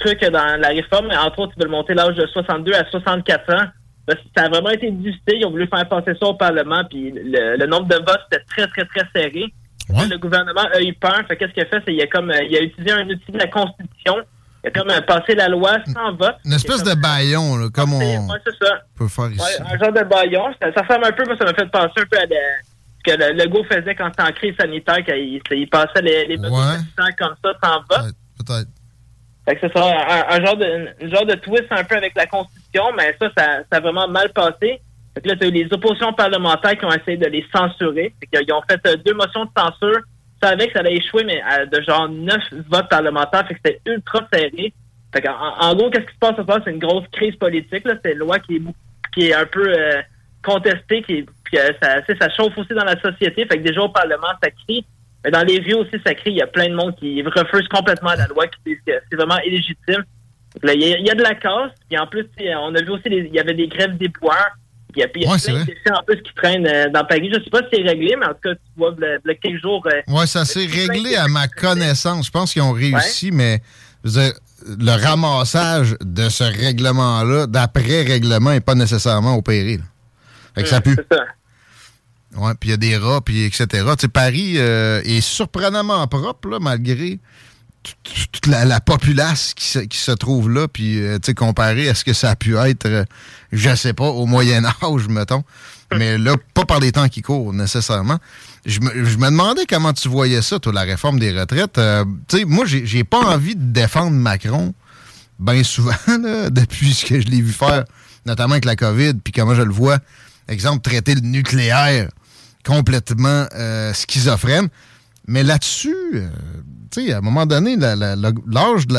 [0.00, 3.64] trucs dans la réforme, entre autres, ils veulent monter l'âge de 62 à 64 ans.
[4.06, 5.36] Ben, Ça a vraiment été discuté.
[5.38, 8.42] Ils ont voulu faire passer ça au Parlement, puis le, le nombre de votes était
[8.48, 9.44] très, très, très serré.
[9.88, 11.20] Le gouvernement a eu peur.
[11.26, 11.82] Fait qu'est-ce qu'il a fait?
[11.84, 14.16] C'est qu'il a comme euh, il a utilisé un outil de la Constitution.
[14.62, 16.36] Il a comme passé la loi sans vote.
[16.44, 18.80] Une espèce de baillon, là, comme on Ouais, c'est ça.
[18.96, 19.40] peut faire ici.
[19.40, 20.44] Ouais, un genre de baillon.
[20.62, 22.69] Ça, ça ressemble un peu, moi, ça m'a fait penser un peu à ce
[23.04, 26.36] que le Legault faisait quand c'était en crise sanitaire, quand il, il passait les, les
[26.38, 27.12] Ouais.
[27.18, 28.14] comme ça sans vote.
[28.38, 28.68] Peut-être.
[29.46, 32.14] Fait que c'est ça, un, un genre de, un genre de twist un peu avec
[32.14, 34.80] la Constitution, mais ça, ça, ça a vraiment mal passé.
[35.14, 38.14] Fait que là, t'as eu les oppositions parlementaires qui ont essayé de les censurer.
[38.20, 40.00] Fait qu'ils ont fait euh, deux motions de censure.
[40.42, 43.46] Ça savait que ça allait échouer, mais à de genre neuf votes parlementaires.
[43.48, 44.72] Fait que c'était ultra serré.
[45.12, 46.60] Fait qu'en, en gros, qu'est-ce qui se passe ce soir?
[46.64, 47.84] C'est une grosse crise politique.
[48.04, 48.62] C'est une loi qui est,
[49.14, 50.00] qui est un peu euh,
[50.42, 53.46] contestée, qui est- puis euh, ça, ça chauffe aussi dans la société.
[53.46, 54.84] Fait que déjà au Parlement, ça crie.
[55.24, 56.30] Mais dans les rues aussi, ça crie.
[56.30, 59.16] Il y a plein de monde qui refuse complètement la loi, qui disent que c'est
[59.16, 60.02] vraiment illégitime.
[60.62, 61.72] Là, Il y, a- il y a de la casse.
[61.88, 62.26] Puis en plus,
[62.58, 64.08] on a vu aussi, les- il y avait des grèves des.
[64.08, 64.20] Puis,
[64.92, 67.04] puis il y a Ouais, plein c'est de déchets en plus qui traînent euh, dans
[67.04, 67.30] Paris.
[67.32, 69.60] Je sais pas si c'est réglé, mais en tout cas, tu vois, le, le quelques
[69.62, 69.86] jours.
[69.86, 72.26] euh, Ouais, ça s'est réglé à ma connaissance.
[72.26, 73.60] Je pense qu'ils ont réussi, mais
[74.02, 74.32] je veux dire,
[74.66, 79.78] le ramassage de ce règlement-là, d'après règlement, n'est pas nécessairement opéré.
[80.54, 80.96] Fait que ça pue.
[80.96, 81.24] C'est ça.
[82.36, 83.66] Ouais, puis il y a des rats, puis etc.
[83.70, 87.18] Tu sais, Paris euh, est surprenamment propre, là, malgré
[87.82, 92.04] toute la, la populace qui se, qui se trouve là, puis euh, comparé à ce
[92.04, 93.04] que ça a pu être, euh,
[93.52, 95.44] je sais pas, au Moyen Âge, mettons.
[95.96, 98.18] Mais là, pas par les temps qui courent, nécessairement.
[98.66, 101.78] Je me, demandais comment tu voyais ça, toi, la réforme des retraites.
[101.78, 104.74] Euh, tu sais, moi, j'ai pas envie de défendre Macron
[105.38, 105.94] bien souvent,
[106.50, 107.84] depuis ce que je l'ai vu faire,
[108.26, 109.98] notamment avec la COVID, puis comment je le vois,
[110.48, 112.10] exemple, traiter le nucléaire
[112.64, 114.68] complètement euh, schizophrène.
[115.26, 116.28] Mais là-dessus, euh,
[116.90, 118.86] tu sais, à un moment donné, l'âge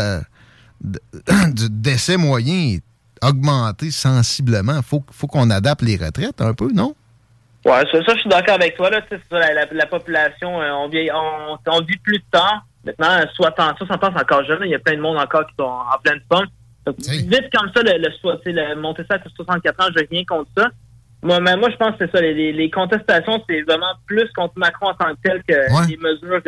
[0.81, 2.83] du décès moyen est
[3.23, 4.81] augmenté sensiblement.
[4.81, 6.95] Faut, faut qu'on adapte les retraites un peu, non?
[7.65, 8.89] Ouais, ça, ça, je suis d'accord avec toi.
[8.89, 12.55] Là, ça, la, la, la population, euh, on, vieillit- on, on vit plus de temps.
[12.83, 14.59] Maintenant, euh, 60, 60 ans, c'est encore jeune.
[14.63, 16.47] Il y a plein de monde encore qui sont en pleine forme.
[16.87, 18.09] Donc, vite comme ça, le, le,
[18.51, 20.69] le- monter ça à 64 ans, je rien contre ça.
[21.23, 22.21] Moi, mais moi, je pense que c'est ça.
[22.21, 26.41] Les, contestations, c'est vraiment plus contre Macron en tant que tel que les mesures.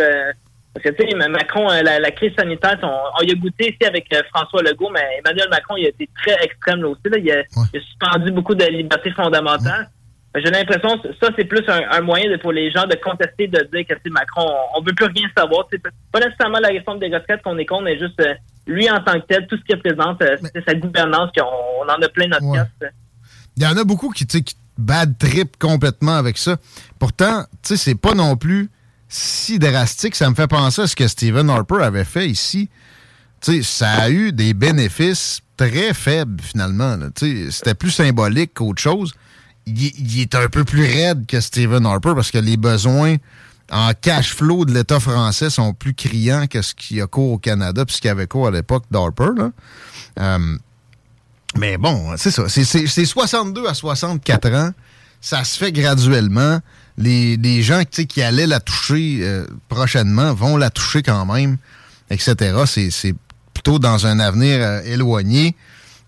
[0.73, 3.69] parce que, tu sais, Macron, euh, la, la crise sanitaire, on, on y a goûté
[3.69, 7.01] ici avec euh, François Legault, mais Emmanuel Macron, il a été très extrême là aussi.
[7.05, 7.17] Là.
[7.19, 7.43] Il, a,
[7.73, 9.89] il a suspendu beaucoup de libertés fondamentales.
[10.35, 13.47] J'ai l'impression que ça, c'est plus un, un moyen de, pour les gens de contester,
[13.47, 15.67] de dire que c'est Macron, on, on veut plus rien savoir.
[15.69, 18.33] C'est pas nécessairement la réforme des retraites qu'on est contre, mais juste euh,
[18.65, 21.83] lui en tant que tel, tout ce qu'il représente, euh, c'est sa gouvernance, qu'on on
[21.87, 22.57] en a plein notre Ouais.
[22.57, 22.91] casse.
[23.55, 26.57] Il y en a beaucoup qui, tu sais, qui bad trip complètement avec ça.
[26.99, 28.69] Pourtant, tu sais, c'est pas non plus
[29.07, 30.15] si drastique.
[30.15, 32.69] Ça me fait penser à ce que Stephen Harper avait fait ici.
[33.41, 36.97] Tu sais, ça a eu des bénéfices très faibles, finalement.
[37.15, 39.13] Tu sais, C'était plus symbolique qu'autre chose.
[39.65, 43.15] Il, est un peu plus raide que Stephen Harper parce que les besoins
[43.71, 47.31] en cash flow de l'État français sont plus criants que ce qu'il y a cours
[47.31, 49.29] au Canada puis ce y avait cours à l'époque d'Harper.
[49.37, 49.51] là.
[50.19, 50.57] Euh,
[51.57, 52.47] mais bon, c'est ça.
[52.49, 54.71] C'est- C'est c'est 62 à 64 ans.
[55.21, 56.59] Ça se fait graduellement.
[56.97, 61.57] Les, les gens qui allaient la toucher euh, prochainement vont la toucher quand même,
[62.09, 62.63] etc.
[62.65, 63.15] C'est-
[63.53, 65.55] plutôt dans un avenir euh, éloigné.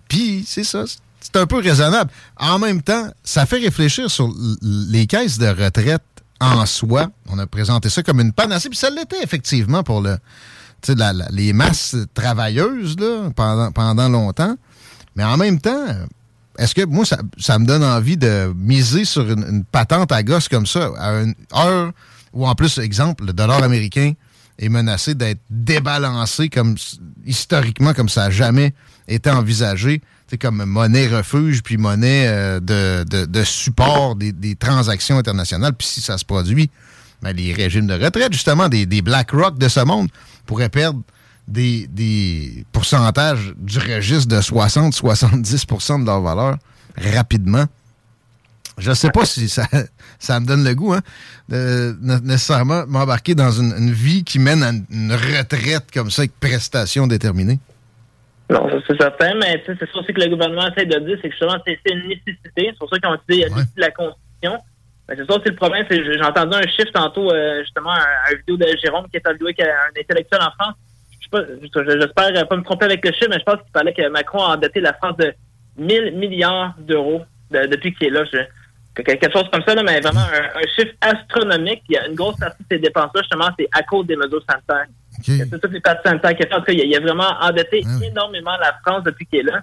[0.08, 0.84] Puis, c'est ça.
[0.88, 2.12] c'est- un peu raisonnable.
[2.38, 4.32] En même temps, ça fait réfléchir sur
[4.62, 6.04] les caisses de retraite
[6.40, 7.10] en soi.
[7.30, 8.70] On a présenté ça comme une panacée.
[8.70, 10.18] Puis ça l'était effectivement pour le,
[10.90, 14.56] la- la- les masses travailleuses là, pendant, pendant longtemps.
[15.16, 15.86] Mais en même temps,
[16.58, 20.48] est-ce que moi, ça, ça me donne envie de miser sur une, patente à gosse
[20.50, 21.92] comme ça, à une heure
[22.34, 24.14] où, en plus, exemple, le dollar américain
[24.60, 26.76] est menacé d'être débalancé comme
[27.26, 28.74] historiquement, comme ça n'a jamais
[29.08, 30.02] été envisagé,
[30.42, 35.74] comme monnaie refuge, puis monnaie euh, de, de- de support des, des transactions internationales.
[35.74, 36.70] Puis si ça se produit,
[37.22, 40.10] ben, les régimes de retraite, justement, des, des BlackRock de ce monde
[40.46, 41.02] pourraient perdre
[41.48, 46.58] des, des pourcentages du registre de 60-70% de leur valeur
[46.98, 47.66] rapidement.
[48.78, 49.66] Je sais pas si ça,
[50.20, 51.02] ça me donne le goût, hein,
[51.48, 56.24] de ne- nécessairement m'embarquer dans une, une vie qui mène à une, retraite comme ça
[56.24, 57.60] avec prestations déterminées.
[58.50, 61.30] Non, ça, c'est certain, mais c'est ça aussi que le gouvernement essaie de dire, c'est
[61.30, 62.42] que justement, c'est une nécessité.
[62.58, 64.58] C'est pour ça qu'ils ont dit euh, de la Constitution.
[65.08, 67.92] Mais c'est ça aussi le problème, c'est que j'ai entendu un chiffre tantôt, euh, justement,
[67.92, 70.76] un, un vidéo de Jérôme qui est interviewé avec un intellectuel en France.
[71.34, 74.56] J'espère pas me tromper avec le chiffre, mais je pense qu'il fallait que Macron a
[74.56, 75.34] endetté la France de
[75.78, 78.24] 1000 milliards d'euros de- depuis qu'il est là.
[78.32, 81.84] Je- quelque chose comme ça, là, mais vraiment un, un chiffre astronomique.
[81.90, 84.44] Il y a une grosse partie de ces dépenses-là, justement, c'est à cause des mesures
[84.50, 84.86] sanitaires.
[85.38, 86.56] C'est toutes les parties sanitaires qu'il a fait.
[86.56, 89.60] En tout cas, il a, vraiment endetté énormément la France depuis qu'il est là.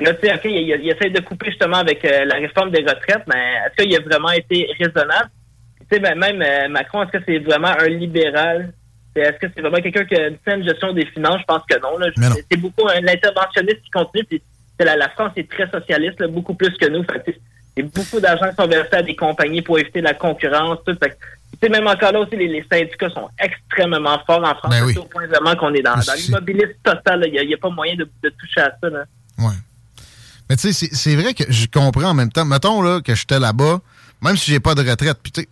[0.00, 2.70] Là, tu sais, OK, il, il- il essaie de couper justement avec euh, la réforme
[2.70, 5.30] des retraites, mais est-ce qu'il a vraiment été raisonnable?
[5.80, 8.72] Tu sais, ben, même euh, Macron, est-ce que c'est vraiment un libéral?
[9.16, 11.40] Est-ce que c'est vraiment quelqu'un qui a une saine gestion des finances?
[11.40, 11.90] Je pense que non.
[12.50, 14.24] C'est beaucoup un interventionniste qui continue.
[14.24, 14.42] Puis
[14.78, 17.02] la, la France est très socialiste, là, beaucoup plus que nous.
[17.04, 17.38] Fait
[17.78, 20.78] a beaucoup d'argent qui sont versés à des compagnies pour éviter la concurrence.
[20.86, 20.96] Tout.
[21.02, 24.70] Fait même encore là aussi, les, les syndicats sont extrêmement forts en France.
[24.70, 24.96] Ben oui.
[24.96, 27.24] au point vraiment qu'on est dans, dans l'immobilisme total.
[27.26, 28.88] Il n'y a, pas moyen de, de toucher à ça.
[28.88, 29.04] Là.
[30.48, 32.44] Mais tu sais, c'est- c'est vrai que je comprends en même temps.
[32.44, 33.80] Mettons là, que j'étais là-bas,
[34.22, 35.48] même si j'ai pas de retraite, puis tu sais,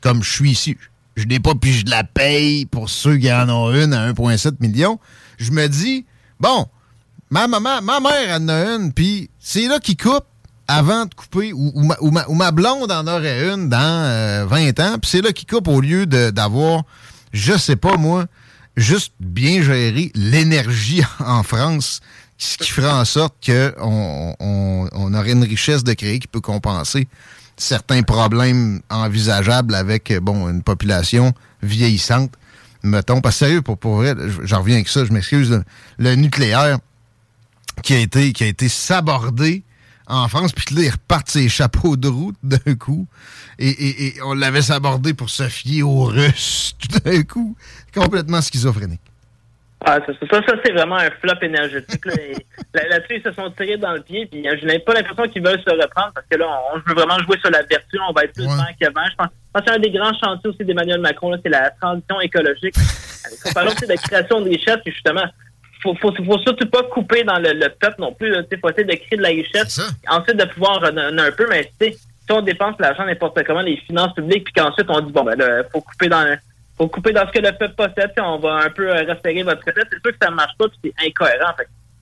[0.00, 0.76] comme je suis ici,
[1.20, 4.54] je n'ai pas, puis je la paye pour ceux qui en ont une à 1,7
[4.60, 4.98] million.
[5.38, 6.04] Je me dis,
[6.38, 6.66] bon,
[7.30, 10.24] ma maman, ma mère en a une, puis c'est là qui coupe
[10.66, 11.72] avant de couper, ou,
[12.10, 15.80] ma, blonde en aurait une dans euh, 20 ans, puis c'est là qui coupe au
[15.80, 16.84] lieu d'avoir,
[17.32, 18.26] je sais pas moi,
[18.76, 22.00] juste bien gérer l'énergie en France
[22.38, 26.40] ce qui ferait en sorte qu'on on, on aurait une richesse de créer qui peut
[26.40, 27.06] compenser
[27.62, 31.32] certains problèmes envisageables avec bon une population
[31.62, 32.32] vieillissante.
[32.82, 34.14] Mettons, parce que sérieux, pour, pour vrai,
[34.44, 35.62] j'en reviens avec ça, je m'excuse,
[35.98, 36.78] le, nucléaire
[37.82, 39.62] qui a été, qui a été sabordé
[40.06, 43.06] en France, puis là, ils repartent ses chapeaux de route d'un coup.
[43.58, 47.54] Et, et- et on l'avait sabordé pour se fier aux Russes tout d'un coup.
[47.94, 49.00] Complètement schizophrénique.
[49.84, 52.04] Ah, ça, ça, ça, ça, c'est vraiment un flop énergétique.
[52.04, 52.12] Là,
[52.90, 54.26] Là-dessus, ils se sont tirés dans le pied.
[54.26, 56.94] Puis, euh, je n'ai pas l'impression qu'ils veulent se reprendre parce que là, on, veut
[56.94, 57.98] vraiment jouer sur la vertu.
[58.08, 59.06] On va être plus vert qu'avant.
[59.10, 61.34] Je pense, que c'est un des grands chantiers aussi d'Emmanuel Macron.
[61.42, 62.74] C'est la transition écologique.
[63.46, 64.78] On parle aussi de la création de richesse.
[64.84, 65.24] Puis justement,
[65.82, 68.34] faut, faut, faut surtout pas couper dans le, le peuple non plus.
[68.50, 69.80] Il faut essayer de créer de la richesse.
[70.08, 71.46] Ensuite, de pouvoir redonner un peu.
[71.48, 75.00] Mais tu sais, si on dépense l'argent n'importe comment, les finances publiques, puis qu'ensuite on
[75.00, 76.22] dit, bon, ben là, faut couper dans
[76.80, 79.62] faut couper dans ce que le peuple possède, on va un peu euh, resserrer votre
[79.66, 79.86] retraite.
[79.92, 81.52] C'est sûr que ça marche pas, puis c'est incohérent.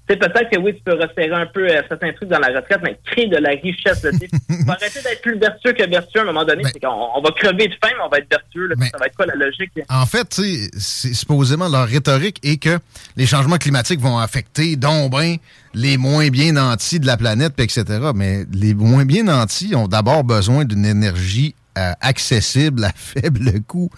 [0.07, 0.17] Fait.
[0.17, 2.97] peut-être que oui, tu peux resserrer un peu euh, certains trucs dans la retraite, mais
[3.05, 4.05] créer de la richesse.
[4.05, 4.11] Là,
[4.67, 6.63] faut arrêter d'être plus vertueux que vertueux à un moment donné.
[6.73, 8.69] c'est qu'on on va crever de faim, mais on va être vertueux.
[8.69, 9.73] Là, ça va être quoi la logique?
[9.89, 12.79] En fait, c'est supposément leur rhétorique est que
[13.17, 15.39] les changements climatiques vont affecter donc ben
[15.75, 17.85] les moins bien nantis de la planète, etc.
[18.15, 23.89] Mais les moins bien nantis ont d'abord besoin d'une énergie euh, accessible à faible coût.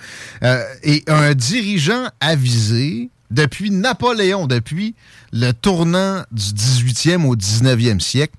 [0.42, 4.94] Euh, et un dirigeant avisé, depuis Napoléon, depuis
[5.32, 8.34] le tournant du 18e au 19e siècle,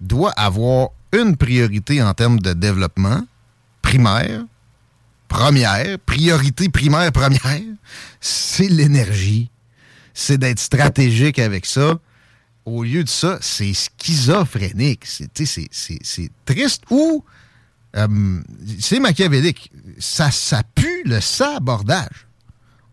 [0.00, 3.22] doit avoir une priorité en termes de développement
[3.82, 4.44] primaire,
[5.28, 7.40] première, priorité primaire, première,
[8.20, 9.50] c'est l'énergie.
[10.14, 11.98] C'est d'être stratégique avec ça.
[12.64, 15.04] Au lieu de ça, c'est schizophrénique.
[15.06, 17.24] C'est, triste ou
[17.96, 18.06] euh,
[18.80, 19.70] c'est machiavélique.
[19.98, 22.26] Ça, ça pue le sabordage.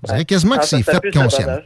[0.04, 1.60] On dirait quasiment que Ah, c'est fait consciemment.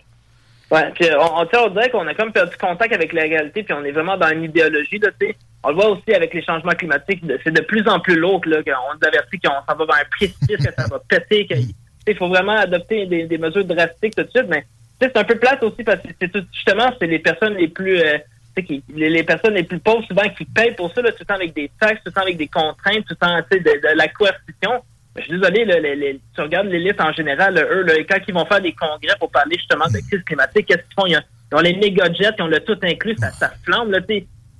[0.69, 3.73] Ouais, puis euh, on, on, dirait qu'on a comme perdu contact avec la réalité, puis
[3.73, 5.35] on est vraiment dans une idéologie, là, tu sais.
[5.63, 8.61] On le voit aussi avec les changements climatiques, c'est de plus en plus lourd, là,
[8.63, 12.27] qu'on nous avertit qu'on s'en va vers un précipice, que ça va péter, qu'il faut
[12.27, 14.65] vraiment adopter des, des mesures drastiques tout de suite, mais
[15.01, 18.17] c'est un peu plate aussi parce que c'est justement, c'est les personnes les plus, euh,
[18.63, 21.25] qui- les, les personnes les plus pauvres souvent qui payent pour ça, là, tout le
[21.25, 23.63] temps avec des taxes, tout le temps avec des contraintes, tout le temps, tu sais,
[23.63, 24.83] de, de la coercition.
[25.15, 28.19] Je suis désolé, là, les, les- tu regardes l'élite en général, là, eux, là, quand
[28.27, 31.05] ils vont faire des congrès pour parler justement de crise climatique, qu'est-ce qu'ils font?
[31.07, 31.21] Ils ont,
[31.51, 33.99] ils ont les méga jets, ils ont le tout inclus, ça, ça flambe, là,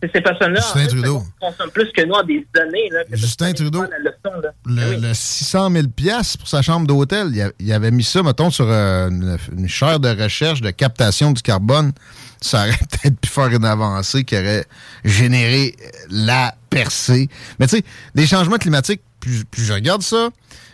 [0.02, 0.62] Ces personnes-là,
[1.40, 3.00] consomment plus que nous en des années, là.
[3.12, 3.82] Justin Trudeau.
[3.84, 4.50] la leçon, là.
[4.66, 7.28] Le, le 600 000 piastres pour sa chambre d'hôtel,
[7.60, 11.42] il, avait mis ça, mettons, sur euh, une, une chaire de recherche de captation du
[11.42, 11.94] carbone.
[12.42, 14.66] Ça aurait peut-être pu faire une avancée qui aurait
[15.04, 15.76] généré
[16.10, 17.30] la percée.
[17.60, 17.84] Mais tu sais,
[18.16, 20.30] les changements climatiques, plus, je regarde ça,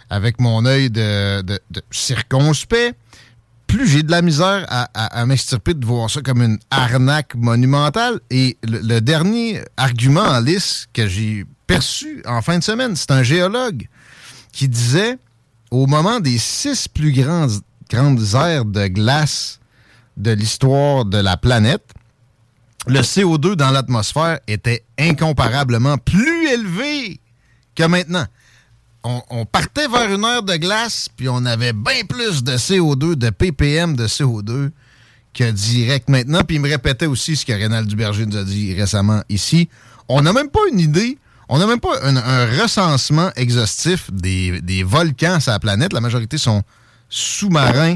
[0.10, 1.44] avec mon œil de,
[1.92, 2.96] circonspect,
[3.68, 8.20] plus j'ai de la misère à, à- m'extirper de voir ça comme une arnaque monumentale.
[8.30, 13.10] Et le, le dernier argument en lice que j'ai perçu en fin de semaine, c'est
[13.12, 13.88] un géologue
[14.52, 15.18] qui disait
[15.72, 19.60] au moment des six plus grandes, grandes aires de glace
[20.18, 21.94] de l'histoire de la planète,
[22.88, 27.20] le CO2 dans l'atmosphère était incomparablement plus élevé
[27.76, 28.26] que maintenant.
[29.06, 33.30] On, partait vers une heure de glace, puis on avait bien plus de CO2, de
[33.32, 34.72] ppm de CO2
[35.34, 36.42] que direct maintenant.
[36.48, 39.68] Puis il me répétait aussi ce que Rénal Duberger nous a dit récemment ici.
[40.08, 41.18] On n'a même pas une idée,
[41.50, 45.92] on n'a même pas un, un recensement exhaustif des, des volcans sur la planète.
[45.92, 46.64] La majorité sont
[47.10, 47.96] sous-marins,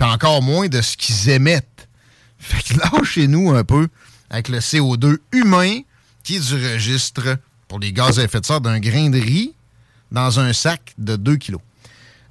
[0.00, 1.86] puis encore moins de ce qu'ils émettent.
[2.38, 3.88] Fait que lâchez-nous un peu
[4.30, 5.80] avec le CO2 humain
[6.22, 7.36] qui est du registre
[7.68, 9.52] pour les gaz à effet de serre d'un grain de riz
[10.10, 11.60] dans un sac de 2 kilos.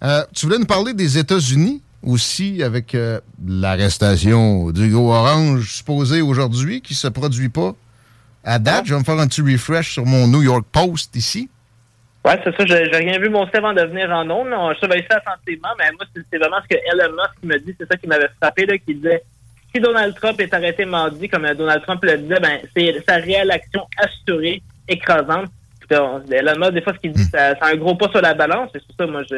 [0.04, 6.82] Euh, tu voulais nous parler des États-Unis aussi avec euh, l'arrestation d'Hugo Orange supposé aujourd'hui
[6.82, 7.76] qui se produit pas
[8.44, 8.88] à date.
[8.88, 11.50] Je vais me faire un petit refresh sur mon New York Post ici.
[12.26, 12.66] Ouais, c'est ça.
[12.66, 14.50] J'ai rien vu mon avant de venir en ondes.
[14.52, 17.76] On surveille ça attentivement, mais moi, c'est vraiment ce que Elon Musk me dit.
[17.80, 19.24] C'est ça qui m'avait frappé, là, qui disait
[19.74, 23.16] si Donald Trump est arrêté mardi, comme euh, Donald Trump le disait, ben, c'est sa
[23.18, 25.50] réélection assurée, écrasante.
[25.88, 28.22] Puis, on- Elon Musk, des fois, ce qu'il dit, ça, c'est un gros pas sur
[28.22, 28.70] la balance.
[28.74, 29.36] C'est pour ça, moi, je,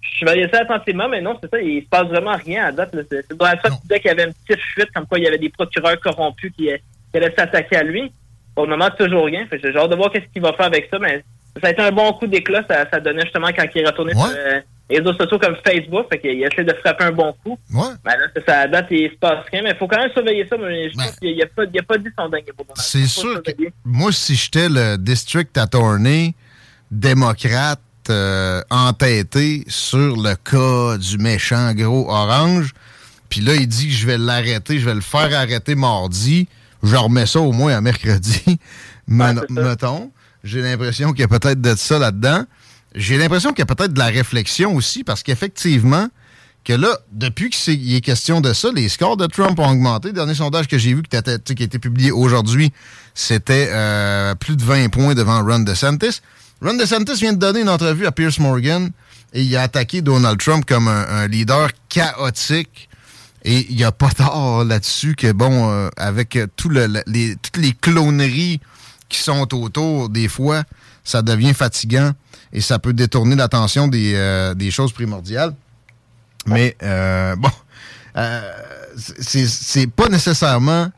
[0.00, 1.60] je surveillais ça attentivement, mais non, c'est ça.
[1.60, 2.96] Il se passe vraiment rien à date.
[3.10, 5.28] C'est Donald Trump qui disait qu'il y avait une petite fuite, comme quoi il y
[5.28, 8.10] avait des procureurs corrompus qui, qui allaient s'attaquer à lui.
[8.54, 9.46] Pour le moment, toujours rien.
[9.52, 11.22] J'ai hâte de voir qu'est-ce qu'il va faire avec ça, mais
[11.62, 12.64] ça a été un bon coup d'éclat.
[12.68, 14.60] Ça, ça donnait justement quand il est retourné sur euh,
[14.90, 16.06] les réseaux sociaux comme Facebook.
[16.10, 17.58] Fait qu'il a essayé de frapper un bon coup.
[17.72, 17.88] Ouais.
[18.04, 20.10] Ben là, c'est ça, à date, il se passe rien, mais il faut quand même
[20.12, 20.56] surveiller ça.
[20.58, 22.44] Mais je pense qu'il n'y a, pas- il a pas dit son dingue
[22.76, 23.50] C'est sûr que
[23.84, 26.34] moi, si j'étais le district attorney
[26.90, 32.72] démocrate euh, entêté sur le cas du méchant gros orange,
[33.30, 36.46] puis là, il dit que je vais l'arrêter, je vais le faire arrêter mardi,
[36.82, 38.58] je remets ça au moins à mercredi,
[39.08, 40.10] mettons.
[40.44, 42.44] J'ai l'impression qu'il y a peut-être de ça là-dedans.
[42.94, 46.08] J'ai l'impression qu'il y a peut-être de la réflexion aussi, parce qu'effectivement,
[46.64, 50.08] que là, depuis qu'il est question de ça, les scores de Trump ont augmenté.
[50.08, 52.72] Le dernier sondage que j'ai vu qui, a été publié aujourd'hui,
[53.14, 56.20] c'était euh, plus de 20 points devant Ron DeSantis.
[56.62, 58.90] Ron DeSantis vient de donner une entrevue à Pierce Morgan
[59.32, 62.88] et il a attaqué Donald Trump comme un, leader chaotique.
[63.46, 67.58] Et il n'y a pas tort là-dessus que, bon, euh, avec tout le- les, toutes
[67.58, 68.60] les cloneries
[69.16, 70.64] qui sont autour, des fois,
[71.02, 72.12] ça devient fatigant
[72.52, 75.54] et ça peut détourner l'attention des, euh, des choses primordiales.
[76.46, 77.50] Mais, euh, bon,
[78.16, 78.50] euh,
[78.96, 80.90] c'est pas nécessairement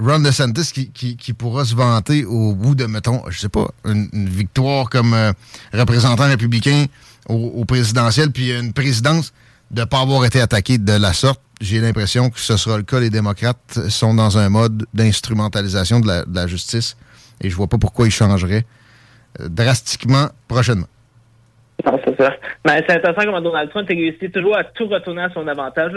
[0.00, 3.68] Ron DeSantis qui, qui, qui pourra se vanter au bout de, mettons, je sais pas,
[3.84, 5.32] une, victoire comme euh,
[5.72, 6.86] représentant républicain
[7.28, 9.32] au, présidentiel, puis une présidence
[9.70, 11.40] de ne pas avoir été attaqué de la sorte.
[11.60, 13.00] J'ai l'impression que ce sera le cas.
[13.00, 16.96] Les démocrates sont dans un mode d'instrumentalisation de la justice
[17.42, 18.64] et je vois pas pourquoi ils changeraient
[19.40, 20.86] euh, drastiquement prochainement.
[21.84, 22.34] Non, c'est ça.
[22.64, 25.92] Mais c'est intéressant comment Donald Trump a réussi toujours à tout retourner à son avantage.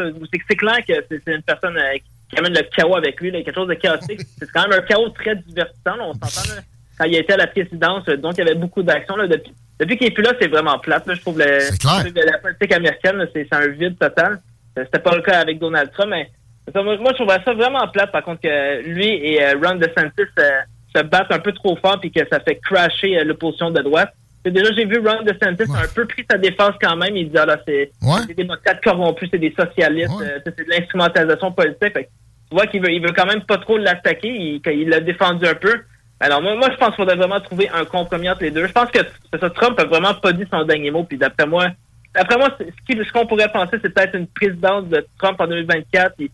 [0.49, 1.97] C'est clair que c'est une personne euh,
[2.30, 4.22] qui amène le chaos avec lui, là, quelque chose de chaotique.
[4.39, 5.95] c'est quand même un chaos très divertissant.
[5.95, 6.03] là.
[6.07, 6.61] On s'entend
[6.97, 9.15] quand il était à la présidence, euh, donc il y avait beaucoup d'actions.
[9.18, 11.05] Depuis, depuis qu'il est plus là, c'est vraiment plate.
[11.05, 11.14] là.
[11.14, 14.41] Je trouve le, je la politique américaine, c'est un vide total.
[14.76, 16.30] C'était pas le cas avec Donald Trump, mais
[16.73, 19.76] ça, moi, moi, je trouvais ça vraiment plate, par contre, que lui et euh, Ron
[19.76, 20.59] DeSantis euh,
[20.98, 24.14] se battent un peu trop fort puis que ça fait crasher euh, l'opposition de droite.
[24.44, 27.18] C'est déjà, j'ai vu Ron DeSantis a un peu pris sa défense quand même.
[27.18, 27.91] Il dit, ah là, c'est
[28.28, 31.94] des démocrates corrompus, c'est des socialistes, euh, c'est de l'instrumentalisation politique.
[31.94, 32.10] Fait
[32.49, 34.61] tu vois qu'il veut, il veut quand même pas trop l'attaquer.
[34.65, 35.82] Il, l'a défendu un peu.
[36.19, 38.65] Alors, moi, moi je pense qu'il faudrait vraiment trouver un compromis entre les deux.
[38.65, 38.99] Je pense que
[39.38, 41.03] ça, Trump a vraiment pas dit son dernier mot.
[41.03, 41.68] Puis d'après moi,
[42.15, 46.15] d'après moi, ce qu'on pourrait penser, c'est peut-être une présidence de Trump en 2024.
[46.15, 46.32] Puis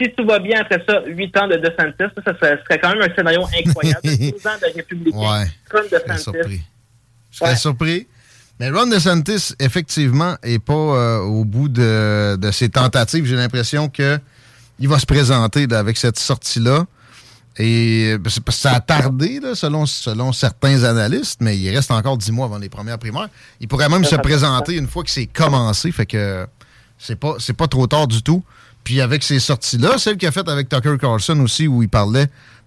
[0.00, 3.02] si tout va bien après ça, huit ans de DeSantis, ça, ça serait, quand même
[3.02, 4.00] un scénario incroyable.
[4.04, 5.18] 12 ans de républicain.
[5.18, 5.46] Ouais.
[5.68, 6.62] Trump Je serais DeSantis.
[7.30, 8.06] Je serais surpris.
[8.60, 13.24] Mais Ron DeSantis, effectivement, est pas euh, au bout de, de ses tentatives.
[13.24, 14.18] J'ai l'impression que
[14.78, 16.86] il va se présenter là, avec cette sortie-là.
[17.56, 21.92] Et c'est parce que ça a tardé, là, selon, selon certains analystes, mais il reste
[21.92, 23.28] encore dix mois avant les premières primaires.
[23.60, 25.92] Il pourrait même se présenter une fois que c'est commencé.
[25.92, 26.48] Fait que
[26.98, 28.42] c'est pas, c'est pas trop tard du tout.
[28.84, 32.26] Puis avec ces sorties-là, celle qu'il a faite avec Tucker Carlson aussi, où il parlait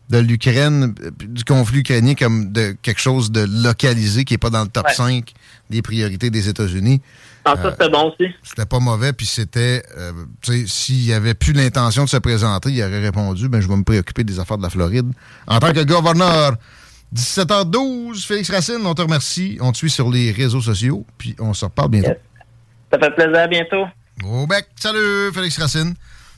[0.09, 4.49] de l'Ukraine, euh, du conflit ukrainien comme de quelque chose de localisé qui n'est pas
[4.49, 4.93] dans le top Ouais.
[4.93, 5.33] 5
[5.69, 7.01] des priorités des États-Unis.
[7.43, 8.31] Ah, ça, c'était bon aussi.
[8.43, 10.11] C'était pas mauvais, puis c'était, euh,
[10.41, 13.75] tu sais, s'il avait plus l'intention de se présenter, il aurait répondu, ben je vais
[13.75, 15.11] me préoccuper des affaires de la Floride.
[15.45, 16.55] En tant que gouverneur,
[17.15, 19.57] 17h12, Félix Racine, on te remercie.
[19.61, 22.11] On te suit sur les réseaux sociaux, puis on se reparle bientôt.
[22.91, 23.37] Ça fait plaisir.
[23.37, 23.85] À bientôt.
[24.25, 25.93] Au bec, salut Félix Racine.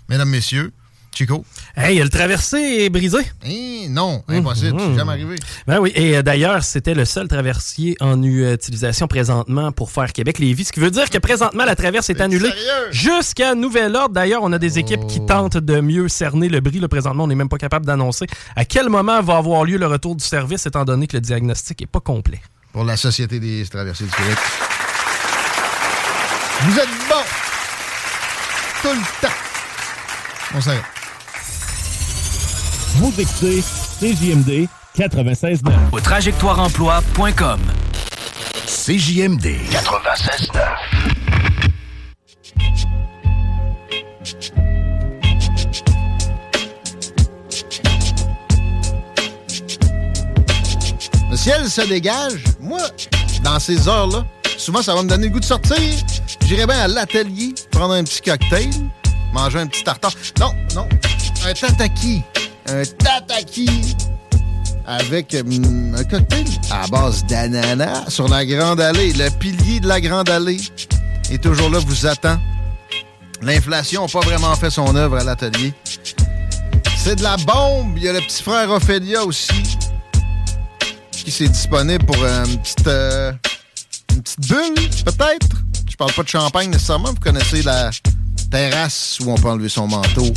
[0.09, 0.71] Mesdames, messieurs,
[1.13, 1.45] Chico.
[1.75, 3.19] Hey, le traversé est brisé.
[3.45, 5.35] Eh, non, impossible, c'est jamais arrivé.
[5.67, 10.65] Ben oui, et euh, d'ailleurs, c'était le seul traversier en utilisation présentement pour faire Québec-Lévis,
[10.65, 12.49] ce qui veut dire que présentement, la traverse est annulée
[12.89, 14.15] jusqu'à nouvel ordre.
[14.15, 16.79] D'ailleurs, on a des équipes qui tentent de mieux cerner le bris.
[16.79, 18.25] Là, présentement, on n'est même pas capable d'annoncer
[18.55, 21.81] à quel moment va avoir lieu le retour du service, étant donné que le diagnostic
[21.81, 22.41] n'est pas complet.
[22.73, 24.37] Pour la Société des traversiers du Québec.
[26.63, 27.23] Vous êtes bon
[28.81, 29.48] tout le temps.
[30.55, 30.83] On s'arrête.
[32.95, 33.61] Vous écoutez
[33.99, 34.67] CJMD
[34.97, 35.71] 96.9.
[35.91, 37.59] Au trajectoireemploi.com.
[38.65, 41.19] CJMD 96.9.
[51.29, 52.43] Le ciel se dégage.
[52.59, 52.79] Moi,
[53.43, 54.25] dans ces heures-là,
[54.57, 55.77] souvent, ça va me donner le goût de sortir.
[56.47, 58.71] J'irai bien à l'atelier, prendre un petit cocktail,
[59.33, 60.13] manger un petit tartare.
[60.39, 60.87] Non, non,
[61.45, 62.21] un tataki.
[62.67, 63.95] Un tataki
[64.85, 69.13] avec hum, un cocktail à base d'ananas sur la Grande Allée.
[69.13, 70.61] Le pilier de la Grande Allée
[71.31, 72.39] est toujours là, vous attend.
[73.41, 75.73] L'inflation n'a pas vraiment fait son œuvre à l'atelier.
[76.97, 77.93] C'est de la bombe.
[77.97, 79.77] Il y a le petit frère Ophélia aussi
[81.23, 83.31] qui c'est disponible pour euh, une petite, euh,
[84.11, 85.47] une petite bulle, peut-être.
[85.89, 87.09] Je parle pas de champagne nécessairement.
[87.09, 87.91] Vous connaissez la
[88.49, 90.33] terrasse où on peut enlever son manteau.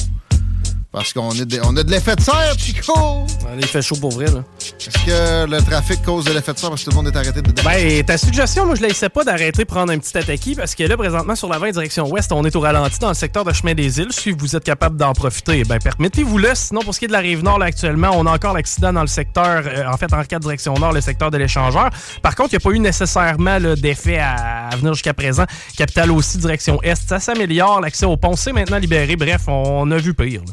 [0.92, 3.24] Parce qu'on est on a de l'effet de serre, Chico!
[3.56, 4.44] Il fait chaud pour vrai, là.
[4.60, 7.16] Est-ce que le trafic cause de l'effet de serre parce que tout le monde est
[7.18, 10.54] arrêté de Ben, ta suggestion, moi, je laissais pas d'arrêter de prendre un petit attaquis
[10.54, 13.14] parce que là, présentement, sur la 20 direction ouest, on est au ralenti dans le
[13.14, 14.12] secteur de Chemin des Îles.
[14.12, 16.50] Si vous êtes capable d'en profiter, ben, permettez-vous-le.
[16.54, 18.92] Sinon, pour ce qui est de la rive nord, là, actuellement, on a encore l'accident
[18.92, 21.88] dans le secteur, euh, en fait, en 4 direction nord, le secteur de l'échangeur.
[22.20, 25.44] Par contre, il n'y a pas eu nécessairement d'effet à, à venir jusqu'à présent.
[25.76, 26.96] Capitale aussi, direction est.
[27.08, 27.80] Ça s'améliore.
[27.80, 29.16] L'accès au pont, c'est maintenant libéré.
[29.16, 30.42] Bref, on, a vu pire.
[30.46, 30.52] là.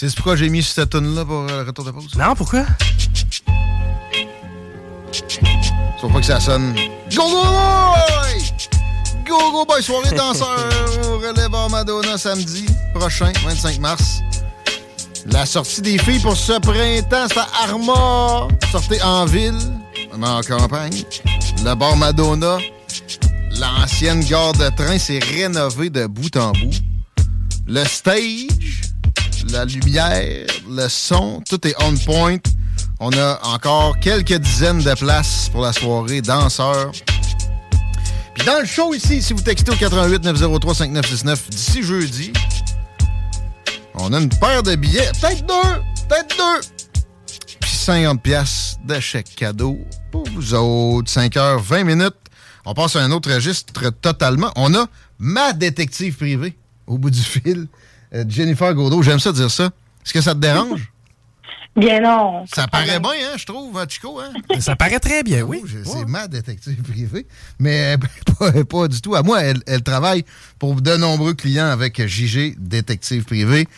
[0.00, 2.14] C'est pourquoi j'ai mis cette tune là pour euh, le retour de pause?
[2.16, 2.64] Non, pourquoi?
[6.00, 6.72] Faut pas que ça sonne.
[7.12, 8.68] Go, go, boy!
[9.26, 9.82] Go, go, boy!
[9.82, 10.56] Soirée danseur
[11.02, 12.64] au relève Madonna samedi
[12.94, 14.20] prochain, 25 mars.
[15.26, 18.46] La sortie des filles pour ce printemps, c'est à Arma.
[18.70, 19.58] Sortez en ville,
[20.12, 21.02] même en campagne.
[21.64, 22.58] Le bar Madonna,
[23.50, 26.70] l'ancienne gare de train, s'est rénové de bout en bout.
[27.66, 28.87] Le stage,
[29.52, 32.38] la lumière, le son, tout est on point.
[33.00, 36.92] On a encore quelques dizaines de places pour la soirée danseur.
[38.34, 42.32] Puis dans le show ici, si vous textez au 88 903 5969 d'ici jeudi,
[43.94, 46.68] on a une paire de billets, peut-être deux, peut-être deux.
[47.60, 49.78] Puis 50 pièces de chèque cadeau
[50.10, 51.10] pour vous autres.
[51.10, 52.14] 5 heures, 20 minutes.
[52.64, 53.72] On passe à un autre registre
[54.02, 54.52] totalement.
[54.56, 54.86] On a
[55.18, 56.56] ma détective privée
[56.86, 57.68] au bout du fil,
[58.28, 59.02] Jennifer Godot.
[59.02, 59.64] J'aime ça dire ça.
[60.04, 60.90] Est-ce que ça te dérange?
[61.76, 62.44] Bien non.
[62.52, 64.18] Ça paraît bien, hein, je trouve, hein, Chico.
[64.18, 64.32] Hein?
[64.58, 65.62] Ça paraît très bien, oui.
[65.62, 67.24] Oh, C'est ma détective privée.
[67.60, 67.96] Mais
[68.38, 69.14] pas, pas du tout.
[69.14, 70.24] À moi, elle, elle travaille
[70.58, 73.68] pour de nombreux clients avec JG Détective Privé.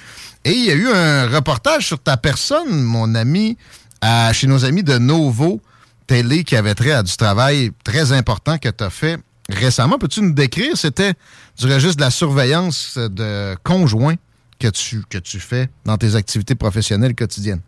[0.45, 3.59] Et il y a eu un reportage sur ta personne, mon ami,
[4.01, 5.61] à- chez nos amis de Novo
[6.07, 9.19] Télé qui avait trait à du travail très important que tu as fait
[9.51, 9.99] récemment.
[9.99, 10.77] Peux-tu nous décrire?
[10.77, 11.13] C'était
[11.59, 14.17] du registre de la surveillance de conjoints
[14.59, 17.63] que tu, que tu fais dans tes activités professionnelles quotidiennes?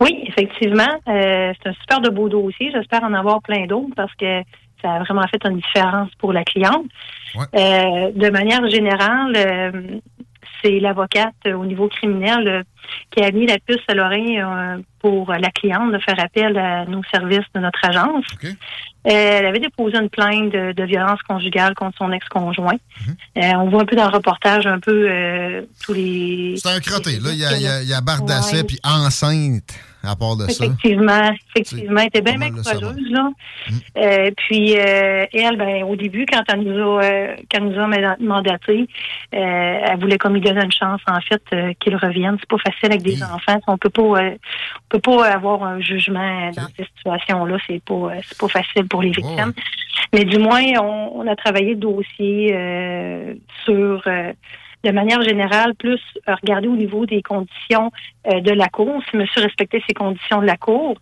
[0.00, 0.98] Oui, effectivement.
[1.08, 2.70] euh, c'est un super de beau dossier.
[2.72, 4.42] J'espère en avoir plein d'autres parce que
[4.82, 6.86] ça a vraiment fait une différence pour la cliente.
[7.36, 10.00] Euh, de manière générale, euh,
[10.62, 12.62] c'est l'avocate euh, au niveau criminel euh,
[13.10, 16.84] qui a mis la puce à l'oreille euh, pour la cliente de faire appel à
[16.86, 18.24] nos services de notre agence.
[19.02, 22.76] Elle avait déposé une plainte de, de violence conjugale contre son ex-conjoint.
[23.38, 26.54] Euh, on voit un peu dans le reportage un peu euh, tous les...
[26.58, 27.30] C'est un crotté, là.
[27.32, 30.64] Il y a, y a- y a Bardasset, puis enceinte, à part de ça.
[30.64, 33.30] Effectivement, effectivement, elle était bien, bien courageuse, là.
[33.98, 37.78] Euh, puis euh, elle, ben, au début, quand elle nous a, euh, quand elle nous
[37.80, 38.86] a manda- mandaté,
[39.34, 39.36] euh,
[39.84, 42.36] elle voulait qu'on lui donne une chance, en fait, euh, qu'il revienne.
[42.40, 43.60] C'est pas facile avec des enfants.
[43.66, 47.56] On peut pas, euh, on peut pas avoir un jugement dans ces situations-là.
[47.66, 49.52] C'est pas, euh, c'est pas facile pour les victimes.
[50.12, 54.32] Mais du moins, on, on a travaillé le dossier euh, sur euh,
[54.84, 57.90] de manière générale, plus euh, regarder au niveau des conditions
[58.26, 60.96] euh, de la cour, si monsieur respectait ces conditions de la cour.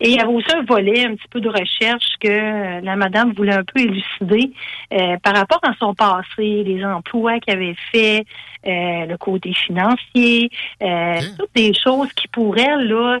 [0.00, 2.96] Et il y avait aussi un volet, un petit peu de recherche que euh, la
[2.96, 4.52] madame voulait un peu élucider
[4.92, 8.24] euh, par rapport à son passé, les emplois qu'elle avait fait,
[8.66, 10.50] euh, le côté financier,
[10.82, 13.20] euh, toutes des choses qui pour elle, là,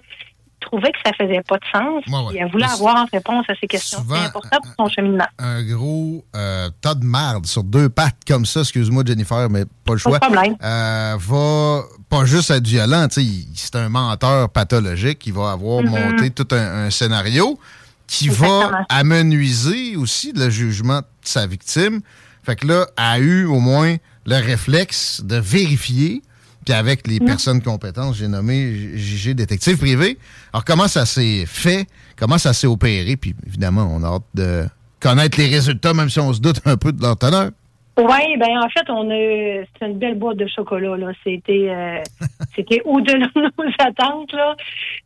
[0.70, 2.04] trouvait que ça faisait pas de sens.
[2.06, 2.38] Ouais, ouais.
[2.40, 4.04] Elle voulait Mais avoir en réponse à ces questions.
[4.08, 5.26] C'est important pour son cheminement.
[5.38, 9.92] Un gros euh, tas de marde sur deux pattes comme ça, excuse-moi Jennifer, mais pas
[9.92, 10.18] le choix.
[10.18, 10.56] Pas de problème.
[10.62, 15.90] Euh, va pas juste être violent, c'est un menteur pathologique, il va avoir Mhm.
[15.90, 17.58] monté tout un, un scénario
[18.06, 18.70] qui Exactement.
[18.70, 22.00] va amenuiser aussi le jugement de sa victime.
[22.42, 26.22] Fait que là, a eu au moins le réflexe de vérifier,
[26.70, 27.26] puis avec les Mhm.
[27.26, 30.16] personnes compétentes, j'ai nommé JG détective privé.
[30.52, 31.86] Alors, comment ça s'est fait?
[32.16, 33.16] Comment ça s'est opéré?
[33.16, 34.64] Puis, évidemment, on a hâte de
[35.00, 37.50] connaître les résultats, même si on se doute un peu de leur teneur.
[37.98, 41.08] Oui, ben en fait, on a c'est une belle boîte de chocolat là.
[41.24, 41.98] C'était euh,
[42.56, 44.54] c'était au-delà de nos attentes là.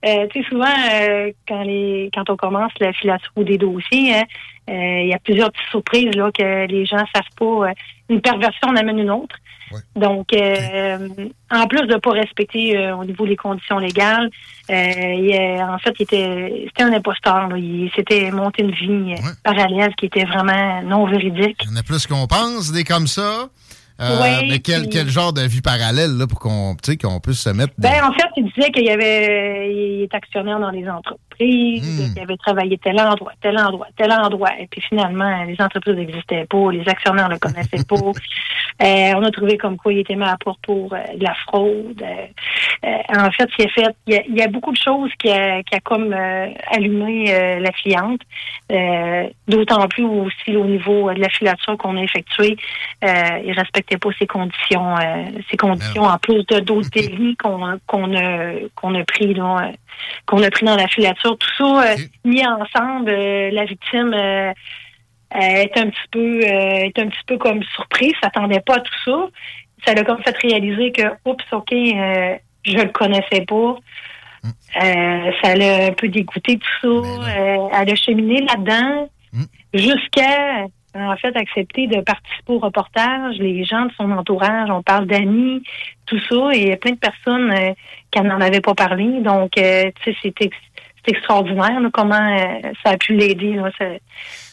[0.06, 4.24] Euh, tu sais souvent euh, quand les quand on commence la filature des dossiers, hein,
[4.68, 7.72] il y a plusieurs petites surprises là que les gens savent pas.
[8.10, 9.34] une perversion en amène une autre.
[9.96, 11.08] Donc, euh,
[11.50, 14.30] en plus de pas respecter euh, au niveau des conditions légales,
[14.70, 17.48] euh, il, euh, en fait, il était, c'était un imposteur.
[17.48, 17.56] Là.
[17.58, 21.58] Il s'était monté une vie euh, parallèle qui était vraiment non véridique.
[21.64, 23.48] Il y en a plus qu'on pense, des comme ça.
[24.00, 27.38] Euh, Ouais, mais quel, puis- quel genre de vie parallèle là, pour qu'on qu'on puisse
[27.38, 27.74] se mettre.
[27.78, 31.82] Ben, en fait, il disait qu'il y avait, il est actionnaire dans les entreprises, qu'il
[32.20, 34.50] avait travaillé tel endroit, tel endroit, tel endroit.
[34.58, 37.96] Et puis finalement, les entreprises n'existaient pas, les actionnaires ne le connaissaient pas.
[38.82, 41.34] Euh, on a trouvé comme quoi il était mis à porte pour euh, de la
[41.46, 42.02] fraude.
[42.02, 45.12] Euh, en fait, il a fait, il y a, il y a beaucoup de choses
[45.20, 46.12] qui a, qui a comme
[46.72, 48.20] allumé la cliente.
[49.46, 52.56] D'autant plus aussi au niveau de la filature qu'on a effectuée,
[53.04, 54.96] euh, il respectait pas ses conditions,
[55.50, 59.72] ses conditions en plus de d'autres délits qu'on qu'on a qu'on a pris euh,
[60.26, 61.23] qu'on a pris dans la filature.
[61.24, 64.52] Tout ça euh, mis ensemble, euh, la victime euh,
[65.34, 69.28] est un petit peu est un petit peu comme surprise, s'attendait pas à tout ça.
[69.86, 73.76] Ça l'a comme fait réaliser que oups, ok, je le connaissais pas.
[74.82, 76.88] Euh, ça l'a un peu dégoûté tout ça.
[76.88, 79.08] Euh, elle a cheminé là-dedans
[79.72, 83.36] jusqu'à en fait accepté de participer au reportage.
[83.38, 85.62] Les gens de son entourage, on parle d'amis,
[86.06, 87.72] tout ça, et il y a plein de personnes euh,
[88.10, 89.20] qui n'en avaient pas parlé.
[89.20, 90.50] Donc, euh, tu sais, c'est
[91.04, 93.60] c'est extraordinaire là, comment euh, ça a pu l'aider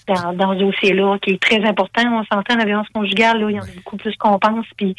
[0.07, 2.01] dans, dans ce dossier-là, qui est très important.
[2.19, 4.65] On s'entend, la violence conjugale, là, il y en a beaucoup plus qu'on pense.
[4.75, 4.95] Puis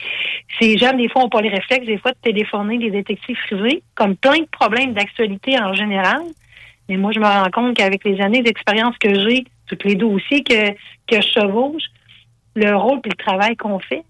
[0.61, 3.83] ces jeunes, des fois, n'ont pas les réflexes, des fois, de téléphoner des détectives privés,
[3.95, 6.23] comme plein de problèmes d'actualité en général.
[6.89, 10.43] Mais moi, je me rends compte qu'avec les années d'expérience que j'ai, tous les dossiers
[10.43, 11.85] que, que je chevauche,
[12.55, 14.05] le rôle et le travail qu'on fait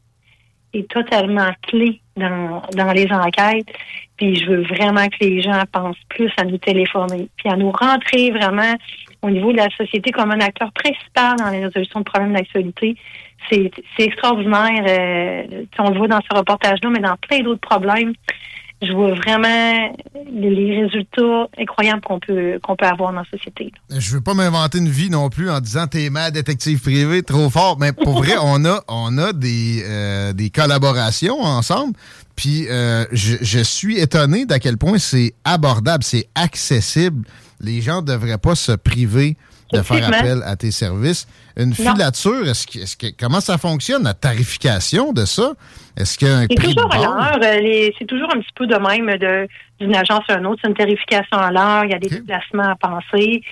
[0.75, 3.69] est totalement clé dans, dans les enquêtes.
[4.17, 7.71] Puis je veux vraiment que les gens pensent plus à nous téléphoner, puis à nous
[7.71, 8.75] rentrer vraiment
[9.23, 12.97] au niveau de la société comme un acteur principal dans la résolution de problèmes d'actualité.
[13.51, 14.85] C'est extraordinaire.
[14.87, 18.13] euh, on le voit dans ce reportage-là, mais dans plein d'autres problèmes.
[18.83, 19.95] Je vois vraiment
[20.33, 23.73] les, résultats incroyables qu'on peut qu'on peut avoir dans la société.
[23.97, 27.49] Je veux pas m'inventer une vie non plus en disant t'es ma détective privé trop
[27.49, 31.95] fort, mais pour vrai, on a, on a des, euh, des collaborations ensemble.
[32.35, 37.25] Puis euh, je, je suis étonné d'à quel point c'est abordable, c'est accessible.
[37.61, 39.37] Les gens devraient pas se priver
[39.73, 41.27] de faire appel à tes services.
[41.57, 45.53] Une filature, est-ce que, est-ce que, comment ça fonctionne, la tarification de ça?
[45.97, 47.39] Est-ce qu'il y a un de toujours à l'heure.
[47.43, 49.47] euh, C'est toujours un petit peu de même de-
[49.79, 50.61] d'une agence à une autre.
[50.63, 51.85] C'est une tarification à l'heure.
[51.85, 53.43] Il y a des déplacements à penser.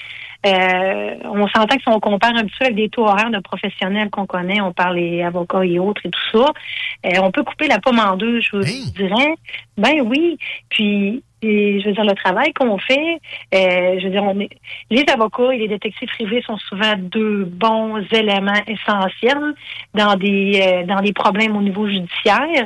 [0.47, 3.41] Euh, on s'entend que si on compare un petit peu avec des taux horaires de
[3.41, 6.47] professionnels qu'on connaît, on parle des avocats et autres et tout ça,
[7.07, 9.35] euh, on peut couper la pomme en deux, je vous dirais.
[9.77, 10.39] Ben oui.
[10.71, 13.19] Puis, et je veux dire, le travail qu'on fait,
[13.55, 14.51] euh, je veux dire, on est,
[14.91, 19.55] les avocats et les détectives privés sont souvent deux bons éléments essentiels
[19.95, 22.65] dans des euh, dans des problèmes au niveau judiciaire,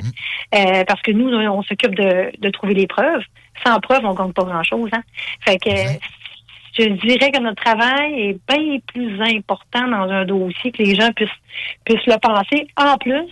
[0.54, 3.22] euh, parce que nous, on s'occupe de, de trouver les preuves.
[3.64, 4.90] Sans preuves, on gagne pas grand-chose.
[4.92, 5.02] Hein?
[5.44, 5.70] Fait que
[6.76, 11.12] je dirais que notre travail est bien plus important dans un dossier que les gens
[11.12, 11.28] puissent
[11.84, 12.66] puissent le penser.
[12.76, 13.28] En plus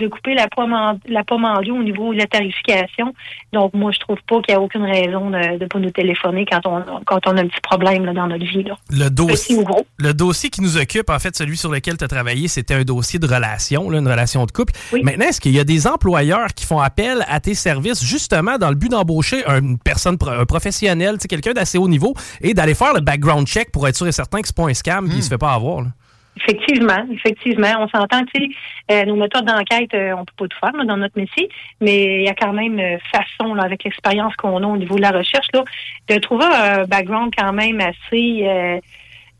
[0.00, 3.14] de couper la pomme en, la pomme en deux au niveau de la tarification.
[3.52, 6.44] Donc, moi, je trouve pas qu'il y a aucune raison de ne pas nous téléphoner
[6.50, 8.64] quand on, quand on a un petit problème là, dans notre vie.
[8.64, 8.76] Là.
[8.90, 9.58] Le dossier,
[9.98, 12.82] le dossier qui nous occupe, en fait, celui sur lequel tu as travaillé, c'était un
[12.82, 14.72] dossier de relation, là, une relation de couple.
[15.02, 18.70] Maintenant, est-ce qu'il y a des employeurs qui font appel à tes services justement dans
[18.70, 23.00] le but d'embaucher une personne, un professionnel, quelqu'un d'assez haut niveau et d'aller faire le
[23.00, 25.28] background check pour être sûr et certain que c'est pas un scam et qu'il se
[25.28, 25.82] fait pas avoir?
[25.82, 25.88] là?
[26.36, 27.72] Effectivement, effectivement.
[27.80, 28.48] On s'entend, tu sais,
[28.92, 31.48] euh, nos méthodes d'enquête, euh, on peut pas tout faire dans notre métier,
[31.80, 35.02] mais il y a quand même euh, façon, avec l'expérience qu'on a au niveau de
[35.02, 35.64] la recherche, là,
[36.08, 38.78] de trouver un background quand même assez euh,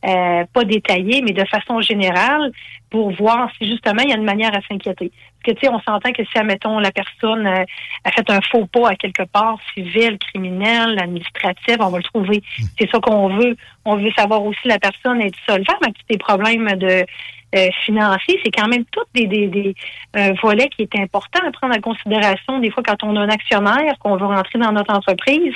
[0.06, 2.50] euh, pas détaillé, mais de façon générale,
[2.90, 5.10] pour voir si justement il y a une manière à s'inquiéter.
[5.42, 7.64] Parce que tu sais, on s'entend que si, admettons, la personne euh,
[8.04, 12.42] a fait un faux pas à quelque part, civil, criminel, administratif, on va le trouver.
[12.78, 13.56] C'est ça qu'on veut.
[13.84, 17.06] On veut savoir aussi la personne est solvable avec tous des problèmes de
[17.52, 18.38] euh, financiers.
[18.44, 19.74] C'est quand même tout des, des, des
[20.14, 22.60] un volet qui est important à prendre en considération.
[22.60, 25.54] Des fois, quand on a un actionnaire qu'on veut rentrer dans notre entreprise,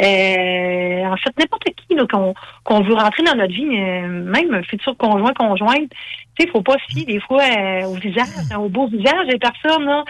[0.00, 2.34] euh, en fait, n'importe qui qu'on
[2.64, 5.90] qu'on veut rentrer dans notre vie, euh, même un futur conjoint, conjointe,
[6.38, 9.26] tu sais, faut pas se fier des fois euh, au visage, hein, au beau visage
[9.28, 9.84] des personnes.
[9.84, 10.04] Là.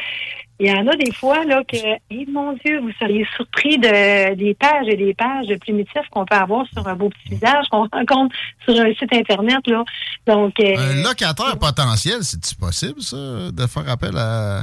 [0.61, 4.35] Il y en a des fois là que, eh, mon Dieu, vous seriez surpris de
[4.35, 7.66] des pages et des pages de primitifs qu'on peut avoir sur un beau petit visage
[7.70, 9.82] qu'on rencontre sur un site internet là.
[10.27, 13.16] Donc euh, Un locataire potentiel, c'est-tu possible, ça,
[13.51, 14.61] de faire appel à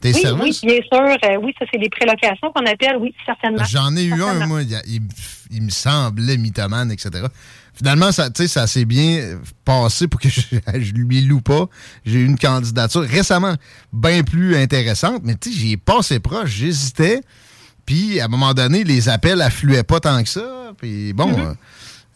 [0.00, 0.62] tes oui, services?
[0.62, 1.16] oui, bien sûr.
[1.24, 2.96] euh, oui, ça c'est des prélocations qu'on appelle.
[2.98, 3.64] Oui, certainement.
[3.68, 7.26] J'en ai eu un, moi, il, me semblait mythomane, etc.
[7.74, 10.40] Finalement, ça, ça s'est bien passé pour que je,
[10.78, 11.66] je lui loue pas.
[12.04, 13.54] J'ai eu une candidature récemment
[13.92, 17.20] bien plus intéressante, mais j'y ai passé proche, j'hésitais.
[17.86, 20.72] Puis, à un moment donné, les appels affluaient pas tant que ça.
[20.78, 21.40] Puis, bon, Mm-hmm.
[21.40, 21.54] euh,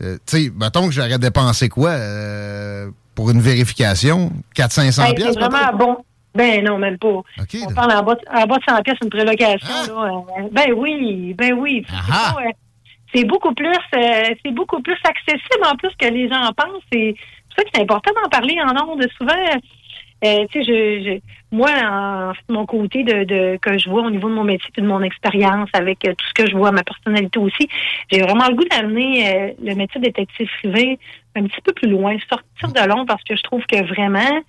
[0.02, 4.30] euh, tu sais, mettons que j'aurais dépensé quoi euh, pour une vérification?
[4.54, 5.96] 400-500 Hey, piastres, c'est vraiment bon.
[6.34, 7.08] Ben non, même pas.
[7.08, 9.66] on parle en bas, de- en bas de 100 pièces une prélocation.
[9.70, 9.86] Ah.
[9.88, 11.82] Là, euh, ben oui, ben oui.
[11.88, 12.50] Pas, euh,
[13.16, 16.82] C'est beaucoup plus euh, c'est beaucoup plus accessible en plus que les gens pensent.
[16.92, 19.06] C'est pour ça que c'est important d'en parler en ondes.
[19.16, 19.32] Souvent,
[20.24, 21.20] euh, tu sais, je, je-
[21.56, 24.68] moi, en fait, mon côté de, de que je vois au niveau de mon métier
[24.76, 27.68] et de mon expérience avec euh, tout ce que je vois, ma personnalité aussi,
[28.12, 30.98] j'ai vraiment le goût d'amener euh, le métier de détective privé
[31.36, 34.42] un petit peu plus loin, sortir de l'ombre parce que je trouve que vraiment,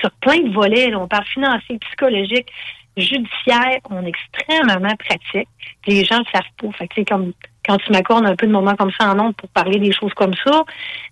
[0.00, 2.48] sur plein de volets, là, on parle financier, psychologique,
[2.96, 5.48] judiciaire, on est extrêmement pratique.
[5.86, 6.72] Les gens ne le savent pas.
[6.78, 7.32] Fait que, sais, comme
[7.66, 10.12] quand tu m'accordes un peu de moments comme ça en nombre pour parler des choses
[10.14, 10.64] comme ça,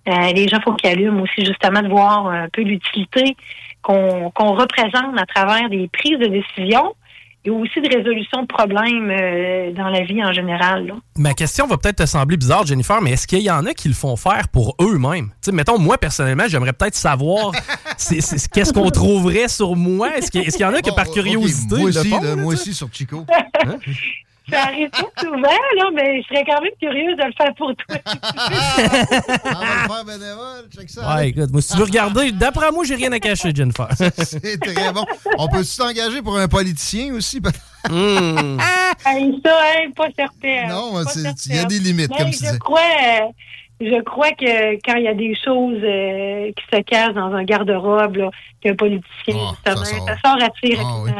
[0.07, 3.35] euh, les gens faut qu'ils allument aussi justement de voir un peu l'utilité
[3.81, 6.95] qu'on représente à travers des prises de décision
[7.45, 10.87] et aussi de résolution de problèmes euh, dans la vie en général.
[10.87, 10.93] Là.
[11.17, 13.89] Ma question va peut-être te sembler bizarre, Jennifer, mais est-ce qu'il y en a qui
[13.89, 15.27] le font faire pour eux-mêmes?
[15.27, 17.51] Tu sais, mettons, moi, personnellement, j'aimerais peut-être savoir
[17.97, 20.17] qu'est-ce qu'on trouverait sur moi?
[20.17, 22.35] Est-ce qu'il y en a que par Oh, curiosité moi le aussi, font, là, là,
[22.37, 23.25] moi aussi sur Chico.
[24.49, 27.73] Ça arrive pas souvent, là, mais je serais quand même curieuse de le faire pour
[27.75, 27.95] toi.
[29.45, 31.15] On va le faire bénévole, check ça.
[31.15, 33.87] Ouais, écoute, moi, si tu veux regarder, d'après moi, j'ai rien à cacher, Jennifer.
[34.17, 35.05] C'est très bon.
[35.37, 37.39] On peut s'engager pour un politicien aussi?
[37.89, 38.57] Hmm.
[39.05, 40.67] Hey, ça, hein, pas certain.
[40.67, 40.93] Non,
[41.47, 42.59] il y a des limites, Mais comme tu je disais.
[42.59, 43.19] crois, euh,
[43.81, 47.43] je crois que quand il y a des choses euh, qui se cachent dans un
[47.43, 48.17] garde-robe,
[48.61, 51.11] qu'un politicien, Ah, justement, ça sort, à tir Ah, oui.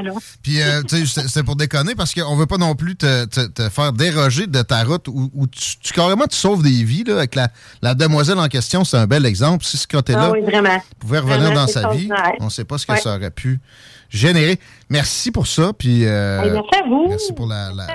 [0.41, 3.47] Puis, euh, tu sais, c'était pour déconner parce qu'on veut pas non plus te, te-
[3.47, 7.03] te faire déroger de ta route où, où tu, tu- carrément tu sauves des vies.
[7.03, 7.49] Là, avec la,
[7.81, 9.65] la demoiselle en question, c'est un bel exemple.
[9.65, 10.41] Si ce côté-là Ah oui,
[10.99, 12.09] pouvait revenir Vraiment, dans c'est sa vie,
[12.39, 12.99] on ne sait pas ce que Ouais.
[12.99, 13.59] ça aurait pu
[14.09, 14.57] générer.
[14.89, 15.73] Merci pour ça.
[15.77, 17.07] Puis, euh, merci à vous.
[17.09, 17.87] Merci pour la, la,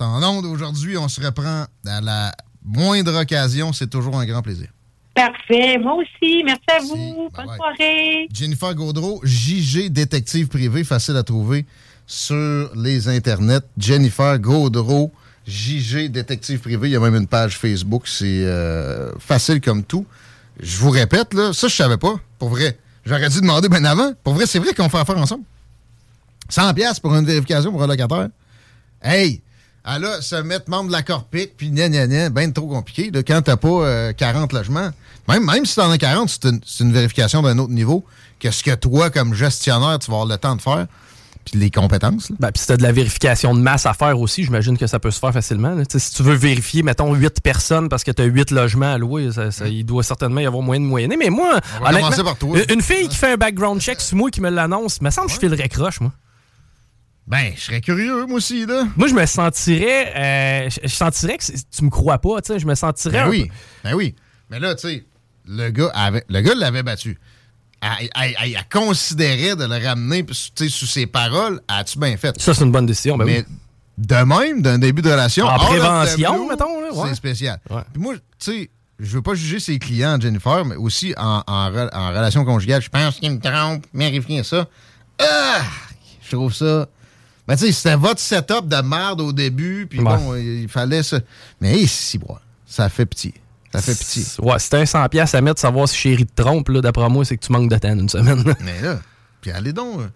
[0.00, 0.46] en onde.
[0.46, 2.32] Aujourd'hui, on se reprend à la
[2.68, 3.72] moindre occasion.
[3.72, 4.68] C'est toujours un grand plaisir.
[5.14, 5.78] Parfait.
[5.78, 6.42] Moi aussi.
[6.44, 7.28] Merci à vous.
[7.34, 8.28] Bonne soirée.
[8.32, 11.66] Jennifer Gaudreau, JG détective privé, facile à trouver
[12.06, 13.64] sur les internets.
[13.76, 15.10] Jennifer Gaudreau,
[15.46, 16.88] JG détective privé.
[16.88, 18.06] Il y a même une page Facebook.
[18.06, 20.06] C'est euh, facile comme tout.
[20.60, 22.14] Je vous répète, là, ça, je savais pas.
[22.38, 22.78] Pour vrai.
[23.04, 24.12] J'aurais dû demander bien avant.
[24.22, 25.44] Pour vrai, c'est vrai qu'on fait affaire ensemble.
[26.48, 28.28] 100 pièces pour une vérification pour un locataire.
[29.02, 29.40] Hey!
[29.90, 33.10] Ah là, se mettre membre de la Corpic, puis gna gna gna, ben trop compliqué.
[33.10, 34.90] Là, quand t'as pas euh, 40 logements,
[35.28, 38.04] même, même si t'en as 40, c'est une, vérification d'un autre niveau
[38.38, 40.86] que ce que toi, comme gestionnaire, tu vas avoir le temps de faire,
[41.46, 42.30] puis les compétences.
[42.38, 44.98] Ben, puis si t'as de la vérification de masse à faire aussi, j'imagine que ça
[44.98, 45.70] peut se faire facilement.
[45.74, 45.84] là.
[45.90, 49.32] Si tu veux vérifier, mettons, 8 personnes parce que tu as 8 logements à louer,
[49.32, 51.16] ça- ça- il doit certainement y avoir moyen de moyenner.
[51.16, 52.58] Mais moi, On va honnêtement, commencer par toi.
[52.70, 55.32] une- fille qui fait un background check sur moi qui me l'annonce, me semble que
[55.34, 56.12] je filerais croche, moi.
[57.28, 58.84] Ben, je serais curieux, moi aussi, là.
[58.96, 60.12] Moi, je me sentirais.
[60.16, 62.58] euh, je, je sentirais que tu me crois pas, tu sais.
[62.58, 63.24] Je me sentirais.
[63.24, 63.52] Ben oui, peu-
[63.84, 64.14] ben oui.
[64.50, 65.04] Mais là, tu sais,
[65.46, 67.18] le gars avait, le gars l'avait battu.
[67.82, 71.60] Elle, elle- elle- elle considérait de le ramener tu sais, sous ses paroles.
[71.68, 72.40] As-tu bien fait?
[72.40, 73.16] Ça, c'est une bonne décision.
[73.18, 73.54] Ben Mais oui.
[73.98, 75.46] de même, d'un début de relation.
[75.46, 77.08] En prévention, mettons, là, ouais.
[77.10, 77.60] C'est spécial.
[77.92, 81.70] Puis moi, tu sais, je veux pas juger ses clients, Jennifer, mais aussi en, en
[81.70, 82.80] re- en relation conjugale.
[82.82, 84.66] Je pense qu'il me trompe, vérifiez ça.
[85.20, 85.60] Ah!
[86.22, 86.88] Je trouve ça.
[87.48, 90.04] Mais tu sais, c'était votre setup de merde au début, puis Ouais.
[90.04, 91.18] bon, il fallait ça.
[91.60, 93.34] Mais si, bois, ça fait pitié.
[93.72, 94.22] Ça fait pitié.
[94.40, 97.24] Ouais, t'as un 100$ piastres à mettre, savoir si chérie te trompe, là, d'après moi,
[97.24, 98.42] c'est que tu manques de temps une semaine.
[98.64, 99.00] Mais là,
[99.40, 100.00] puis allez donc.
[100.00, 100.08] euh,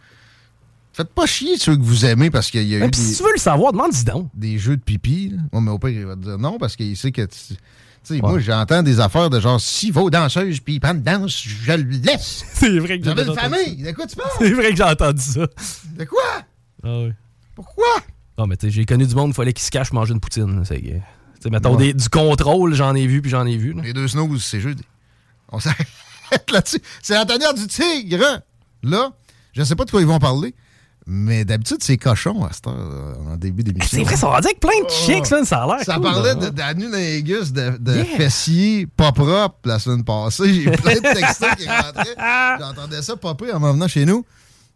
[0.95, 3.17] Faites pas chier ceux que vous aimez parce qu'il y a Ben, eu des, si
[3.17, 4.29] tu veux le savoir, demande-y donc.
[4.35, 5.31] des jeux de pipi.
[5.31, 5.39] Là.
[5.53, 7.55] Ouais, mais au pire, il va te dire non parce qu'il sait que tu.
[8.03, 11.73] Sais, moi, j'entends des affaires de genre, si vos danseuses puis ils prennent danse, je
[11.73, 12.45] le laisse.
[12.53, 13.83] C'est vrai que j'ai J'avais une entendu famille.
[13.83, 14.29] De quoi tu parles?
[14.39, 15.47] C'est vrai que j'ai entendu ça.
[15.97, 16.21] De quoi?
[16.85, 17.13] Ah oui.
[17.55, 17.85] Pourquoi?
[18.39, 20.21] Non, mais tu sais, j'ai connu du monde, il fallait qu'il se cache manger une
[20.21, 20.63] poutine.
[20.65, 21.01] C'est, euh, tu
[21.43, 21.93] sais, mettons, Ouais.
[21.93, 23.73] des- du contrôle, j'en ai vu, puis j'en ai vu.
[23.75, 23.83] là.
[23.83, 24.85] Les deux snooze, c'est jeudi.
[25.51, 25.87] On s'arrête
[26.53, 26.81] là-dessus.
[27.03, 28.43] C'est la tanière du tigre.
[28.83, 29.13] Là,
[29.53, 30.55] je sais pas de quoi ils vont parler,
[31.07, 33.99] mais d'habitude, c'est cochon à cette heure, euh, en début d'émission.
[33.99, 36.03] C'est vrai, ça va dire avec plein de chicks, ça, ça a l'air Ça cool,
[36.05, 36.35] parlait là.
[36.37, 38.05] de d'anulingus, de, de Yeah.
[38.17, 40.55] fessiers pas propres la semaine passée.
[40.55, 42.17] J'ai eu plein de textos qui rentraient.
[42.61, 44.25] J'entendais ça popper en m'en venant chez nous.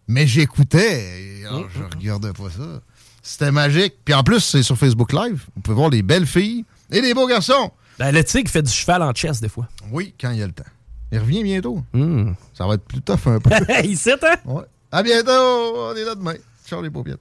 [0.09, 1.41] Mais j'écoutais.
[1.41, 2.81] et, alors, Mm, je regardais pas ça.
[3.23, 3.95] C'était magique.
[4.05, 5.45] Puis en plus, c'est sur Facebook Live.
[5.55, 7.70] Vous pouvez voir les belles filles et les beaux garçons.
[7.99, 9.66] Ben, le tigre fait du cheval en chess, des fois.
[9.91, 10.65] Oui, quand il y a le temps.
[11.12, 11.83] Il revient bientôt.
[12.55, 13.51] Ça va être plus tough un peu.
[13.85, 14.37] il sait, hein?
[14.45, 14.65] Ouais.
[14.93, 15.31] À bientôt.
[15.31, 16.35] On est là demain.
[16.69, 17.20] Ciao les paupiètes.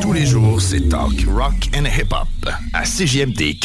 [0.00, 2.28] Tous les jours, c'est talk, rock and hip-hop
[2.72, 3.56] à CGMD.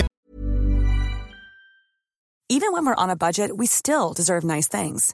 [2.50, 5.14] Even when we're on a budget, we still deserve nice things.